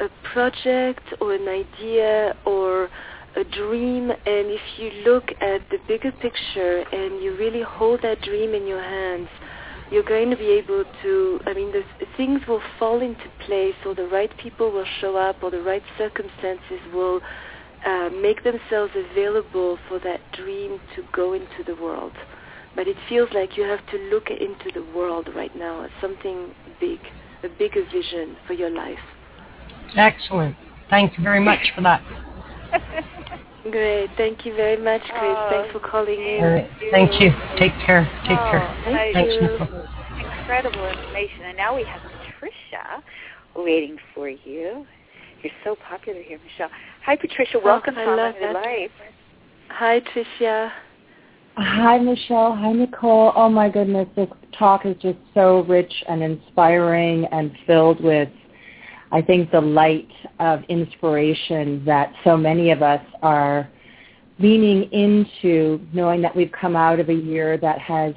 a 0.00 0.08
project 0.32 1.02
or 1.20 1.34
an 1.34 1.48
idea 1.48 2.34
or 2.44 2.88
a 3.36 3.44
dream 3.44 4.10
and 4.10 4.50
if 4.50 4.60
you 4.78 4.90
look 5.04 5.30
at 5.40 5.60
the 5.70 5.78
bigger 5.88 6.12
picture 6.12 6.84
and 6.92 7.22
you 7.22 7.36
really 7.36 7.62
hold 7.62 8.00
that 8.02 8.20
dream 8.22 8.54
in 8.54 8.66
your 8.66 8.82
hands, 8.82 9.28
you're 9.90 10.04
going 10.04 10.30
to 10.30 10.36
be 10.36 10.50
able 10.50 10.84
to, 11.02 11.40
I 11.46 11.52
mean, 11.52 11.72
things 12.16 12.40
will 12.48 12.62
fall 12.78 13.00
into 13.00 13.24
place 13.46 13.74
or 13.84 13.94
the 13.94 14.06
right 14.06 14.30
people 14.38 14.70
will 14.70 14.86
show 15.00 15.16
up 15.16 15.42
or 15.42 15.50
the 15.50 15.62
right 15.62 15.82
circumstances 15.98 16.80
will 16.92 17.20
uh, 17.84 18.08
make 18.10 18.42
themselves 18.44 18.92
available 19.12 19.78
for 19.88 19.98
that 20.00 20.20
dream 20.32 20.80
to 20.96 21.02
go 21.12 21.34
into 21.34 21.62
the 21.66 21.74
world. 21.74 22.12
But 22.74 22.88
it 22.88 22.96
feels 23.08 23.28
like 23.34 23.56
you 23.56 23.64
have 23.64 23.86
to 23.90 23.98
look 24.10 24.30
into 24.30 24.72
the 24.72 24.84
world 24.96 25.28
right 25.34 25.54
now 25.56 25.84
as 25.84 25.90
something 26.00 26.52
big, 26.80 26.98
a 27.42 27.48
bigger 27.48 27.84
vision 27.92 28.36
for 28.46 28.54
your 28.54 28.70
life. 28.70 28.98
Excellent. 29.96 30.56
Thank 30.90 31.16
you 31.18 31.22
very 31.22 31.40
much 31.40 31.72
for 31.74 31.82
that. 31.82 32.02
Great. 33.70 34.10
Thank 34.16 34.44
you 34.44 34.54
very 34.54 34.76
much, 34.76 35.00
Chris. 35.02 35.34
Oh, 35.36 35.48
Thanks 35.50 35.72
for 35.72 35.80
calling 35.80 36.20
in. 36.20 36.42
Right. 36.42 36.70
Thank 36.90 37.20
you. 37.20 37.30
Take 37.58 37.72
care. 37.86 38.04
Take 38.28 38.38
oh, 38.38 38.50
care. 38.50 38.82
Thank 38.84 39.14
Thanks, 39.14 39.34
you. 39.40 40.28
Incredible 40.40 40.86
information. 40.86 41.42
And 41.46 41.56
now 41.56 41.74
we 41.74 41.84
have 41.84 42.02
Patricia, 42.02 43.02
waiting 43.56 43.96
for 44.14 44.28
you. 44.28 44.86
You're 45.42 45.52
so 45.62 45.76
popular 45.88 46.22
here, 46.22 46.38
Michelle. 46.44 46.70
Hi, 47.04 47.16
Patricia. 47.16 47.56
Oh, 47.56 47.64
Welcome 47.64 47.94
oh, 47.96 48.04
to 48.04 48.10
Unlimited 48.10 48.54
Life. 48.54 48.90
Hi, 49.68 50.00
Tricia. 50.00 50.70
Hi, 51.56 51.98
Michelle. 51.98 52.54
Hi, 52.56 52.72
Nicole. 52.72 53.32
Oh 53.34 53.48
my 53.48 53.68
goodness, 53.68 54.08
this 54.16 54.28
talk 54.58 54.86
is 54.86 54.96
just 55.00 55.18
so 55.34 55.64
rich 55.64 55.92
and 56.08 56.22
inspiring 56.22 57.26
and 57.26 57.52
filled 57.66 58.02
with, 58.02 58.28
I 59.12 59.22
think, 59.22 59.50
the 59.50 59.60
light 59.60 60.10
of 60.40 60.62
inspiration 60.68 61.84
that 61.84 62.12
so 62.24 62.36
many 62.36 62.70
of 62.70 62.82
us 62.82 63.04
are 63.22 63.68
leaning 64.38 64.90
into, 64.92 65.80
knowing 65.92 66.20
that 66.22 66.34
we've 66.34 66.52
come 66.52 66.74
out 66.74 66.98
of 66.98 67.08
a 67.08 67.14
year 67.14 67.56
that 67.58 67.78
has, 67.78 68.14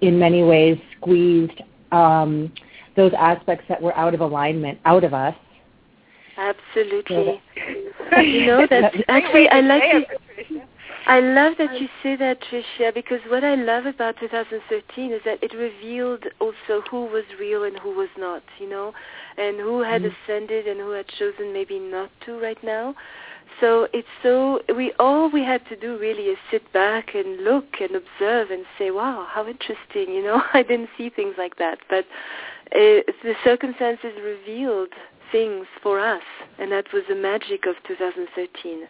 in 0.00 0.18
many 0.18 0.42
ways, 0.42 0.78
squeezed 0.96 1.62
um, 1.92 2.52
those 2.96 3.12
aspects 3.16 3.64
that 3.68 3.80
were 3.80 3.96
out 3.96 4.14
of 4.14 4.20
alignment 4.20 4.78
out 4.84 5.04
of 5.04 5.14
us. 5.14 5.34
Absolutely. 6.36 7.40
you 8.18 8.46
know 8.46 8.66
that 8.70 8.94
actually 9.08 9.48
I 9.48 9.60
like 9.60 9.82
it. 9.84 10.62
I 11.10 11.18
love 11.18 11.54
that 11.58 11.80
you 11.80 11.88
say 12.04 12.14
that, 12.14 12.38
Tricia, 12.40 12.94
because 12.94 13.18
what 13.26 13.42
I 13.42 13.56
love 13.56 13.84
about 13.84 14.14
2013 14.20 15.10
is 15.10 15.20
that 15.24 15.42
it 15.42 15.52
revealed 15.52 16.22
also 16.38 16.82
who 16.88 17.06
was 17.06 17.24
real 17.36 17.64
and 17.64 17.76
who 17.80 17.96
was 17.96 18.10
not, 18.16 18.44
you 18.60 18.68
know, 18.68 18.92
and 19.36 19.58
who 19.58 19.82
had 19.82 20.02
mm-hmm. 20.02 20.14
ascended 20.30 20.68
and 20.68 20.78
who 20.78 20.90
had 20.90 21.08
chosen 21.08 21.52
maybe 21.52 21.80
not 21.80 22.10
to 22.26 22.38
right 22.38 22.62
now. 22.62 22.94
So 23.60 23.88
it's 23.92 24.06
so 24.22 24.60
we 24.76 24.92
all 25.00 25.28
we 25.28 25.42
had 25.42 25.66
to 25.66 25.74
do 25.74 25.98
really 25.98 26.26
is 26.26 26.38
sit 26.48 26.72
back 26.72 27.16
and 27.16 27.42
look 27.42 27.80
and 27.80 27.90
observe 27.96 28.52
and 28.52 28.64
say, 28.78 28.92
wow, 28.92 29.26
how 29.28 29.48
interesting, 29.48 30.14
you 30.14 30.22
know. 30.22 30.44
I 30.54 30.62
didn't 30.62 30.90
see 30.96 31.10
things 31.10 31.34
like 31.36 31.56
that, 31.56 31.80
but 31.88 32.04
uh, 32.70 33.02
the 33.24 33.34
circumstances 33.42 34.12
revealed 34.22 34.90
things 35.32 35.66
for 35.82 35.98
us, 35.98 36.22
and 36.60 36.70
that 36.70 36.92
was 36.92 37.02
the 37.08 37.16
magic 37.16 37.66
of 37.66 37.74
2013. 37.88 38.86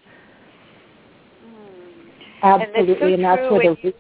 Absolutely, 2.43 3.15
and 3.15 3.25
that's, 3.25 3.41
so 3.41 3.55
and 3.55 3.77
that's 3.77 3.83
what 3.83 3.85
you, 3.85 3.93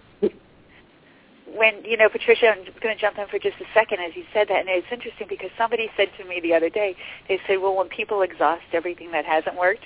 when 1.56 1.84
you 1.84 1.96
know 1.96 2.08
Patricia, 2.08 2.48
I'm 2.48 2.64
going 2.80 2.94
to 2.94 3.00
jump 3.00 3.18
in 3.18 3.26
for 3.28 3.38
just 3.38 3.56
a 3.60 3.64
second 3.74 3.98
as 4.00 4.14
you 4.14 4.24
said 4.32 4.48
that, 4.48 4.60
and 4.60 4.68
it's 4.68 4.86
interesting 4.90 5.26
because 5.28 5.50
somebody 5.58 5.88
said 5.96 6.08
to 6.18 6.24
me 6.24 6.40
the 6.40 6.54
other 6.54 6.70
day, 6.70 6.96
they 7.28 7.38
said, 7.46 7.60
well, 7.60 7.76
when 7.76 7.88
people 7.88 8.22
exhaust 8.22 8.62
everything 8.72 9.10
that 9.12 9.24
hasn't 9.24 9.56
worked, 9.56 9.84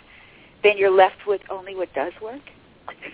then 0.63 0.79
you're 0.79 0.91
left 0.91 1.27
with 1.27 1.41
only 1.51 1.75
what 1.75 1.93
does 1.95 2.13
work. 2.23 2.43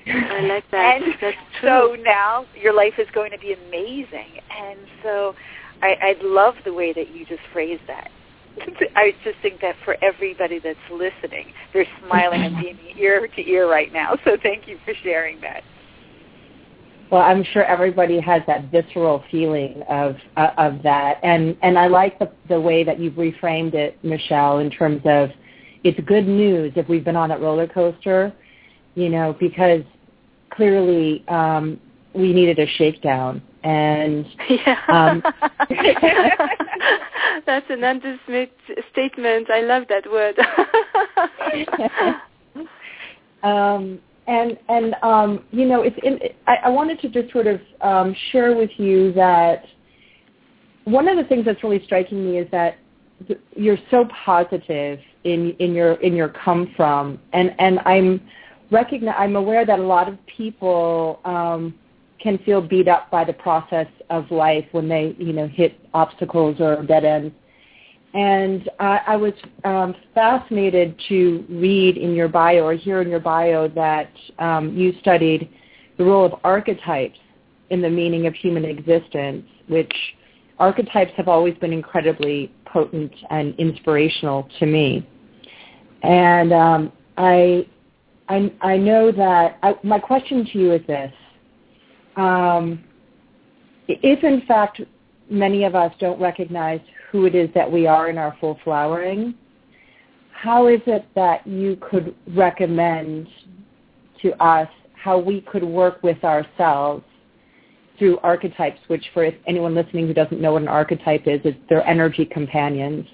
I 0.06 0.40
like 0.40 0.64
that. 0.72 1.02
and 1.02 1.14
That's 1.20 1.36
so 1.62 1.96
now 2.00 2.44
your 2.60 2.74
life 2.74 2.94
is 2.98 3.06
going 3.14 3.30
to 3.30 3.38
be 3.38 3.52
amazing, 3.52 4.40
and 4.50 4.78
so 5.02 5.34
I, 5.82 5.96
I 6.02 6.16
love 6.22 6.54
the 6.64 6.74
way 6.74 6.92
that 6.92 7.14
you 7.14 7.24
just 7.24 7.42
phrased 7.52 7.82
that. 7.86 8.10
I 8.96 9.12
just 9.24 9.36
think 9.42 9.60
that 9.60 9.76
for 9.84 9.96
everybody 10.02 10.58
that's 10.58 10.78
listening, 10.90 11.52
they're 11.72 11.86
smiling 12.04 12.42
and 12.42 12.56
being 12.60 12.78
ear 12.98 13.26
to 13.26 13.48
ear 13.48 13.70
right 13.70 13.92
now. 13.92 14.18
So 14.24 14.36
thank 14.42 14.66
you 14.66 14.78
for 14.84 14.94
sharing 15.02 15.40
that. 15.40 15.62
Well, 17.10 17.22
I'm 17.22 17.42
sure 17.52 17.64
everybody 17.64 18.20
has 18.20 18.42
that 18.46 18.70
visceral 18.70 19.24
feeling 19.32 19.82
of 19.88 20.14
uh, 20.36 20.50
of 20.58 20.80
that, 20.84 21.18
and 21.24 21.56
and 21.62 21.76
I 21.76 21.88
like 21.88 22.20
the 22.20 22.30
the 22.48 22.60
way 22.60 22.84
that 22.84 23.00
you've 23.00 23.14
reframed 23.14 23.74
it, 23.74 23.98
Michelle, 24.04 24.60
in 24.60 24.70
terms 24.70 25.02
of 25.04 25.30
it's 25.82 25.98
good 26.06 26.28
news 26.28 26.72
if 26.76 26.88
we've 26.88 27.04
been 27.04 27.16
on 27.16 27.30
that 27.30 27.40
roller 27.40 27.66
coaster, 27.66 28.32
you 28.94 29.08
know, 29.08 29.36
because 29.40 29.82
clearly 30.50 31.24
um, 31.26 31.80
we 32.14 32.32
needed 32.32 32.60
a 32.60 32.66
shakedown, 32.76 33.42
and 33.62 34.26
yeah. 34.48 34.78
um, 34.88 35.22
that's 37.46 37.66
an 37.70 37.84
understatement. 37.84 39.50
I 39.50 39.60
love 39.62 39.84
that 39.88 40.10
word. 40.10 40.38
um, 43.42 43.98
and 44.26 44.58
and 44.68 44.94
um, 45.02 45.44
you 45.50 45.66
know, 45.66 45.82
it's 45.82 45.96
in, 46.02 46.18
I, 46.46 46.56
I 46.64 46.68
wanted 46.70 47.00
to 47.00 47.08
just 47.08 47.32
sort 47.32 47.46
of 47.46 47.60
um, 47.80 48.14
share 48.30 48.56
with 48.56 48.70
you 48.76 49.12
that 49.12 49.64
one 50.84 51.08
of 51.08 51.16
the 51.16 51.24
things 51.24 51.44
that's 51.44 51.62
really 51.62 51.82
striking 51.84 52.24
me 52.24 52.38
is 52.38 52.48
that 52.50 52.78
you're 53.54 53.78
so 53.90 54.06
positive 54.24 54.98
in 55.24 55.54
in 55.58 55.74
your 55.74 55.94
in 55.94 56.14
your 56.14 56.28
come 56.28 56.72
from, 56.76 57.18
and 57.32 57.54
and 57.58 57.80
I'm 57.80 58.20
recognize 58.70 59.16
I'm 59.18 59.36
aware 59.36 59.66
that 59.66 59.78
a 59.78 59.82
lot 59.82 60.08
of 60.08 60.16
people 60.26 61.20
um, 61.24 61.74
can 62.22 62.38
feel 62.38 62.60
beat 62.60 62.88
up 62.88 63.10
by 63.10 63.24
the 63.24 63.32
process 63.32 63.86
of 64.10 64.30
life 64.30 64.66
when 64.72 64.88
they, 64.88 65.14
you 65.18 65.32
know, 65.32 65.48
hit 65.48 65.78
obstacles 65.94 66.60
or 66.60 66.82
dead 66.82 67.04
ends. 67.04 67.34
And 68.12 68.68
I, 68.80 69.14
was 69.16 69.32
um, 69.64 69.94
fascinated 70.14 71.00
to 71.08 71.44
read 71.48 71.96
in 71.96 72.12
your 72.14 72.26
bio 72.26 72.64
or 72.64 72.74
hear 72.74 73.02
in 73.02 73.08
your 73.08 73.20
bio 73.20 73.68
that 73.68 74.10
um, 74.40 74.76
you 74.76 74.92
studied 75.00 75.48
the 75.96 76.04
role 76.04 76.24
of 76.26 76.34
archetypes 76.42 77.18
in 77.70 77.80
the 77.80 77.88
meaning 77.88 78.26
of 78.26 78.34
human 78.34 78.64
existence, 78.64 79.46
which 79.68 79.94
archetypes 80.58 81.12
have 81.16 81.28
always 81.28 81.54
been 81.58 81.72
incredibly 81.72 82.52
potent 82.64 83.12
and 83.30 83.54
inspirational 83.60 84.48
to 84.58 84.66
me. 84.66 85.06
And 86.02 86.52
um, 86.52 86.92
I, 87.16 87.64
I, 88.28 88.52
I 88.60 88.76
know 88.76 89.12
that 89.12 89.58
I, 89.62 89.76
my 89.84 90.00
question 90.00 90.44
to 90.46 90.58
you 90.58 90.72
is 90.72 90.84
this: 90.88 91.12
um, 92.20 92.84
if 93.88 94.22
in 94.22 94.42
fact 94.46 94.80
many 95.30 95.64
of 95.64 95.74
us 95.74 95.92
don't 95.98 96.20
recognize 96.20 96.80
who 97.10 97.24
it 97.24 97.34
is 97.34 97.48
that 97.54 97.70
we 97.70 97.86
are 97.86 98.10
in 98.10 98.18
our 98.18 98.36
full 98.40 98.58
flowering, 98.62 99.34
how 100.32 100.68
is 100.68 100.80
it 100.86 101.06
that 101.14 101.46
you 101.46 101.76
could 101.76 102.14
recommend 102.28 103.26
to 104.22 104.32
us 104.42 104.68
how 104.94 105.18
we 105.18 105.40
could 105.40 105.64
work 105.64 106.02
with 106.02 106.22
ourselves 106.24 107.02
through 107.98 108.18
archetypes, 108.18 108.80
which 108.88 109.04
for 109.12 109.30
anyone 109.46 109.74
listening 109.74 110.06
who 110.06 110.14
doesn't 110.14 110.40
know 110.40 110.52
what 110.52 110.62
an 110.62 110.68
archetype 110.68 111.26
is, 111.26 111.40
is 111.44 111.54
they're 111.68 111.86
energy 111.86 112.24
companions. 112.24 113.06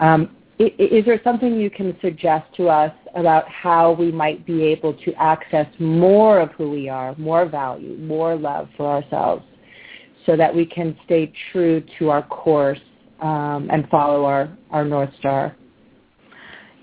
Um, 0.00 0.36
is 0.58 1.04
there 1.04 1.20
something 1.24 1.58
you 1.58 1.70
can 1.70 1.96
suggest 2.00 2.46
to 2.56 2.68
us 2.68 2.92
about 3.16 3.48
how 3.48 3.92
we 3.92 4.12
might 4.12 4.46
be 4.46 4.62
able 4.62 4.94
to 4.94 5.12
access 5.14 5.66
more 5.78 6.40
of 6.40 6.50
who 6.50 6.70
we 6.70 6.88
are, 6.88 7.14
more 7.16 7.46
value, 7.46 7.96
more 7.98 8.36
love 8.36 8.68
for 8.76 8.86
ourselves, 8.86 9.44
so 10.26 10.36
that 10.36 10.54
we 10.54 10.64
can 10.64 10.96
stay 11.04 11.32
true 11.52 11.82
to 11.98 12.10
our 12.10 12.22
course 12.22 12.80
um, 13.20 13.68
and 13.72 13.88
follow 13.88 14.24
our, 14.24 14.56
our 14.70 14.84
North 14.84 15.10
Star? 15.18 15.56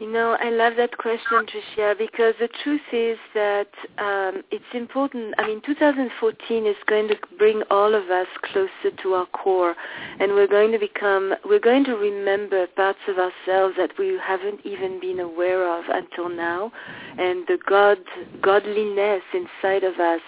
You 0.02 0.12
know, 0.12 0.36
I 0.40 0.50
love 0.50 0.74
that 0.78 0.98
question, 0.98 1.46
Tricia, 1.46 1.96
because 1.96 2.34
the 2.40 2.50
truth 2.64 2.82
is 2.92 3.20
that 3.36 3.68
um, 4.00 4.42
it's 4.50 4.66
important. 4.74 5.36
I 5.38 5.46
mean, 5.46 5.62
2014 5.64 6.66
is 6.66 6.76
going 6.88 7.08
to 7.10 7.16
bring 7.38 7.62
all 7.70 7.94
of 7.94 8.10
us 8.10 8.26
closer 8.52 8.98
to 9.04 9.14
our 9.14 9.28
core, 9.28 9.76
and 10.20 10.32
we're 10.32 10.48
going 10.48 10.72
to 10.72 10.80
become, 10.80 11.36
we're 11.46 11.60
going 11.60 11.84
to 11.84 11.94
remember 11.94 12.66
parts 12.76 12.98
of 13.08 13.18
ourselves 13.20 13.76
that 13.78 13.92
we 14.00 14.18
haven't 14.20 14.66
even 14.66 15.00
been 15.00 15.20
aware 15.20 15.72
of 15.72 15.86
until 15.90 16.30
now, 16.30 16.72
and 17.20 17.46
the 17.46 17.60
God, 17.70 18.00
godliness 18.42 19.22
inside 19.36 19.84
of 19.84 20.00
us 20.00 20.22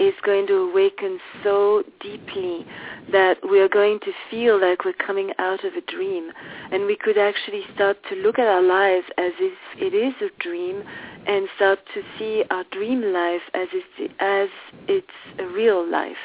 is 0.00 0.14
going 0.24 0.48
to 0.48 0.54
awaken 0.54 1.20
so 1.44 1.84
deeply 2.00 2.66
that 3.12 3.36
we 3.48 3.60
are 3.60 3.68
going 3.68 4.00
to 4.00 4.12
feel 4.30 4.60
like 4.60 4.84
we're 4.84 4.92
coming 4.94 5.30
out 5.38 5.64
of 5.64 5.74
a 5.74 5.80
dream, 5.92 6.32
and 6.72 6.86
we 6.86 6.96
could 6.96 7.18
actually 7.18 7.62
start 7.76 7.96
to 8.08 8.16
look 8.16 8.40
at 8.40 8.48
our 8.48 8.62
lives 8.62 9.06
as 9.18 9.32
if 9.38 9.56
it 9.76 9.94
is 9.94 10.14
a 10.20 10.42
dream 10.42 10.82
and 11.26 11.48
start 11.56 11.78
to 11.94 12.02
see 12.18 12.44
our 12.50 12.64
dream 12.70 13.12
life 13.12 13.42
as 13.54 13.68
it's, 13.72 14.14
as 14.20 14.48
it's 14.88 15.06
a 15.38 15.46
real 15.46 15.88
life. 15.88 16.16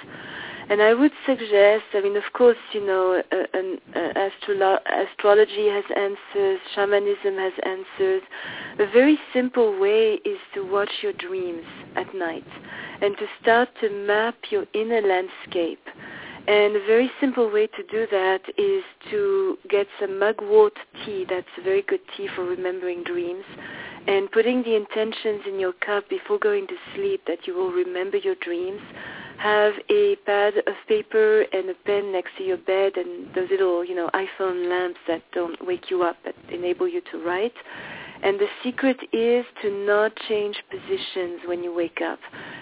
And 0.69 0.81
I 0.81 0.93
would 0.93 1.13
suggest, 1.25 1.85
I 1.93 2.01
mean, 2.01 2.17
of 2.17 2.33
course, 2.33 2.57
you 2.73 2.85
know, 2.85 3.23
uh, 3.31 3.57
uh, 3.57 3.99
astrolo- 4.19 4.81
astrology 4.85 5.69
has 5.69 5.85
answers, 5.95 6.59
shamanism 6.75 7.37
has 7.37 7.53
answers. 7.63 8.21
A 8.77 8.85
very 8.91 9.17
simple 9.33 9.79
way 9.79 10.19
is 10.25 10.39
to 10.55 10.69
watch 10.69 10.91
your 11.01 11.13
dreams 11.13 11.63
at 11.95 12.13
night 12.13 12.47
and 13.01 13.17
to 13.17 13.25
start 13.41 13.69
to 13.79 13.89
map 13.89 14.35
your 14.49 14.65
inner 14.73 15.01
landscape 15.01 15.85
and 16.47 16.77
a 16.77 16.85
very 16.85 17.11
simple 17.19 17.51
way 17.51 17.67
to 17.67 17.83
do 17.91 18.07
that 18.09 18.39
is 18.57 18.83
to 19.11 19.57
get 19.69 19.85
some 19.99 20.17
mugwort 20.17 20.73
tea. 21.05 21.25
That's 21.29 21.45
a 21.57 21.61
very 21.61 21.81
good 21.81 21.99
tea 22.15 22.29
for 22.35 22.45
remembering 22.45 23.03
dreams. 23.03 23.43
And 24.07 24.31
putting 24.31 24.63
the 24.63 24.75
intentions 24.75 25.41
in 25.45 25.59
your 25.59 25.73
cup 25.73 26.07
before 26.09 26.39
going 26.39 26.65
to 26.67 26.75
sleep 26.95 27.23
that 27.27 27.45
you 27.45 27.53
will 27.53 27.71
remember 27.71 28.15
your 28.15 28.35
dreams. 28.35 28.79
Have 29.39 29.73
a 29.89 30.15
pad 30.25 30.53
of 30.65 30.73
paper 30.87 31.41
and 31.41 31.69
a 31.69 31.73
pen 31.85 32.13
next 32.13 32.31
to 32.37 32.43
your 32.43 32.57
bed 32.57 32.93
and 32.95 33.27
those 33.35 33.49
little, 33.51 33.83
you 33.83 33.93
know, 33.93 34.09
iPhone 34.13 34.69
lamps 34.69 34.99
that 35.05 35.23
don't 35.33 35.67
wake 35.67 35.91
you 35.91 36.03
up, 36.03 36.15
that 36.23 36.35
enable 36.49 36.87
you 36.87 37.01
to 37.11 37.23
write. 37.25 37.53
And 38.23 38.39
the 38.39 38.47
secret 38.63 38.97
is 39.11 39.45
to 39.61 39.85
not 39.85 40.13
change 40.29 40.63
positions 40.71 41.41
when 41.45 41.61
you 41.61 41.75
wake 41.75 41.99
up 42.01 42.19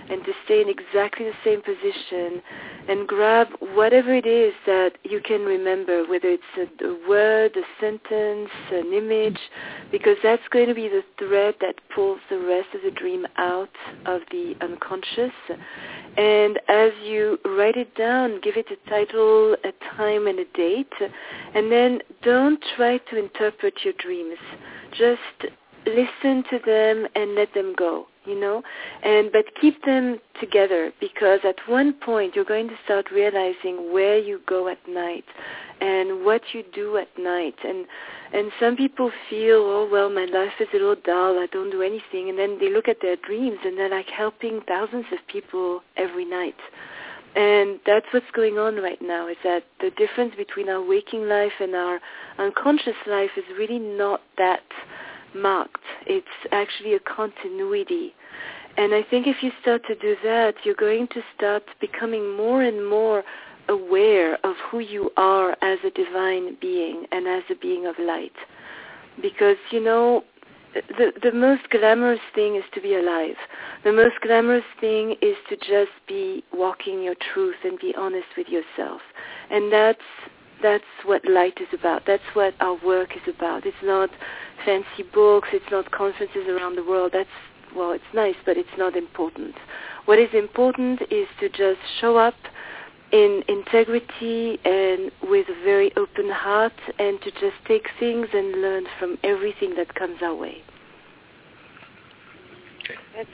and 0.09 0.23
to 0.25 0.31
stay 0.45 0.61
in 0.61 0.69
exactly 0.69 1.25
the 1.25 1.33
same 1.43 1.61
position 1.61 2.41
and 2.87 3.07
grab 3.07 3.47
whatever 3.73 4.13
it 4.13 4.25
is 4.25 4.53
that 4.65 4.91
you 5.03 5.19
can 5.19 5.41
remember, 5.41 6.05
whether 6.07 6.29
it's 6.29 6.43
a, 6.57 6.85
a 6.85 7.09
word, 7.09 7.55
a 7.57 7.63
sentence, 7.81 8.49
an 8.71 8.93
image, 8.93 9.39
because 9.91 10.17
that's 10.21 10.47
going 10.51 10.67
to 10.67 10.75
be 10.75 10.87
the 10.87 11.03
thread 11.17 11.55
that 11.61 11.75
pulls 11.93 12.19
the 12.29 12.37
rest 12.37 12.67
of 12.75 12.81
the 12.83 12.91
dream 12.91 13.25
out 13.37 13.69
of 14.05 14.21
the 14.31 14.53
unconscious. 14.61 15.33
And 16.17 16.59
as 16.69 16.91
you 17.03 17.39
write 17.43 17.75
it 17.75 17.95
down, 17.95 18.39
give 18.41 18.55
it 18.55 18.67
a 18.71 18.89
title, 18.89 19.55
a 19.63 19.71
time, 19.97 20.27
and 20.27 20.39
a 20.39 20.45
date, 20.53 20.93
and 21.53 21.71
then 21.71 21.99
don't 22.21 22.63
try 22.75 22.97
to 22.97 23.17
interpret 23.17 23.73
your 23.83 23.93
dreams. 23.97 24.37
Just 24.91 25.51
listen 25.85 26.43
to 26.49 26.59
them 26.65 27.07
and 27.15 27.35
let 27.35 27.53
them 27.53 27.73
go 27.77 28.07
you 28.25 28.39
know? 28.39 28.61
And 29.03 29.31
but 29.31 29.45
keep 29.59 29.83
them 29.85 30.19
together 30.39 30.91
because 30.99 31.39
at 31.43 31.55
one 31.67 31.93
point 31.93 32.35
you're 32.35 32.45
going 32.45 32.67
to 32.67 32.75
start 32.83 33.11
realizing 33.11 33.93
where 33.93 34.17
you 34.17 34.41
go 34.47 34.67
at 34.67 34.79
night 34.87 35.25
and 35.81 36.25
what 36.25 36.41
you 36.53 36.63
do 36.73 36.97
at 36.97 37.07
night. 37.17 37.55
And 37.63 37.85
and 38.33 38.51
some 38.59 38.75
people 38.75 39.11
feel 39.29 39.57
oh 39.57 39.89
well 39.91 40.09
my 40.09 40.25
life 40.25 40.53
is 40.59 40.67
a 40.73 40.77
little 40.77 40.95
dull. 41.05 41.39
I 41.39 41.47
don't 41.51 41.71
do 41.71 41.81
anything. 41.81 42.29
And 42.29 42.37
then 42.37 42.57
they 42.59 42.71
look 42.71 42.87
at 42.87 42.97
their 43.01 43.15
dreams 43.15 43.59
and 43.63 43.77
they're 43.77 43.89
like 43.89 44.09
helping 44.09 44.61
thousands 44.67 45.05
of 45.11 45.19
people 45.31 45.81
every 45.97 46.25
night. 46.25 46.55
And 47.35 47.81
that's 47.85 48.05
what's 48.11 48.31
going 48.33 48.57
on 48.57 48.77
right 48.77 49.01
now 49.01 49.27
is 49.27 49.35
that 49.43 49.63
the 49.81 49.89
difference 49.97 50.33
between 50.37 50.69
our 50.69 50.81
waking 50.81 51.27
life 51.27 51.51
and 51.59 51.75
our 51.75 51.99
unconscious 52.39 52.95
life 53.07 53.31
is 53.35 53.43
really 53.57 53.77
not 53.77 54.21
that 54.37 54.63
marked. 55.35 55.83
It's 56.05 56.27
actually 56.51 56.93
a 56.95 56.99
continuity. 56.99 58.13
And 58.77 58.93
I 58.93 59.03
think 59.03 59.27
if 59.27 59.37
you 59.41 59.51
start 59.61 59.83
to 59.87 59.95
do 59.95 60.15
that, 60.23 60.55
you're 60.63 60.75
going 60.75 61.07
to 61.09 61.21
start 61.35 61.63
becoming 61.79 62.35
more 62.35 62.61
and 62.63 62.87
more 62.87 63.23
aware 63.69 64.35
of 64.45 64.55
who 64.69 64.79
you 64.79 65.11
are 65.17 65.51
as 65.61 65.79
a 65.85 65.89
divine 65.91 66.57
being 66.59 67.05
and 67.11 67.27
as 67.27 67.43
a 67.49 67.55
being 67.55 67.85
of 67.85 67.95
light. 67.99 68.35
Because, 69.21 69.57
you 69.71 69.83
know, 69.83 70.23
the, 70.73 71.13
the 71.23 71.31
most 71.31 71.69
glamorous 71.69 72.19
thing 72.33 72.57
is 72.57 72.63
to 72.73 72.81
be 72.81 72.95
alive. 72.95 73.35
The 73.85 73.93
most 73.93 74.15
glamorous 74.21 74.65
thing 74.81 75.15
is 75.21 75.35
to 75.49 75.55
just 75.55 75.93
be 76.07 76.43
walking 76.53 77.01
your 77.01 77.15
truth 77.33 77.55
and 77.63 77.79
be 77.79 77.93
honest 77.97 78.27
with 78.37 78.47
yourself. 78.49 79.01
And 79.49 79.71
that's 79.71 79.99
that's 80.61 80.83
what 81.05 81.21
light 81.27 81.57
is 81.59 81.67
about. 81.77 82.03
That's 82.07 82.23
what 82.33 82.53
our 82.59 82.77
work 82.85 83.15
is 83.15 83.33
about. 83.33 83.65
It's 83.65 83.75
not 83.83 84.09
fancy 84.65 85.03
books. 85.13 85.49
It's 85.51 85.69
not 85.71 85.91
conferences 85.91 86.47
around 86.47 86.75
the 86.75 86.83
world. 86.83 87.11
That's 87.13 87.29
well, 87.75 87.91
it's 87.91 88.03
nice, 88.13 88.35
but 88.45 88.57
it's 88.57 88.69
not 88.77 88.95
important. 88.95 89.53
What 90.05 90.17
is 90.17 90.29
important 90.33 91.01
is 91.11 91.27
to 91.41 91.49
just 91.49 91.79
show 91.99 92.15
up 92.15 92.35
in 93.11 93.43
integrity 93.47 94.59
and 94.63 95.11
with 95.23 95.47
a 95.49 95.63
very 95.63 95.91
open 95.97 96.29
heart 96.29 96.73
and 96.99 97.21
to 97.21 97.31
just 97.31 97.55
take 97.67 97.87
things 97.99 98.27
and 98.33 98.61
learn 98.61 98.85
from 98.97 99.17
everything 99.23 99.75
that 99.75 99.93
comes 99.93 100.17
our 100.21 100.35
way. 100.35 100.63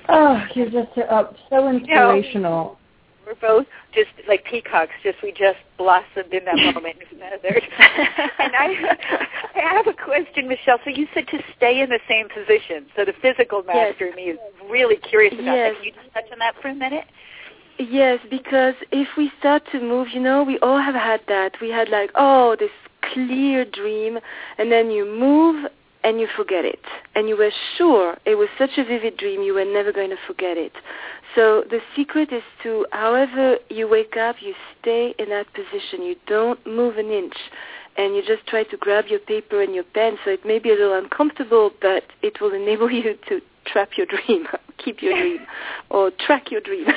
Oh, 0.09 0.43
you're 0.55 0.69
just 0.69 0.97
uh, 0.97 1.23
so 1.49 1.67
inspirational 1.69 2.77
we're 3.25 3.35
both 3.35 3.65
just 3.93 4.09
like 4.27 4.45
peacocks. 4.45 4.91
Just 5.03 5.21
we 5.21 5.31
just 5.31 5.59
blossomed 5.77 6.33
in 6.33 6.45
that 6.45 6.55
moment 6.73 6.97
and 6.99 7.19
feathered. 7.19 7.63
and 8.39 8.55
I, 8.55 8.97
I 9.55 9.75
have 9.75 9.87
a 9.87 9.93
question, 9.93 10.47
Michelle. 10.47 10.79
So 10.83 10.89
you 10.89 11.07
said 11.13 11.27
to 11.27 11.39
stay 11.55 11.81
in 11.81 11.89
the 11.89 11.99
same 12.07 12.27
position. 12.29 12.87
So 12.95 13.05
the 13.05 13.13
physical 13.21 13.63
master 13.63 14.07
yes. 14.07 14.15
me 14.15 14.23
is 14.23 14.39
really 14.69 14.97
curious 14.97 15.33
about 15.33 15.45
yes. 15.45 15.73
that. 15.73 15.75
Can 15.75 15.83
you 15.85 15.91
just 15.91 16.13
touch 16.13 16.25
on 16.31 16.39
that 16.39 16.55
for 16.61 16.69
a 16.69 16.75
minute? 16.75 17.05
Yes, 17.77 18.19
because 18.29 18.75
if 18.91 19.07
we 19.17 19.31
start 19.39 19.63
to 19.71 19.79
move, 19.79 20.09
you 20.13 20.19
know, 20.19 20.43
we 20.43 20.59
all 20.59 20.79
have 20.79 20.95
had 20.95 21.21
that. 21.27 21.53
We 21.61 21.69
had 21.69 21.89
like, 21.89 22.11
oh, 22.15 22.55
this 22.59 22.69
clear 23.13 23.65
dream, 23.65 24.19
and 24.57 24.71
then 24.71 24.91
you 24.91 25.05
move 25.05 25.65
and 26.03 26.19
you 26.19 26.27
forget 26.35 26.65
it. 26.65 26.79
And 27.15 27.27
you 27.27 27.37
were 27.37 27.51
sure 27.77 28.17
it 28.25 28.35
was 28.35 28.49
such 28.57 28.71
a 28.77 28.83
vivid 28.83 29.17
dream 29.17 29.41
you 29.41 29.53
were 29.53 29.65
never 29.65 29.91
going 29.91 30.09
to 30.09 30.17
forget 30.27 30.57
it. 30.57 30.73
So 31.35 31.63
the 31.69 31.79
secret 31.95 32.31
is 32.33 32.43
to, 32.63 32.85
however 32.91 33.57
you 33.69 33.87
wake 33.87 34.17
up, 34.17 34.37
you 34.41 34.53
stay 34.81 35.13
in 35.17 35.29
that 35.29 35.47
position. 35.53 36.03
You 36.03 36.15
don't 36.27 36.65
move 36.65 36.97
an 36.97 37.09
inch. 37.11 37.35
And 37.97 38.15
you 38.15 38.21
just 38.25 38.47
try 38.47 38.63
to 38.63 38.77
grab 38.77 39.07
your 39.07 39.19
paper 39.19 39.61
and 39.61 39.75
your 39.75 39.83
pen. 39.83 40.17
So 40.23 40.31
it 40.31 40.45
may 40.45 40.59
be 40.59 40.69
a 40.69 40.73
little 40.73 40.97
uncomfortable, 40.97 41.71
but 41.81 42.03
it 42.21 42.39
will 42.39 42.53
enable 42.53 42.89
you 42.91 43.17
to 43.29 43.41
trap 43.65 43.89
your 43.97 44.07
dream, 44.07 44.47
keep 44.83 45.01
your 45.01 45.17
dream, 45.17 45.39
or 45.89 46.11
track 46.11 46.51
your 46.51 46.61
dream. 46.61 46.87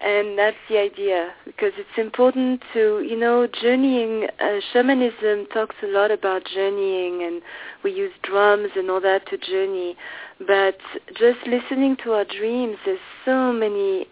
and 0.00 0.38
that's 0.38 0.56
the 0.68 0.78
idea 0.78 1.30
because 1.44 1.72
it's 1.76 1.98
important 1.98 2.62
to 2.72 3.00
you 3.00 3.18
know 3.18 3.48
journeying 3.60 4.28
uh, 4.40 4.60
shamanism 4.72 5.46
talks 5.52 5.74
a 5.82 5.88
lot 5.88 6.10
about 6.10 6.44
journeying 6.44 7.22
and 7.24 7.42
we 7.82 7.92
use 7.92 8.12
drums 8.22 8.70
and 8.76 8.90
all 8.90 9.00
that 9.00 9.26
to 9.28 9.36
journey. 9.38 9.96
But 10.38 10.78
just 11.18 11.38
listening 11.46 11.96
to 12.04 12.12
our 12.12 12.24
dreams 12.24 12.76
there's 12.84 13.00
so 13.24 13.52
many 13.52 14.06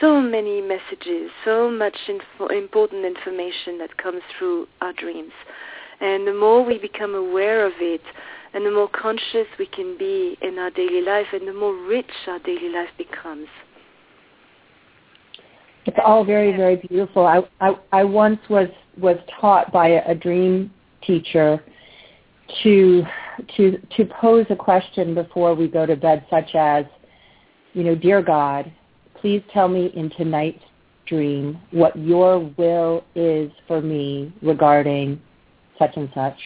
so 0.00 0.20
many 0.20 0.60
messages 0.60 1.30
so 1.44 1.70
much 1.70 1.96
info- 2.08 2.48
important 2.48 3.04
information 3.04 3.78
that 3.78 3.96
comes 3.96 4.22
through 4.36 4.66
our 4.80 4.92
dreams. 4.92 5.32
And 6.00 6.26
the 6.26 6.34
more 6.34 6.64
we 6.64 6.78
become 6.78 7.14
aware 7.14 7.64
of 7.64 7.72
it 7.78 8.02
and 8.54 8.66
the 8.66 8.70
more 8.72 8.88
conscious 8.88 9.46
we 9.58 9.66
can 9.66 9.96
be 9.96 10.36
in 10.42 10.58
our 10.58 10.70
daily 10.70 11.02
life 11.02 11.26
and 11.32 11.46
the 11.46 11.52
more 11.52 11.76
rich 11.76 12.10
our 12.26 12.38
daily 12.40 12.70
life 12.70 12.90
becomes 12.96 13.46
it's 15.88 15.96
all 16.04 16.22
very, 16.22 16.54
very 16.54 16.76
beautiful. 16.76 17.26
I, 17.26 17.40
I, 17.62 17.74
I 17.92 18.04
once 18.04 18.38
was, 18.50 18.68
was 18.98 19.16
taught 19.40 19.72
by 19.72 19.88
a, 19.88 20.10
a 20.10 20.14
dream 20.14 20.70
teacher 21.02 21.64
to, 22.62 23.02
to, 23.56 23.78
to 23.96 24.04
pose 24.20 24.44
a 24.50 24.56
question 24.56 25.14
before 25.14 25.54
we 25.54 25.66
go 25.66 25.86
to 25.86 25.96
bed 25.96 26.26
such 26.28 26.54
as, 26.54 26.84
you 27.72 27.84
know, 27.84 27.94
dear 27.94 28.20
God, 28.20 28.70
please 29.18 29.42
tell 29.50 29.66
me 29.66 29.90
in 29.96 30.10
tonight's 30.10 30.62
dream 31.06 31.58
what 31.70 31.96
your 31.96 32.40
will 32.58 33.02
is 33.14 33.50
for 33.66 33.80
me 33.80 34.30
regarding 34.42 35.18
such 35.78 35.96
and 35.96 36.10
such. 36.14 36.38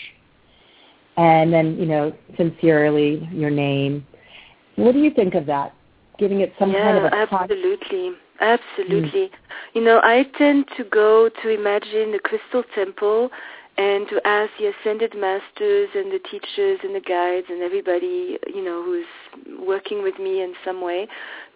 And 1.17 1.53
then, 1.53 1.77
you 1.79 1.87
know, 1.87 2.13
sincerely, 2.37 3.29
your 3.33 3.51
name. 3.51 4.07
What 4.77 4.93
do 4.93 5.01
you 5.01 5.11
think 5.11 5.35
of 5.35 5.47
that? 5.47 5.75
Giving 6.17 6.43
it 6.43 6.53
some 6.61 6.71
yeah, 6.71 6.83
kind 6.85 6.99
of 6.99 7.13
a 7.13 7.17
absolutely. 7.17 8.13
Absolutely. 8.43 9.29
Mm. 9.29 9.31
You 9.75 9.85
know, 9.85 10.01
I 10.03 10.25
tend 10.37 10.67
to 10.77 10.85
go 10.85 11.31
to 11.43 11.49
imagine 11.49 12.11
the 12.11 12.19
crystal 12.23 12.65
temple 12.75 13.31
and 13.79 14.07
to 14.09 14.21
ask 14.27 14.51
the 14.59 14.73
ascended 14.73 15.15
masters 15.17 15.89
and 15.95 16.13
the 16.13 16.21
teachers 16.31 16.81
and 16.83 16.95
the 16.95 17.01
guides 17.01 17.47
and 17.49 17.63
everybody, 17.63 18.39
you 18.53 18.63
know, 18.63 18.83
who's 18.83 19.07
working 19.67 20.03
with 20.03 20.19
me 20.19 20.43
in 20.43 20.55
some 20.65 20.83
way 20.83 21.07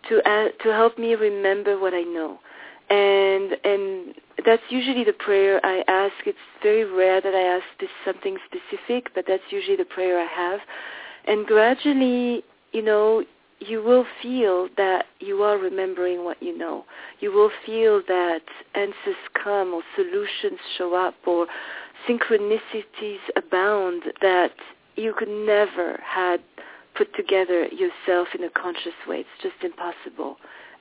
to 0.08 0.18
uh, 0.28 0.48
to 0.62 0.72
help 0.72 0.96
me 0.98 1.14
remember 1.14 1.78
what 1.78 1.92
I 1.92 2.02
know. 2.02 2.38
And 2.88 3.56
and 3.64 4.14
that's 4.46 4.62
usually 4.70 5.04
the 5.04 5.12
prayer 5.12 5.60
I 5.64 5.82
ask. 5.88 6.14
It's 6.24 6.38
very 6.62 6.84
rare 6.84 7.20
that 7.20 7.34
I 7.34 7.56
ask 7.56 7.90
something 8.04 8.38
specific, 8.46 9.12
but 9.14 9.24
that's 9.26 9.42
usually 9.50 9.76
the 9.76 9.84
prayer 9.84 10.20
I 10.20 10.26
have. 10.26 10.60
And 11.26 11.44
gradually, 11.44 12.44
you 12.72 12.82
know, 12.82 13.24
you 13.60 13.82
will 13.82 14.04
feel 14.22 14.68
that 14.76 15.06
you 15.20 15.42
are 15.42 15.58
remembering 15.58 16.24
what 16.24 16.42
you 16.42 16.56
know. 16.56 16.84
You 17.20 17.32
will 17.32 17.50
feel 17.64 18.02
that 18.06 18.42
answers 18.74 19.16
come 19.42 19.72
or 19.72 19.82
solutions 19.94 20.60
show 20.76 20.94
up 20.94 21.14
or 21.26 21.46
synchronicities 22.08 23.18
abound 23.34 24.02
that 24.20 24.52
you 24.96 25.14
could 25.16 25.28
never 25.28 26.00
had 26.04 26.40
put 26.94 27.14
together 27.14 27.66
yourself 27.66 28.28
in 28.34 28.44
a 28.44 28.50
conscious 28.50 28.94
way. 29.06 29.18
It's 29.18 29.42
just 29.42 29.62
impossible 29.62 30.36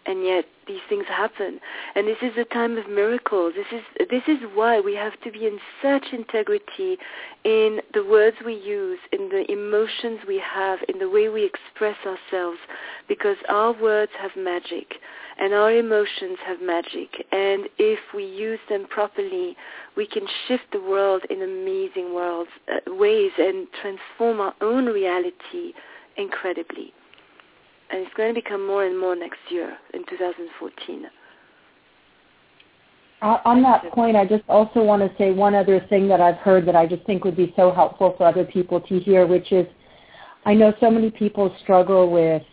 and 0.05 0.23
yet 0.23 0.45
these 0.67 0.81
things 0.89 1.05
happen. 1.07 1.59
And 1.95 2.07
this 2.07 2.17
is 2.21 2.33
a 2.37 2.45
time 2.45 2.77
of 2.77 2.89
miracles. 2.89 3.53
This 3.55 3.67
is 3.71 4.07
this 4.09 4.23
is 4.27 4.39
why 4.53 4.79
we 4.79 4.95
have 4.95 5.19
to 5.21 5.31
be 5.31 5.45
in 5.45 5.59
such 5.81 6.05
integrity 6.11 6.97
in 7.43 7.81
the 7.93 8.03
words 8.03 8.37
we 8.45 8.55
use, 8.55 8.99
in 9.11 9.29
the 9.29 9.49
emotions 9.51 10.19
we 10.27 10.39
have, 10.39 10.79
in 10.89 10.99
the 10.99 11.09
way 11.09 11.29
we 11.29 11.45
express 11.45 11.97
ourselves, 12.05 12.59
because 13.07 13.37
our 13.49 13.73
words 13.73 14.11
have 14.19 14.31
magic 14.35 14.95
and 15.37 15.53
our 15.53 15.71
emotions 15.71 16.37
have 16.45 16.61
magic. 16.61 17.25
And 17.31 17.67
if 17.77 17.99
we 18.13 18.23
use 18.23 18.59
them 18.69 18.85
properly, 18.89 19.57
we 19.97 20.07
can 20.07 20.25
shift 20.47 20.63
the 20.71 20.81
world 20.81 21.23
in 21.29 21.41
amazing 21.41 22.13
worlds, 22.13 22.49
uh, 22.69 22.93
ways 22.93 23.31
and 23.37 23.67
transform 23.81 24.39
our 24.39 24.55
own 24.61 24.85
reality 24.85 25.73
incredibly 26.17 26.93
and 27.91 28.01
it's 28.01 28.13
going 28.15 28.33
to 28.33 28.41
become 28.41 28.65
more 28.65 28.85
and 28.85 28.99
more 28.99 29.15
next 29.15 29.39
year 29.49 29.77
in 29.93 30.05
2014. 30.09 31.05
Uh, 33.21 33.37
on 33.45 33.61
that 33.63 33.89
point, 33.91 34.15
I 34.15 34.25
just 34.25 34.43
also 34.49 34.83
want 34.83 35.01
to 35.01 35.17
say 35.17 35.31
one 35.31 35.55
other 35.55 35.79
thing 35.89 36.07
that 36.09 36.19
I've 36.19 36.35
heard 36.35 36.67
that 36.67 36.75
I 36.75 36.85
just 36.85 37.05
think 37.05 37.23
would 37.23 37.37
be 37.37 37.53
so 37.55 37.71
helpful 37.71 38.13
for 38.17 38.27
other 38.27 38.43
people 38.43 38.81
to 38.81 38.99
hear, 38.99 39.25
which 39.25 39.51
is 39.51 39.65
I 40.45 40.53
know 40.53 40.73
so 40.79 40.91
many 40.91 41.09
people 41.09 41.53
struggle 41.63 42.11
with 42.11 42.43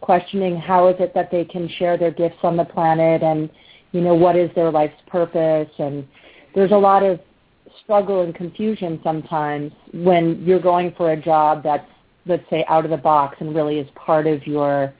questioning 0.00 0.56
how 0.56 0.88
is 0.88 0.96
it 0.98 1.12
that 1.14 1.30
they 1.30 1.44
can 1.44 1.68
share 1.78 1.96
their 1.96 2.10
gifts 2.10 2.38
on 2.42 2.56
the 2.56 2.64
planet 2.64 3.22
and 3.22 3.48
you 3.92 4.00
know 4.00 4.14
what 4.14 4.36
is 4.36 4.50
their 4.54 4.70
life's 4.70 5.00
purpose 5.06 5.68
and 5.78 6.06
there's 6.54 6.72
a 6.72 6.76
lot 6.76 7.02
of 7.02 7.20
struggle 7.82 8.22
and 8.22 8.34
confusion 8.34 9.00
sometimes 9.04 9.70
when 9.94 10.42
you're 10.44 10.60
going 10.60 10.92
for 10.96 11.12
a 11.12 11.16
job 11.16 11.62
that's 11.62 11.88
let's 12.26 12.48
say 12.50 12.64
out 12.68 12.84
of 12.84 12.90
the 12.90 12.96
box 12.96 13.36
and 13.40 13.54
really 13.54 13.78
is 13.78 13.88
part 13.94 14.26
of 14.26 14.46
your 14.46 14.92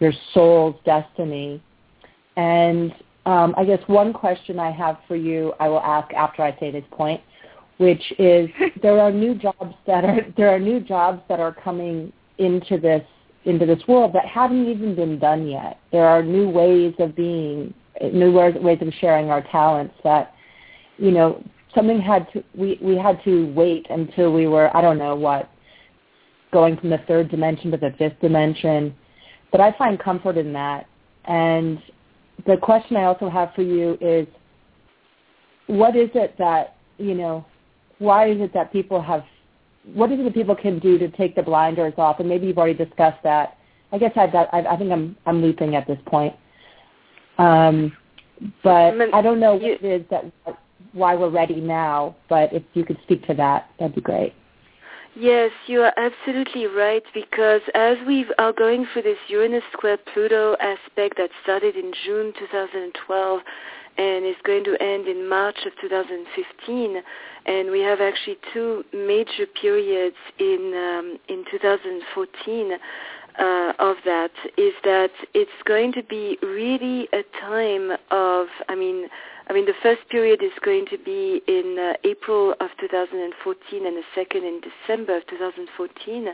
your 0.00 0.12
soul's 0.34 0.76
destiny 0.84 1.62
and 2.36 2.92
um, 3.24 3.54
I 3.56 3.64
guess 3.64 3.80
one 3.86 4.12
question 4.12 4.58
I 4.58 4.70
have 4.70 4.98
for 5.08 5.16
you 5.16 5.52
I 5.60 5.68
will 5.68 5.80
ask 5.80 6.12
after 6.14 6.42
I 6.42 6.56
say 6.58 6.70
this 6.70 6.84
point 6.90 7.20
which 7.78 8.12
is 8.18 8.48
there 8.82 9.00
are 9.00 9.12
new 9.12 9.34
jobs 9.34 9.74
that 9.86 10.04
are 10.04 10.20
there 10.36 10.50
are 10.50 10.58
new 10.58 10.80
jobs 10.80 11.22
that 11.28 11.40
are 11.40 11.52
coming 11.52 12.12
into 12.38 12.78
this 12.78 13.02
into 13.46 13.64
this 13.64 13.80
world 13.86 14.12
that 14.12 14.26
haven't 14.26 14.68
even 14.68 14.94
been 14.94 15.18
done 15.18 15.46
yet. 15.46 15.78
There 15.92 16.04
are 16.04 16.22
new 16.22 16.48
ways 16.48 16.94
of 16.98 17.16
being, 17.16 17.72
new 18.12 18.32
ways 18.32 18.54
ways 18.56 18.78
of 18.82 18.92
sharing 19.00 19.30
our 19.30 19.42
talents 19.50 19.94
that, 20.04 20.34
you 20.98 21.12
know, 21.12 21.42
something 21.74 22.00
had 22.00 22.30
to, 22.32 22.42
we, 22.54 22.78
we 22.82 22.96
had 22.96 23.22
to 23.24 23.52
wait 23.54 23.86
until 23.88 24.32
we 24.32 24.48
were, 24.48 24.76
I 24.76 24.82
don't 24.82 24.98
know 24.98 25.14
what, 25.14 25.48
going 26.52 26.76
from 26.76 26.90
the 26.90 26.98
third 27.08 27.30
dimension 27.30 27.70
to 27.70 27.76
the 27.76 27.94
fifth 27.98 28.20
dimension. 28.20 28.94
But 29.52 29.60
I 29.60 29.72
find 29.76 29.98
comfort 29.98 30.36
in 30.36 30.52
that. 30.52 30.86
And 31.24 31.82
the 32.46 32.56
question 32.56 32.96
I 32.96 33.04
also 33.04 33.28
have 33.28 33.52
for 33.54 33.62
you 33.62 33.98
is, 34.00 34.26
what 35.66 35.96
is 35.96 36.10
it 36.14 36.36
that, 36.38 36.76
you 36.98 37.14
know, 37.14 37.44
why 37.98 38.30
is 38.30 38.40
it 38.40 38.52
that 38.54 38.72
people 38.72 39.00
have 39.02 39.24
what 39.94 40.10
is 40.10 40.18
it 40.18 40.24
that 40.24 40.34
people 40.34 40.56
can 40.56 40.78
do 40.78 40.98
to 40.98 41.08
take 41.08 41.36
the 41.36 41.42
blinders 41.42 41.94
off? 41.96 42.18
And 42.20 42.28
maybe 42.28 42.46
you've 42.46 42.58
already 42.58 42.74
discussed 42.74 43.22
that. 43.22 43.56
I 43.92 43.98
guess 43.98 44.12
I've 44.16 44.32
got. 44.32 44.52
I, 44.52 44.60
I 44.62 44.76
think 44.76 44.90
I'm 44.90 45.16
I'm 45.26 45.40
looping 45.40 45.76
at 45.76 45.86
this 45.86 45.98
point. 46.06 46.34
Um, 47.38 47.96
but 48.62 48.94
I 49.14 49.22
don't 49.22 49.40
know 49.40 49.54
what 49.54 49.62
it 49.62 49.84
is 49.84 50.04
that 50.10 50.24
why 50.92 51.14
we're 51.14 51.30
ready 51.30 51.60
now. 51.60 52.16
But 52.28 52.52
if 52.52 52.62
you 52.74 52.84
could 52.84 52.98
speak 53.04 53.26
to 53.28 53.34
that, 53.34 53.70
that'd 53.78 53.94
be 53.94 54.00
great. 54.00 54.34
Yes, 55.18 55.50
you 55.66 55.80
are 55.80 55.94
absolutely 55.96 56.66
right 56.66 57.02
because 57.14 57.62
as 57.74 57.96
we 58.06 58.26
are 58.38 58.52
going 58.52 58.86
through 58.92 59.00
this 59.00 59.16
Uranus 59.28 59.62
square 59.72 59.96
Pluto 60.12 60.56
aspect 60.60 61.16
that 61.16 61.30
started 61.42 61.74
in 61.74 61.90
June 62.04 62.34
2012 62.38 63.40
and 63.96 64.26
is 64.26 64.36
going 64.44 64.62
to 64.64 64.76
end 64.78 65.08
in 65.08 65.26
March 65.26 65.56
of 65.64 65.72
2015, 65.80 67.02
and 67.46 67.70
we 67.70 67.80
have 67.80 68.02
actually 68.02 68.36
two 68.52 68.84
major 68.92 69.46
periods 69.58 70.16
in 70.38 70.74
um, 70.76 71.18
in 71.28 71.46
2014 71.50 72.72
uh, 73.38 73.72
of 73.78 73.96
that 74.04 74.32
is 74.58 74.74
that 74.84 75.10
it's 75.32 75.50
going 75.64 75.92
to 75.92 76.02
be 76.02 76.36
really 76.42 77.08
a 77.14 77.22
time 77.40 77.92
of 78.10 78.48
I 78.68 78.74
mean 78.74 79.08
I 79.48 79.52
mean, 79.52 79.64
the 79.64 79.74
first 79.80 80.08
period 80.08 80.42
is 80.42 80.50
going 80.64 80.86
to 80.90 80.98
be 80.98 81.40
in 81.46 81.78
uh, 81.78 81.96
April 82.02 82.52
of 82.60 82.70
2014 82.80 83.86
and 83.86 83.96
the 83.96 84.02
second 84.12 84.42
in 84.42 84.60
December 84.60 85.18
of 85.18 85.26
2014. 85.28 86.28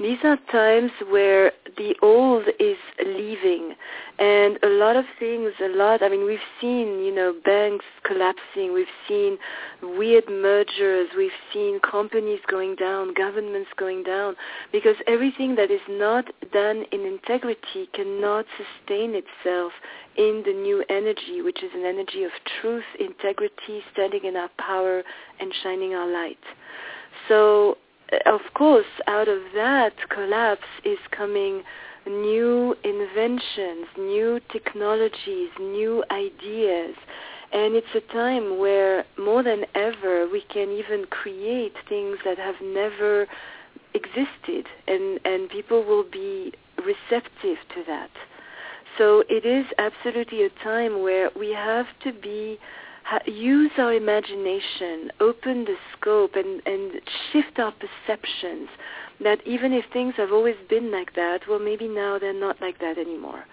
These 0.00 0.18
are 0.24 0.38
times 0.50 0.90
where 1.10 1.52
the 1.76 1.94
old 2.00 2.44
is 2.58 2.78
leaving. 3.04 3.74
And 4.18 4.58
a 4.62 4.68
lot 4.68 4.96
of 4.96 5.04
things, 5.18 5.52
a 5.62 5.68
lot, 5.68 6.02
I 6.02 6.08
mean, 6.08 6.24
we've 6.24 6.38
seen, 6.58 7.04
you 7.04 7.14
know, 7.14 7.34
banks 7.44 7.84
collapsing, 8.04 8.72
we've 8.72 8.86
seen 9.06 9.36
weird 9.82 10.24
mergers, 10.30 11.08
we've 11.14 11.30
seen 11.52 11.78
companies 11.80 12.40
going 12.48 12.76
down, 12.76 13.12
governments 13.12 13.68
going 13.76 14.02
down, 14.02 14.34
because 14.72 14.96
everything 15.06 15.56
that 15.56 15.70
is 15.70 15.82
not 15.90 16.24
done 16.54 16.84
in 16.90 17.00
integrity 17.00 17.90
cannot 17.92 18.46
sustain 18.56 19.14
itself 19.14 19.72
in 20.16 20.42
the 20.46 20.52
new 20.52 20.84
energy, 20.88 21.42
which 21.42 21.62
is 21.62 21.70
an 21.74 21.84
energy 21.84 22.24
of 22.24 22.30
truth, 22.60 22.84
integrity, 22.98 23.82
standing 23.92 24.24
in 24.24 24.36
our 24.36 24.50
power 24.58 25.02
and 25.40 25.52
shining 25.62 25.94
our 25.94 26.10
light. 26.10 26.38
So, 27.28 27.78
uh, 28.12 28.30
of 28.34 28.40
course, 28.54 28.86
out 29.06 29.28
of 29.28 29.40
that 29.54 29.92
collapse 30.08 30.68
is 30.84 30.98
coming 31.10 31.62
new 32.06 32.74
inventions, 32.84 33.86
new 33.98 34.40
technologies, 34.52 35.50
new 35.58 36.04
ideas. 36.10 36.94
And 37.52 37.74
it's 37.74 37.94
a 37.94 38.12
time 38.12 38.58
where 38.58 39.04
more 39.18 39.42
than 39.42 39.64
ever 39.74 40.28
we 40.28 40.42
can 40.52 40.70
even 40.70 41.06
create 41.06 41.74
things 41.88 42.18
that 42.24 42.38
have 42.38 42.56
never 42.62 43.26
existed 43.94 44.66
and, 44.86 45.18
and 45.24 45.48
people 45.48 45.84
will 45.84 46.04
be 46.04 46.52
receptive 46.78 47.58
to 47.74 47.84
that. 47.86 48.10
So 48.98 49.24
it 49.28 49.44
is 49.44 49.66
absolutely 49.78 50.44
a 50.44 50.50
time 50.62 51.02
where 51.02 51.30
we 51.36 51.50
have 51.52 51.86
to 52.04 52.12
be 52.12 52.58
use 53.26 53.70
our 53.78 53.92
imagination, 53.92 55.12
open 55.20 55.64
the 55.64 55.76
scope, 55.92 56.34
and, 56.34 56.60
and 56.66 57.00
shift 57.32 57.58
our 57.58 57.72
perceptions. 57.72 58.68
That 59.22 59.38
even 59.46 59.72
if 59.72 59.84
things 59.92 60.14
have 60.16 60.32
always 60.32 60.56
been 60.68 60.90
like 60.90 61.14
that, 61.14 61.40
well, 61.48 61.58
maybe 61.58 61.88
now 61.88 62.18
they're 62.18 62.38
not 62.38 62.60
like 62.60 62.78
that 62.80 62.98
anymore. 62.98 63.44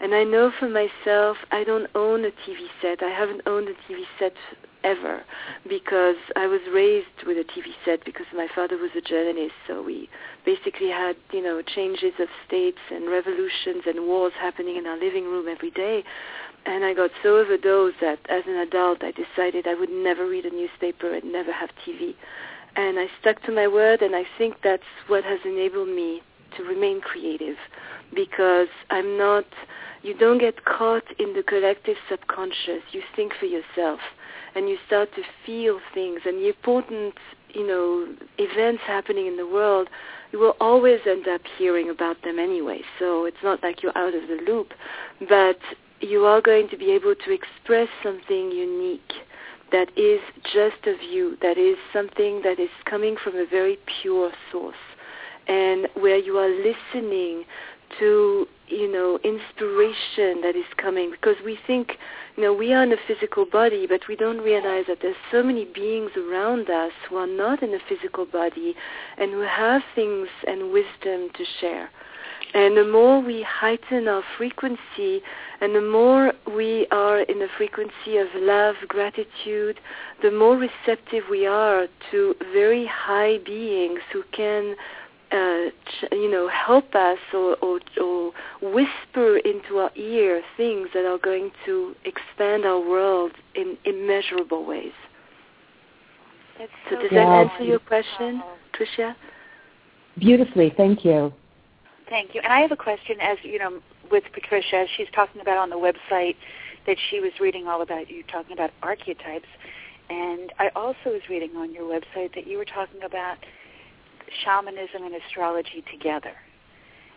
And 0.00 0.14
I 0.14 0.24
know 0.24 0.52
for 0.58 0.68
myself, 0.68 1.36
I 1.50 1.64
don't 1.64 1.88
own 1.94 2.24
a 2.24 2.28
TV 2.28 2.66
set. 2.82 3.02
I 3.02 3.10
haven't 3.10 3.42
owned 3.46 3.68
a 3.68 3.92
TV 3.92 4.02
set 4.18 4.32
ever 4.84 5.22
because 5.68 6.16
I 6.36 6.46
was 6.46 6.60
raised 6.72 7.26
with 7.26 7.36
a 7.36 7.44
TV 7.44 7.72
set 7.84 8.04
because 8.04 8.26
my 8.34 8.48
father 8.54 8.76
was 8.76 8.90
a 8.96 9.00
journalist. 9.00 9.54
So 9.66 9.82
we 9.82 10.08
basically 10.44 10.88
had, 10.88 11.16
you 11.32 11.42
know, 11.42 11.60
changes 11.62 12.12
of 12.18 12.28
states 12.46 12.78
and 12.90 13.10
revolutions 13.10 13.84
and 13.86 14.06
wars 14.06 14.32
happening 14.38 14.76
in 14.76 14.86
our 14.86 14.98
living 14.98 15.24
room 15.24 15.48
every 15.48 15.70
day. 15.70 16.04
And 16.66 16.84
I 16.84 16.94
got 16.94 17.10
so 17.22 17.38
overdosed 17.38 17.96
that 18.00 18.18
as 18.28 18.44
an 18.46 18.56
adult 18.56 19.02
I 19.02 19.12
decided 19.12 19.66
I 19.66 19.74
would 19.74 19.90
never 19.90 20.28
read 20.28 20.44
a 20.44 20.50
newspaper 20.50 21.14
and 21.14 21.32
never 21.32 21.52
have 21.52 21.70
TV. 21.86 22.14
And 22.76 22.98
I 22.98 23.06
stuck 23.20 23.42
to 23.44 23.52
my 23.52 23.66
word 23.66 24.02
and 24.02 24.14
I 24.14 24.24
think 24.36 24.56
that's 24.62 24.82
what 25.06 25.24
has 25.24 25.40
enabled 25.44 25.88
me 25.88 26.22
to 26.56 26.62
remain 26.62 27.00
creative 27.00 27.56
because 28.14 28.68
I'm 28.90 29.18
not 29.18 29.44
you 30.02 30.14
don't 30.16 30.38
get 30.38 30.64
caught 30.64 31.02
in 31.18 31.34
the 31.34 31.42
collective 31.42 31.96
subconscious. 32.08 32.82
You 32.92 33.02
think 33.16 33.32
for 33.38 33.46
yourself 33.46 33.98
and 34.58 34.68
you 34.68 34.76
start 34.88 35.08
to 35.14 35.22
feel 35.46 35.78
things 35.94 36.22
and 36.26 36.38
the 36.38 36.48
important, 36.48 37.14
you 37.54 37.64
know, 37.64 38.12
events 38.38 38.82
happening 38.84 39.28
in 39.28 39.36
the 39.36 39.46
world, 39.46 39.88
you 40.32 40.40
will 40.40 40.56
always 40.60 40.98
end 41.06 41.28
up 41.28 41.40
hearing 41.56 41.88
about 41.88 42.20
them 42.24 42.40
anyway. 42.40 42.80
So 42.98 43.24
it's 43.24 43.36
not 43.44 43.62
like 43.62 43.84
you're 43.84 43.96
out 43.96 44.14
of 44.14 44.22
the 44.22 44.40
loop, 44.44 44.72
but 45.28 45.58
you 46.00 46.24
are 46.24 46.40
going 46.40 46.68
to 46.70 46.76
be 46.76 46.90
able 46.90 47.14
to 47.14 47.32
express 47.32 47.88
something 48.02 48.50
unique 48.50 49.12
that 49.70 49.96
is 49.96 50.20
just 50.42 50.86
of 50.88 51.00
you, 51.08 51.36
that 51.40 51.56
is 51.56 51.76
something 51.92 52.42
that 52.42 52.58
is 52.58 52.70
coming 52.84 53.14
from 53.22 53.36
a 53.36 53.46
very 53.46 53.78
pure 54.02 54.32
source 54.50 54.74
and 55.46 55.86
where 55.94 56.18
you 56.18 56.36
are 56.36 56.48
listening 56.48 57.44
to 58.00 58.46
you 58.66 58.90
know 58.90 59.18
inspiration 59.24 60.42
that 60.42 60.54
is 60.54 60.66
coming 60.76 61.10
because 61.10 61.36
we 61.44 61.58
think 61.66 61.92
you 62.38 62.44
know 62.44 62.54
we 62.54 62.72
are 62.72 62.84
in 62.84 62.92
a 62.92 62.96
physical 63.08 63.44
body 63.44 63.84
but 63.84 64.06
we 64.08 64.14
don't 64.14 64.38
realize 64.38 64.84
that 64.86 64.98
there's 65.02 65.16
so 65.32 65.42
many 65.42 65.64
beings 65.64 66.12
around 66.16 66.70
us 66.70 66.92
who 67.08 67.16
are 67.16 67.26
not 67.26 67.64
in 67.64 67.74
a 67.74 67.80
physical 67.88 68.24
body 68.24 68.76
and 69.16 69.32
who 69.32 69.40
have 69.40 69.82
things 69.96 70.28
and 70.46 70.70
wisdom 70.70 71.30
to 71.34 71.44
share. 71.60 71.90
And 72.54 72.76
the 72.76 72.84
more 72.84 73.20
we 73.20 73.42
heighten 73.42 74.06
our 74.06 74.22
frequency 74.36 75.20
and 75.60 75.74
the 75.74 75.82
more 75.82 76.32
we 76.54 76.86
are 76.92 77.22
in 77.22 77.40
the 77.40 77.48
frequency 77.56 78.18
of 78.18 78.28
love, 78.36 78.76
gratitude, 78.86 79.80
the 80.22 80.30
more 80.30 80.56
receptive 80.56 81.24
we 81.28 81.44
are 81.44 81.88
to 82.12 82.34
very 82.52 82.86
high 82.86 83.38
beings 83.44 83.98
who 84.12 84.22
can 84.30 84.76
uh, 85.30 85.70
you 86.12 86.30
know, 86.30 86.48
help 86.48 86.94
us 86.94 87.18
or, 87.34 87.56
or, 87.56 87.80
or 88.00 88.32
whisper 88.62 89.38
into 89.38 89.78
our 89.78 89.90
ear 89.96 90.42
things 90.56 90.88
that 90.94 91.04
are 91.04 91.18
going 91.18 91.50
to 91.66 91.94
expand 92.04 92.64
our 92.64 92.80
world 92.80 93.32
in 93.54 93.76
immeasurable 93.84 94.64
ways. 94.64 94.92
That's 96.58 96.70
so, 96.88 96.96
so 96.96 97.02
does 97.02 97.12
yeah. 97.12 97.24
that 97.24 97.50
answer 97.50 97.64
your 97.64 97.78
question, 97.78 98.42
Tricia? 98.72 99.14
Beautifully, 100.18 100.72
thank 100.76 101.04
you. 101.04 101.32
Thank 102.08 102.34
you. 102.34 102.40
And 102.42 102.52
I 102.52 102.60
have 102.60 102.72
a 102.72 102.76
question 102.76 103.16
as, 103.20 103.38
you 103.42 103.58
know, 103.58 103.80
with 104.10 104.24
Patricia, 104.32 104.86
she's 104.96 105.08
talking 105.14 105.40
about 105.40 105.58
on 105.58 105.70
the 105.70 105.76
website 105.76 106.36
that 106.86 106.96
she 107.10 107.20
was 107.20 107.32
reading 107.38 107.66
all 107.66 107.82
about 107.82 108.10
you 108.10 108.22
talking 108.24 108.52
about 108.52 108.70
archetypes. 108.82 109.48
And 110.08 110.52
I 110.58 110.70
also 110.74 110.96
was 111.06 111.20
reading 111.28 111.50
on 111.56 111.72
your 111.74 111.84
website 111.84 112.34
that 112.34 112.46
you 112.46 112.56
were 112.56 112.64
talking 112.64 113.02
about 113.04 113.36
shamanism 114.44 115.02
and 115.02 115.14
astrology 115.14 115.84
together. 115.90 116.34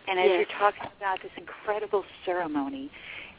And 0.07 0.19
as 0.19 0.25
yes. 0.27 0.45
you're 0.47 0.59
talking 0.59 0.89
about 0.97 1.21
this 1.21 1.31
incredible 1.37 2.03
ceremony 2.25 2.91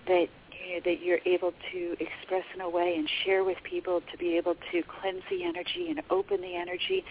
that 0.07 0.29
you 0.67 0.75
know, 0.75 0.81
that 0.85 1.03
you're 1.03 1.21
able 1.27 1.53
to 1.73 1.97
express 1.99 2.45
in 2.55 2.61
a 2.61 2.69
way 2.69 2.95
and 2.97 3.09
share 3.25 3.45
with 3.45 3.59
people 3.65 4.01
to 4.13 4.19
be 4.19 4.37
able 4.37 4.55
to 4.71 4.83
cleanse 4.83 5.23
the 5.31 5.45
energy 5.45 5.89
and 5.91 6.03
open 6.11 6.41
the 6.41 6.55
energy. 6.55 7.05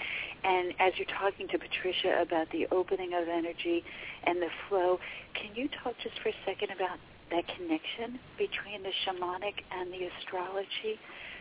And 0.44 0.74
as 0.80 0.94
you're 0.98 1.12
talking 1.20 1.48
to 1.50 1.58
Patricia 1.58 2.22
about 2.22 2.50
the 2.52 2.68
opening 2.72 3.14
of 3.14 3.28
energy 3.28 3.84
and 4.24 4.42
the 4.42 4.50
flow, 4.70 5.00
can 5.34 5.56
you 5.56 5.70
talk 5.84 5.96
just 6.02 6.20
for 6.22 6.30
a 6.30 6.36
second 6.46 6.72
about 6.72 6.98
that 7.32 7.44
connection 7.48 8.20
between 8.38 8.84
the 8.84 8.92
shamanic 9.06 9.64
and 9.72 9.92
the 9.92 10.08
astrology? 10.18 11.00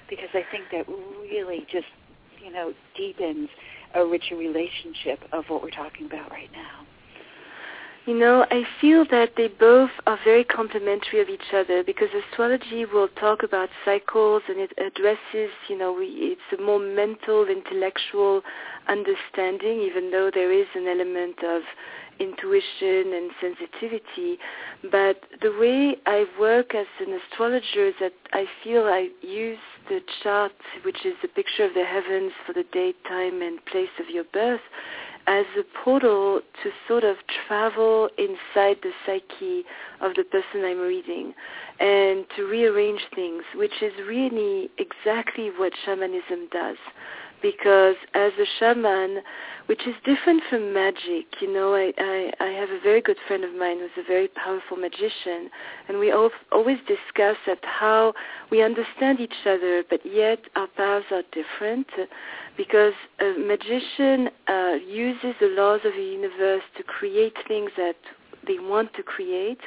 Because 0.08 0.30
I 0.34 0.44
think 0.50 0.64
that 0.72 0.88
really 0.88 1.66
just, 1.70 1.90
you 2.44 2.52
know, 2.52 2.72
deepens 2.96 3.48
a 3.94 4.04
richer 4.04 4.36
relationship 4.36 5.20
of 5.32 5.44
what 5.48 5.62
we're 5.62 5.70
talking 5.70 6.06
about 6.06 6.30
right 6.30 6.50
now. 6.52 6.86
You 8.06 8.18
know, 8.18 8.46
I 8.50 8.64
feel 8.80 9.04
that 9.10 9.34
they 9.36 9.48
both 9.48 9.90
are 10.06 10.18
very 10.24 10.42
complementary 10.42 11.20
of 11.20 11.28
each 11.28 11.52
other 11.54 11.84
because 11.84 12.08
astrology 12.12 12.86
will 12.86 13.08
talk 13.08 13.42
about 13.42 13.68
cycles 13.84 14.42
and 14.48 14.58
it 14.58 14.72
addresses, 14.78 15.50
you 15.68 15.76
know, 15.76 15.92
we, 15.92 16.06
it's 16.06 16.58
a 16.58 16.62
more 16.62 16.80
mental, 16.80 17.46
intellectual 17.46 18.40
understanding, 18.88 19.80
even 19.82 20.10
though 20.10 20.30
there 20.32 20.50
is 20.50 20.66
an 20.74 20.88
element 20.88 21.36
of 21.44 21.62
intuition 22.20 23.12
and 23.14 23.30
sensitivity. 23.40 24.38
But 24.90 25.22
the 25.42 25.56
way 25.58 25.96
I 26.06 26.26
work 26.38 26.74
as 26.74 26.86
an 27.00 27.18
astrologer 27.18 27.86
is 27.86 27.94
that 28.00 28.12
I 28.32 28.46
feel 28.62 28.82
I 28.84 29.08
use 29.22 29.58
the 29.88 30.00
chart, 30.22 30.52
which 30.84 31.04
is 31.04 31.14
a 31.24 31.28
picture 31.28 31.64
of 31.64 31.74
the 31.74 31.84
heavens 31.84 32.32
for 32.46 32.52
the 32.52 32.64
date, 32.72 32.96
time, 33.08 33.42
and 33.42 33.64
place 33.66 33.88
of 33.98 34.08
your 34.08 34.24
birth, 34.32 34.60
as 35.26 35.46
a 35.58 35.62
portal 35.84 36.40
to 36.62 36.70
sort 36.88 37.04
of 37.04 37.16
travel 37.46 38.08
inside 38.18 38.76
the 38.82 38.90
psyche 39.04 39.64
of 40.00 40.14
the 40.14 40.24
person 40.24 40.64
I'm 40.64 40.80
reading 40.80 41.34
and 41.78 42.24
to 42.36 42.44
rearrange 42.44 43.02
things, 43.14 43.42
which 43.54 43.82
is 43.82 43.92
really 44.06 44.70
exactly 44.78 45.50
what 45.56 45.72
shamanism 45.84 46.48
does 46.50 46.76
because 47.42 47.96
as 48.14 48.32
a 48.38 48.46
shaman, 48.58 49.22
which 49.66 49.86
is 49.86 49.94
different 50.04 50.42
from 50.50 50.72
magic, 50.74 51.26
you 51.40 51.52
know, 51.52 51.74
I, 51.74 51.92
I, 51.96 52.32
I 52.40 52.48
have 52.48 52.70
a 52.70 52.80
very 52.82 53.00
good 53.00 53.18
friend 53.28 53.44
of 53.44 53.54
mine 53.54 53.78
who's 53.78 54.04
a 54.04 54.06
very 54.06 54.28
powerful 54.28 54.76
magician, 54.76 55.48
and 55.88 55.98
we 55.98 56.12
always 56.12 56.78
discuss 56.88 57.36
at 57.46 57.58
how 57.62 58.12
we 58.50 58.62
understand 58.62 59.20
each 59.20 59.46
other, 59.46 59.84
but 59.88 60.00
yet 60.04 60.40
our 60.56 60.66
paths 60.66 61.06
are 61.12 61.22
different, 61.32 61.86
because 62.56 62.94
a 63.20 63.38
magician 63.38 64.28
uh, 64.48 64.72
uses 64.86 65.34
the 65.40 65.54
laws 65.56 65.80
of 65.84 65.92
the 65.94 66.02
universe 66.02 66.62
to 66.76 66.82
create 66.82 67.36
things 67.46 67.70
that 67.76 67.96
they 68.46 68.58
want 68.58 68.92
to 68.94 69.02
create, 69.02 69.60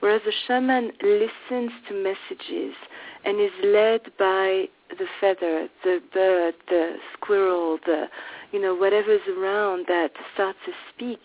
whereas 0.00 0.22
a 0.26 0.32
shaman 0.46 0.92
listens 1.02 1.72
to 1.88 1.94
messages 1.94 2.74
and 3.24 3.40
is 3.40 3.50
led 3.64 4.02
by 4.18 4.68
the 4.90 5.06
feather, 5.20 5.68
the 5.84 6.00
bird, 6.12 6.54
the 6.68 6.96
squirrel, 7.14 7.78
the 7.86 8.06
you 8.52 8.60
know 8.60 8.74
whatever's 8.74 9.20
around 9.28 9.86
that 9.88 10.10
starts 10.34 10.58
to 10.66 10.72
speak, 10.94 11.20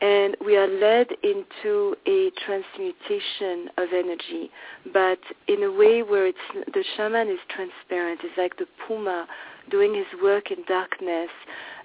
and 0.00 0.36
we 0.44 0.56
are 0.56 0.66
led 0.66 1.08
into 1.22 1.94
a 2.06 2.30
transmutation 2.44 3.68
of 3.76 3.88
energy, 3.92 4.50
but 4.92 5.18
in 5.48 5.62
a 5.62 5.70
way 5.70 6.02
where 6.02 6.26
it's 6.26 6.38
the 6.72 6.84
shaman 6.96 7.28
is 7.28 7.38
transparent. 7.54 8.20
It's 8.24 8.38
like 8.38 8.56
the 8.56 8.66
puma 8.86 9.26
doing 9.70 9.94
his 9.94 10.06
work 10.22 10.50
in 10.50 10.64
darkness 10.66 11.30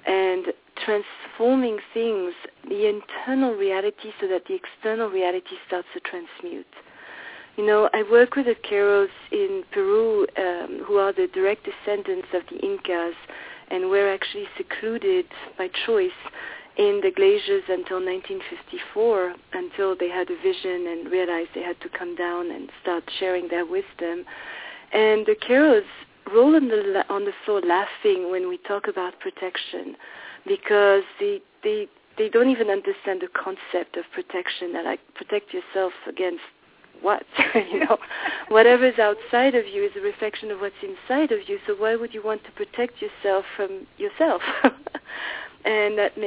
and 0.05 0.45
transforming 0.85 1.79
things, 1.93 2.33
the 2.67 2.87
internal 2.87 3.53
reality, 3.53 4.11
so 4.21 4.27
that 4.27 4.43
the 4.47 4.55
external 4.55 5.09
reality 5.09 5.55
starts 5.67 5.87
to 5.93 5.99
transmute. 5.99 6.65
You 7.57 7.65
know, 7.65 7.89
I 7.91 8.03
work 8.03 8.35
with 8.35 8.45
the 8.45 8.53
Queros 8.53 9.09
in 9.31 9.63
Peru, 9.71 10.27
um, 10.37 10.83
who 10.85 10.97
are 10.97 11.11
the 11.11 11.27
direct 11.33 11.65
descendants 11.65 12.27
of 12.31 12.43
the 12.51 12.57
Incas, 12.63 13.15
and 13.71 13.89
were 13.89 14.13
actually 14.13 14.45
secluded 14.55 15.25
by 15.57 15.67
choice 15.87 16.11
in 16.77 17.01
the 17.01 17.09
glaciers 17.09 17.63
until 17.67 17.97
1954, 17.97 19.33
until 19.53 19.95
they 19.97 20.07
had 20.07 20.29
a 20.29 20.37
vision 20.39 20.85
and 20.85 21.11
realized 21.11 21.49
they 21.55 21.63
had 21.63 21.81
to 21.81 21.89
come 21.89 22.15
down 22.15 22.51
and 22.51 22.69
start 22.83 23.03
sharing 23.19 23.47
their 23.47 23.65
wisdom. 23.65 24.23
And 24.93 25.25
the 25.25 25.35
Queros 25.35 25.81
roll 26.31 26.55
on 26.55 26.67
the 26.67 27.03
on 27.09 27.25
the 27.25 27.33
floor 27.43 27.61
laughing 27.61 28.29
when 28.29 28.47
we 28.47 28.59
talk 28.67 28.87
about 28.87 29.19
protection, 29.19 29.97
because 30.45 31.03
they 31.19 31.41
they 31.63 31.87
they 32.19 32.29
don't 32.29 32.49
even 32.49 32.69
understand 32.69 33.21
the 33.21 33.29
concept 33.33 33.97
of 33.97 34.05
protection. 34.13 34.73
That 34.73 34.85
like 34.85 34.99
protect 35.15 35.53
yourself 35.53 35.93
against 36.07 36.43
what? 37.01 37.23
you 37.55 37.79
know, 37.79 37.97
whatever's 38.49 38.99
outside 38.99 39.55
of 39.55 39.67
you 39.67 39.83
is 39.83 39.91
a 39.95 40.01
reflection 40.01 40.51
of 40.51 40.59
what's 40.59 40.75
inside 40.81 41.31
of 41.31 41.47
you. 41.47 41.59
So 41.67 41.75
why 41.75 41.95
would 41.95 42.13
you 42.13 42.23
want 42.23 42.43
to 42.45 42.51
protect 42.51 43.01
yourself 43.01 43.45
from 43.55 43.87
yourself? 43.97 44.41
and 45.65 45.97
that 45.97 46.17
makes 46.17 46.25